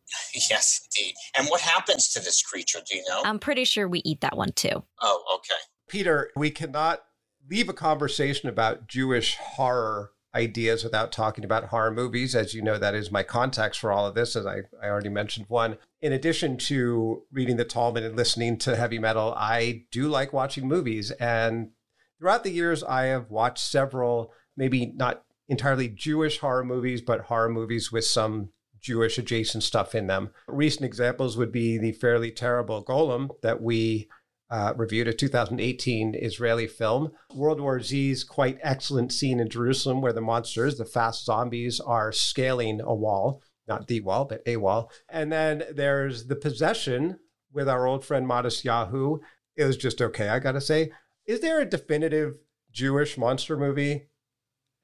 Yes, 0.49 0.81
indeed. 0.85 1.15
And 1.37 1.47
what 1.47 1.61
happens 1.61 2.07
to 2.09 2.19
this 2.19 2.41
creature? 2.41 2.79
Do 2.89 2.97
you 2.97 3.03
know? 3.09 3.21
I'm 3.25 3.39
pretty 3.39 3.65
sure 3.65 3.87
we 3.87 4.01
eat 4.05 4.21
that 4.21 4.37
one 4.37 4.51
too. 4.53 4.83
Oh, 5.01 5.23
okay. 5.35 5.59
Peter, 5.89 6.31
we 6.35 6.49
cannot 6.49 7.03
leave 7.49 7.69
a 7.69 7.73
conversation 7.73 8.49
about 8.49 8.87
Jewish 8.87 9.35
horror 9.35 10.11
ideas 10.35 10.83
without 10.83 11.11
talking 11.11 11.43
about 11.43 11.65
horror 11.65 11.91
movies. 11.91 12.35
As 12.35 12.53
you 12.53 12.61
know, 12.61 12.77
that 12.77 12.93
is 12.93 13.11
my 13.11 13.23
context 13.23 13.79
for 13.79 13.91
all 13.91 14.05
of 14.05 14.15
this, 14.15 14.35
as 14.35 14.45
I, 14.45 14.61
I 14.81 14.87
already 14.87 15.09
mentioned 15.09 15.47
one. 15.49 15.77
In 16.01 16.13
addition 16.13 16.57
to 16.57 17.23
reading 17.31 17.57
the 17.57 17.65
Talmud 17.65 18.03
and 18.03 18.15
listening 18.15 18.57
to 18.59 18.75
heavy 18.75 18.99
metal, 18.99 19.33
I 19.35 19.85
do 19.91 20.07
like 20.07 20.33
watching 20.33 20.67
movies. 20.67 21.11
And 21.11 21.71
throughout 22.19 22.43
the 22.43 22.51
years, 22.51 22.83
I 22.83 23.05
have 23.05 23.31
watched 23.31 23.63
several, 23.65 24.31
maybe 24.55 24.93
not 24.95 25.23
entirely 25.47 25.87
Jewish 25.87 26.39
horror 26.39 26.63
movies, 26.63 27.01
but 27.01 27.21
horror 27.21 27.49
movies 27.49 27.91
with 27.91 28.05
some 28.05 28.49
Jewish 28.81 29.17
adjacent 29.17 29.63
stuff 29.63 29.95
in 29.95 30.07
them. 30.07 30.31
Recent 30.47 30.85
examples 30.85 31.37
would 31.37 31.51
be 31.51 31.77
the 31.77 31.91
fairly 31.93 32.31
terrible 32.31 32.83
Golem 32.83 33.29
that 33.41 33.61
we 33.61 34.07
uh, 34.49 34.73
reviewed, 34.75 35.07
a 35.07 35.13
2018 35.13 36.15
Israeli 36.15 36.67
film. 36.67 37.11
World 37.33 37.59
War 37.59 37.81
Z's 37.81 38.23
quite 38.23 38.57
excellent 38.61 39.11
scene 39.11 39.39
in 39.39 39.49
Jerusalem 39.49 40.01
where 40.01 40.13
the 40.13 40.21
monsters, 40.21 40.77
the 40.77 40.85
fast 40.85 41.25
zombies, 41.25 41.79
are 41.79 42.11
scaling 42.11 42.79
a 42.81 42.93
wall, 42.93 43.41
not 43.67 43.87
the 43.87 43.99
wall, 44.01 44.25
but 44.25 44.41
a 44.45 44.57
wall. 44.57 44.91
And 45.09 45.31
then 45.31 45.63
there's 45.73 46.27
The 46.27 46.35
Possession, 46.35 47.19
with 47.51 47.67
our 47.67 47.85
old 47.85 48.05
friend 48.05 48.27
Matisyahu, 48.27 49.19
it 49.55 49.65
was 49.65 49.77
just 49.77 50.01
okay, 50.01 50.29
I 50.29 50.39
gotta 50.39 50.61
say. 50.61 50.91
Is 51.25 51.41
there 51.41 51.59
a 51.59 51.65
definitive 51.65 52.35
Jewish 52.71 53.17
monster 53.17 53.57
movie? 53.57 54.07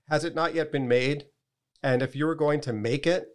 Has 0.10 0.26
it 0.26 0.36
not 0.36 0.56
yet 0.56 0.72
been 0.72 0.88
made? 0.88 1.28
And 1.82 2.02
if 2.02 2.16
you 2.16 2.26
were 2.26 2.36
going 2.36 2.62
to 2.62 2.74
make 2.74 3.06
it, 3.06 3.28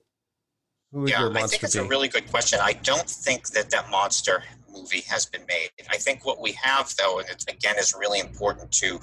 who 0.92 1.08
yeah, 1.08 1.20
your 1.20 1.30
monster 1.30 1.44
I 1.44 1.48
think 1.48 1.62
it's 1.64 1.74
be? 1.74 1.80
a 1.80 1.84
really 1.84 2.08
good 2.08 2.30
question. 2.30 2.58
I 2.62 2.72
don't 2.72 3.08
think 3.08 3.48
that 3.50 3.70
that 3.70 3.90
monster 3.90 4.42
movie 4.72 5.02
has 5.08 5.26
been 5.26 5.44
made. 5.46 5.70
I 5.90 5.96
think 5.96 6.24
what 6.24 6.40
we 6.40 6.52
have, 6.52 6.94
though, 6.98 7.18
and 7.18 7.28
it 7.28 7.44
again 7.48 7.76
is 7.78 7.94
really 7.98 8.20
important 8.20 8.72
to 8.72 8.98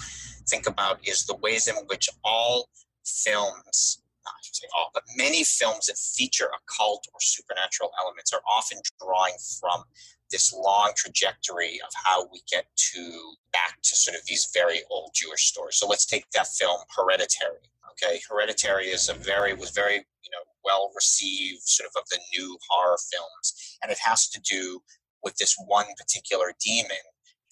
think 0.47 0.67
about, 0.67 0.99
is 1.07 1.25
the 1.25 1.35
ways 1.35 1.67
in 1.67 1.75
which 1.87 2.09
all 2.23 2.69
films, 3.05 4.01
not 4.23 4.33
I 4.33 4.49
say 4.51 4.67
all, 4.75 4.89
but 4.93 5.03
many 5.17 5.43
films 5.43 5.87
that 5.87 5.97
feature 5.97 6.49
occult 6.55 7.07
or 7.13 7.19
supernatural 7.21 7.91
elements 8.01 8.33
are 8.33 8.41
often 8.49 8.79
drawing 8.99 9.35
from 9.59 9.83
this 10.31 10.53
long 10.53 10.91
trajectory 10.95 11.79
of 11.85 11.91
how 11.93 12.27
we 12.31 12.41
get 12.49 12.65
to 12.75 13.33
back 13.53 13.79
to 13.83 13.95
sort 13.95 14.17
of 14.17 14.25
these 14.25 14.49
very 14.53 14.81
old 14.89 15.11
Jewish 15.13 15.45
stories. 15.45 15.75
So 15.75 15.87
let's 15.87 16.05
take 16.05 16.25
that 16.31 16.47
film 16.47 16.79
Hereditary. 16.95 17.69
Okay, 17.91 18.19
Hereditary 18.29 18.87
is 18.87 19.07
a 19.07 19.13
very 19.13 19.53
was 19.53 19.69
very 19.69 19.95
you 19.95 20.31
know 20.31 20.43
well 20.65 20.91
received 20.95 21.61
sort 21.63 21.87
of 21.87 22.01
of 22.01 22.07
the 22.09 22.19
new 22.37 22.57
horror 22.69 22.97
films, 23.11 23.77
and 23.83 23.91
it 23.91 23.99
has 23.99 24.27
to 24.29 24.41
do 24.41 24.81
with 25.23 25.35
this 25.37 25.55
one 25.65 25.87
particular 25.97 26.53
demon 26.63 26.97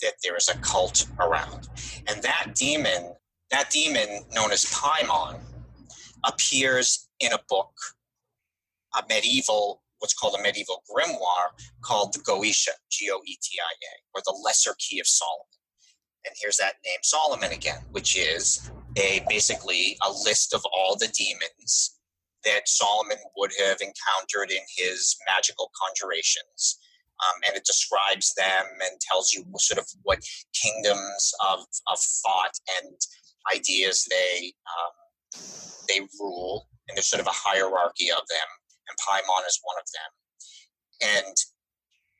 that 0.01 0.14
there 0.24 0.36
is 0.36 0.49
a 0.49 0.57
cult 0.59 1.07
around, 1.20 1.70
and 2.07 2.22
that 2.24 2.53
demon 2.55 3.14
that 3.51 3.70
demon 3.70 4.26
known 4.34 4.51
as 4.51 4.66
Paimon 4.66 5.39
appears 6.24 7.07
in 7.20 7.32
a 7.34 7.39
book, 7.47 7.74
a 8.97 9.03
medieval 9.07 9.84
what's 9.99 10.14
called 10.14 10.36
a 10.38 10.41
medieval 10.43 10.84
grimoire 10.91 11.51
called 11.82 12.14
the 12.14 12.20
Goetia, 12.20 12.72
G 12.91 13.09
O 13.09 13.22
E 13.26 13.38
T 13.41 13.57
I 13.57 13.74
A, 13.74 13.93
or 14.14 14.22
the 14.26 14.38
Lesser 14.43 14.76
Key 14.78 14.99
of 14.99 15.07
Solomon. 15.07 15.45
And 16.26 16.36
here's 16.41 16.57
that 16.57 16.76
name 16.86 16.99
Solomon 17.03 17.51
again, 17.51 17.80
which 17.91 18.18
is 18.18 18.70
a 18.97 19.24
basically 19.30 19.97
a 20.05 20.11
list 20.11 20.53
of 20.53 20.61
all 20.74 20.97
the 20.97 21.07
demons 21.07 21.93
that 22.46 22.68
Solomon 22.68 23.18
would 23.38 23.52
have 23.60 23.78
encountered 23.82 24.52
in 24.52 24.64
his 24.78 25.16
magical 25.26 25.72
conjurations. 25.80 26.80
Um, 27.24 27.41
and 27.48 27.56
it 27.56 27.64
describes 27.64 28.34
them 28.36 28.66
and 28.82 29.00
tells 29.00 29.34
you 29.34 29.46
sort 29.58 29.80
of 29.80 29.88
what 30.02 30.20
kingdoms 30.54 31.32
of, 31.52 31.60
of 31.88 32.00
thought 32.00 32.52
and 32.82 32.98
ideas 33.56 34.06
they 34.10 34.52
um, 34.68 35.41
they 35.88 36.00
rule, 36.20 36.68
and 36.88 36.98
there's 36.98 37.08
sort 37.08 37.22
of 37.22 37.28
a 37.28 37.34
hierarchy 37.34 38.10
of 38.12 38.28
them 38.30 38.50
and 38.88 38.98
Paimon 39.00 39.48
is 39.48 39.60
one 39.64 39.78
of 39.80 39.88
them. 39.94 40.12
And 41.26 41.36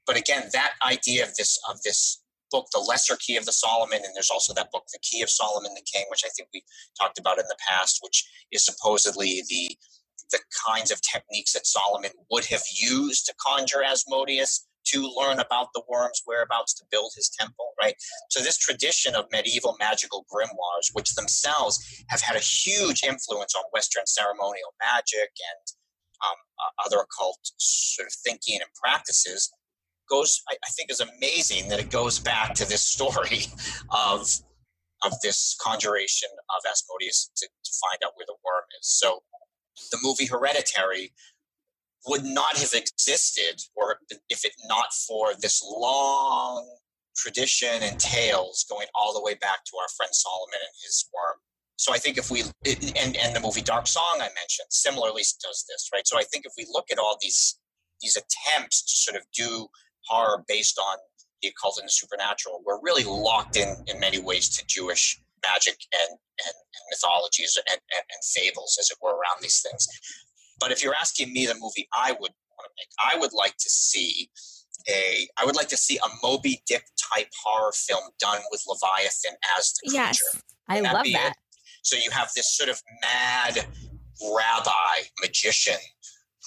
but 0.06 0.18
again, 0.18 0.50
that 0.52 0.74
idea 0.86 1.24
of 1.24 1.36
this 1.36 1.58
of 1.70 1.82
this 1.84 2.22
book, 2.52 2.68
The 2.74 2.80
Lesser 2.80 3.16
Key 3.20 3.38
of 3.38 3.46
the 3.46 3.54
Solomon, 3.54 4.02
and 4.04 4.14
there's 4.14 4.30
also 4.30 4.54
that 4.54 4.72
book, 4.72 4.84
The 4.92 5.00
Key 5.02 5.22
of 5.22 5.30
Solomon 5.30 5.74
the 5.74 5.86
King, 5.92 6.06
which 6.10 6.24
I 6.26 6.30
think 6.36 6.50
we 6.54 6.64
talked 7.00 7.18
about 7.18 7.40
in 7.40 7.46
the 7.48 7.58
past, 7.68 8.00
which 8.02 8.28
is 8.52 8.66
supposedly 8.66 9.44
the 9.50 9.78
the 10.32 10.40
kinds 10.68 10.92
of 10.92 11.02
techniques 11.02 11.54
that 11.54 11.68
Solomon 11.68 12.12
would 12.32 12.46
have 12.46 12.64
used 12.76 13.26
to 13.26 13.34
conjure 13.46 13.84
Asmodeus 13.84 14.68
to 14.86 15.10
learn 15.18 15.40
about 15.40 15.68
the 15.74 15.82
worm's 15.88 16.22
whereabouts 16.26 16.74
to 16.74 16.86
build 16.92 17.14
his 17.16 17.30
temple, 17.40 17.72
right? 17.82 17.96
So 18.30 18.42
this 18.42 18.58
tradition 18.58 19.16
of 19.16 19.26
medieval 19.32 19.78
magical 19.80 20.26
grimoires, 20.32 20.92
which 20.94 21.16
themselves 21.16 21.80
have 22.10 22.22
had 22.22 22.36
a 22.36 22.40
huge 22.40 23.04
influence 23.04 23.56
on 23.56 23.64
Western 23.72 24.06
ceremonial 24.06 24.74
magic 24.82 25.30
and 25.40 25.64
um, 26.26 26.36
uh, 26.60 26.86
other 26.86 26.98
occult 27.04 27.40
sort 27.58 28.08
of 28.08 28.14
thinking 28.26 28.56
and 28.56 28.70
practices 28.82 29.52
goes 30.10 30.42
I, 30.50 30.56
I, 30.56 30.70
think 30.76 30.92
is 30.92 31.00
amazing 31.00 31.70
that 31.70 31.80
it 31.80 31.90
goes 31.90 32.20
back 32.20 32.54
to 32.56 32.68
this 32.68 32.84
story 32.84 33.46
of 33.90 34.28
of 35.04 35.14
this 35.22 35.56
conjuration 35.62 36.30
of 36.50 36.70
Asmodeus 36.70 37.30
to, 37.38 37.48
to 37.48 37.72
find 37.82 38.00
out 38.06 38.14
where 38.16 38.26
the 38.26 38.36
worm 38.44 38.64
is. 38.80 38.88
So 38.88 39.22
the 39.92 39.98
movie 40.04 40.26
Hereditary 40.26 41.14
would 42.08 42.24
not 42.24 42.58
have 42.58 42.74
existed 42.74 43.62
or 43.76 43.98
if 44.30 44.44
it 44.44 44.54
not 44.66 44.94
for 44.94 45.34
this 45.42 45.64
long 45.64 46.68
tradition 47.16 47.82
and 47.82 48.00
tales 48.00 48.66
going 48.70 48.88
all 48.96 49.14
the 49.14 49.22
way 49.22 49.36
back 49.36 49.64
to 49.66 49.78
our 49.78 49.88
friend 49.96 50.14
Solomon 50.14 50.60
and 50.60 50.74
his 50.84 51.08
worm 51.14 51.38
so 51.84 51.94
I 51.94 51.98
think 51.98 52.18
if 52.18 52.30
we 52.30 52.42
and 52.66 53.18
and 53.18 53.36
the 53.36 53.42
movie 53.42 53.62
Dark 53.62 53.88
Song 53.88 54.16
I 54.16 54.30
mentioned 54.36 54.68
similarly 54.70 55.22
does 55.22 55.66
this, 55.68 55.90
right? 55.94 56.08
So 56.08 56.18
I 56.18 56.24
think 56.24 56.46
if 56.46 56.54
we 56.58 56.66
look 56.72 56.86
at 56.92 56.98
all 56.98 57.18
these 57.22 57.60
these 58.02 58.18
attempts 58.18 58.84
to 58.84 59.12
sort 59.12 59.22
of 59.22 59.28
do 59.34 59.68
horror 60.08 60.44
based 60.48 60.78
on 60.80 60.98
the 61.42 61.50
occult 61.50 61.78
and 61.80 61.88
the 61.88 61.92
supernatural, 61.92 62.62
we're 62.66 62.80
really 62.82 63.04
locked 63.04 63.58
in 63.58 63.76
in 63.88 64.00
many 64.00 64.20
ways 64.20 64.50
to 64.58 64.66
Jewish 64.66 65.20
magic 65.46 65.78
and 65.94 66.12
and, 66.12 66.56
and 66.56 66.84
mythologies 66.92 67.58
and, 67.58 67.78
and, 67.78 68.04
and 68.12 68.22
fables, 68.24 68.78
as 68.80 68.90
it 68.90 68.98
were, 69.02 69.12
around 69.12 69.42
these 69.42 69.62
things. 69.62 69.88
But 70.60 70.72
if 70.72 70.84
you're 70.84 70.96
asking 70.96 71.34
me 71.34 71.46
the 71.46 71.56
movie 71.60 71.88
I 71.94 72.12
would 72.12 72.32
want 72.32 72.66
to 72.66 72.72
make, 72.78 72.90
I 73.00 73.20
would 73.20 73.34
like 73.34 73.58
to 73.58 73.70
see 73.70 74.30
a 74.90 75.28
I 75.38 75.46
would 75.46 75.56
like 75.56 75.70
to 75.70 75.78
see 75.78 75.98
a 75.98 76.10
Moby 76.22 76.62
Dick 76.68 76.86
type 77.14 77.30
horror 77.44 77.72
film 77.74 78.04
done 78.20 78.42
with 78.52 78.64
Leviathan 78.68 79.38
as 79.58 79.74
the 79.74 79.90
creature. 79.90 80.04
Yes, 80.04 80.42
I 80.70 80.80
love 80.80 81.06
that. 81.14 81.32
It? 81.32 81.38
So 81.84 81.98
you 81.98 82.12
have 82.12 82.30
this 82.36 82.56
sort 82.56 82.70
of 82.70 82.82
mad 83.02 83.66
rabbi 84.22 85.08
magician 85.22 85.80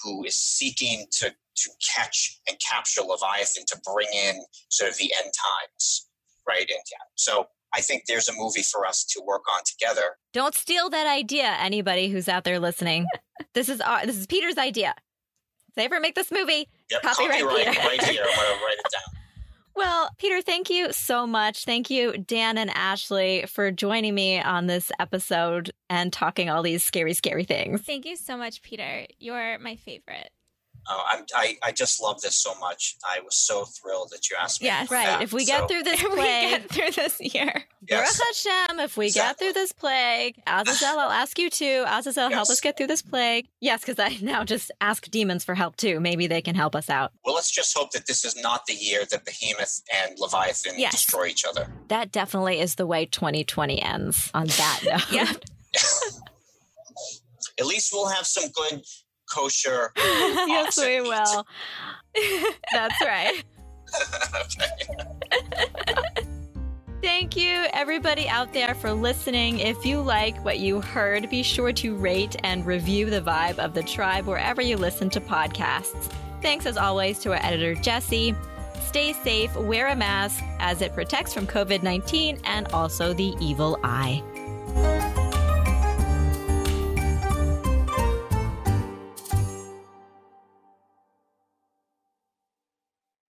who 0.03 0.23
is 0.25 0.35
seeking 0.35 1.05
to 1.19 1.29
to 1.29 1.71
catch 1.95 2.39
and 2.47 2.57
capture 2.59 3.01
Leviathan 3.01 3.65
to 3.67 3.81
bring 3.83 4.07
in 4.13 4.43
sort 4.69 4.91
of 4.91 4.97
the 4.97 5.11
end 5.23 5.31
times, 5.33 6.07
right? 6.47 6.59
And 6.69 6.81
yeah, 6.91 7.05
so 7.15 7.47
I 7.73 7.81
think 7.81 8.03
there's 8.07 8.27
a 8.29 8.33
movie 8.33 8.63
for 8.63 8.85
us 8.85 9.03
to 9.05 9.21
work 9.25 9.43
on 9.53 9.61
together. 9.65 10.17
Don't 10.33 10.55
steal 10.55 10.89
that 10.89 11.07
idea, 11.07 11.55
anybody 11.59 12.09
who's 12.09 12.27
out 12.29 12.43
there 12.43 12.59
listening. 12.59 13.05
this 13.53 13.69
is 13.69 13.81
our, 13.81 14.05
this 14.05 14.17
is 14.17 14.27
Peter's 14.27 14.57
idea. 14.57 14.93
If 15.69 15.75
they 15.75 15.85
ever 15.85 15.99
make 15.99 16.15
this 16.15 16.31
movie, 16.31 16.69
yep, 16.89 17.01
copyright, 17.01 17.41
copyright 17.41 17.67
Peter. 17.67 17.87
right 17.87 18.03
here. 18.03 18.23
I'm 18.23 18.35
gonna 18.35 18.63
write 18.63 18.77
it 18.79 18.91
down. 18.91 19.13
Well, 19.75 20.09
Peter, 20.17 20.41
thank 20.41 20.71
you 20.71 20.91
so 20.91 21.27
much. 21.27 21.63
Thank 21.63 21.91
you, 21.91 22.17
Dan 22.17 22.57
and 22.57 22.71
Ashley, 22.71 23.45
for 23.47 23.69
joining 23.69 24.15
me 24.15 24.41
on 24.41 24.65
this 24.65 24.91
episode 24.99 25.69
and 25.87 26.11
talking 26.11 26.49
all 26.49 26.63
these 26.63 26.83
scary, 26.83 27.13
scary 27.13 27.43
things. 27.43 27.81
Thank 27.81 28.07
you 28.07 28.15
so 28.15 28.37
much, 28.37 28.63
Peter. 28.63 29.05
You're 29.19 29.59
my 29.59 29.75
favorite. 29.75 30.31
Oh, 30.89 31.03
I'm, 31.11 31.25
I, 31.35 31.57
I 31.63 31.71
just 31.73 32.01
love 32.01 32.21
this 32.21 32.35
so 32.41 32.55
much. 32.59 32.95
I 33.03 33.19
was 33.19 33.35
so 33.35 33.65
thrilled 33.65 34.09
that 34.11 34.29
you 34.29 34.37
asked 34.39 34.61
me. 34.61 34.67
Yes, 34.67 34.89
right. 34.89 35.05
That. 35.05 35.21
If 35.21 35.33
we 35.33 35.43
so, 35.43 35.57
get 35.59 35.67
through 35.69 35.83
this 35.83 36.01
If 36.03 36.09
we 36.09 36.15
plague, 36.15 36.49
get 36.49 36.69
through 36.69 36.91
this 37.03 37.19
year. 37.19 37.63
yes. 37.89 38.17
Baruch 38.17 38.27
Hashem, 38.45 38.79
if 38.79 38.95
we 38.95 39.07
Exactly. 39.07 39.47
get 39.47 39.53
through 39.53 39.61
this 39.61 39.71
plague, 39.73 40.41
Azazel, 40.47 40.99
I'll 40.99 41.09
ask 41.11 41.37
you 41.37 41.49
too. 41.49 41.83
Azazel, 41.87 42.29
help 42.29 42.49
us 42.49 42.61
get 42.61 42.77
through 42.77 42.87
this 42.87 43.01
plague. 43.01 43.47
Yes, 43.59 43.81
because 43.85 43.99
I 43.99 44.17
now 44.21 44.43
just 44.45 44.71
ask 44.79 45.09
demons 45.11 45.43
for 45.43 45.55
help 45.55 45.75
too. 45.75 45.99
Maybe 45.99 46.25
they 46.27 46.41
can 46.41 46.55
help 46.55 46.75
us 46.75 46.89
out. 46.89 47.11
Well, 47.25 47.35
let's 47.35 47.51
just 47.51 47.77
hope 47.77 47.91
that 47.91 48.07
this 48.07 48.23
is 48.23 48.35
not 48.41 48.65
the 48.65 48.73
year 48.75 49.01
that 49.11 49.25
Behemoth 49.25 49.81
and 49.93 50.17
Leviathan 50.17 50.73
Yes. 50.79 50.93
destroy 50.93 51.25
each 51.25 51.43
other. 51.43 51.67
That 51.89 52.11
definitely 52.13 52.59
is 52.61 52.75
the 52.75 52.87
way 52.87 53.05
2020 53.05 53.81
ends 53.81 54.31
on 54.33 54.47
that 54.47 54.79
note. 54.85 55.11
Yeah. 55.11 55.33
At 57.59 57.65
least 57.65 57.91
we'll 57.91 58.07
have 58.07 58.25
some 58.27 58.49
good 58.51 58.83
kosher. 59.33 59.91
yes, 59.97 60.77
we 60.77 60.99
Awesome. 60.99 61.45
will. 62.15 62.51
That's 62.73 63.01
right. 63.01 63.43
Thank 67.01 67.37
you, 67.37 67.65
everybody 67.73 68.27
out 68.27 68.51
there, 68.53 68.73
for 68.73 68.91
listening. 68.91 69.59
If 69.59 69.85
you 69.85 70.01
like 70.01 70.43
what 70.43 70.57
you 70.59 70.81
heard, 70.81 71.29
be 71.29 71.43
sure 71.43 71.71
to 71.73 71.95
rate 71.95 72.35
and 72.43 72.65
review 72.65 73.09
the 73.09 73.21
vibe 73.21 73.59
of 73.59 73.73
the 73.75 73.83
tribe 73.83 74.25
wherever 74.25 74.61
you 74.63 74.77
listen 74.77 75.09
to 75.11 75.21
podcasts. 75.21 76.11
Thanks, 76.41 76.65
as 76.65 76.75
always, 76.75 77.19
to 77.19 77.33
our 77.33 77.39
editor, 77.45 77.75
Jesse. 77.75 78.35
Stay 78.87 79.13
safe, 79.13 79.55
wear 79.55 79.87
a 79.87 79.95
mask 79.95 80.43
as 80.59 80.81
it 80.81 80.93
protects 80.93 81.33
from 81.33 81.45
COVID 81.45 81.83
19 81.83 82.39
and 82.45 82.67
also 82.69 83.13
the 83.13 83.35
evil 83.39 83.77
eye. 83.83 84.23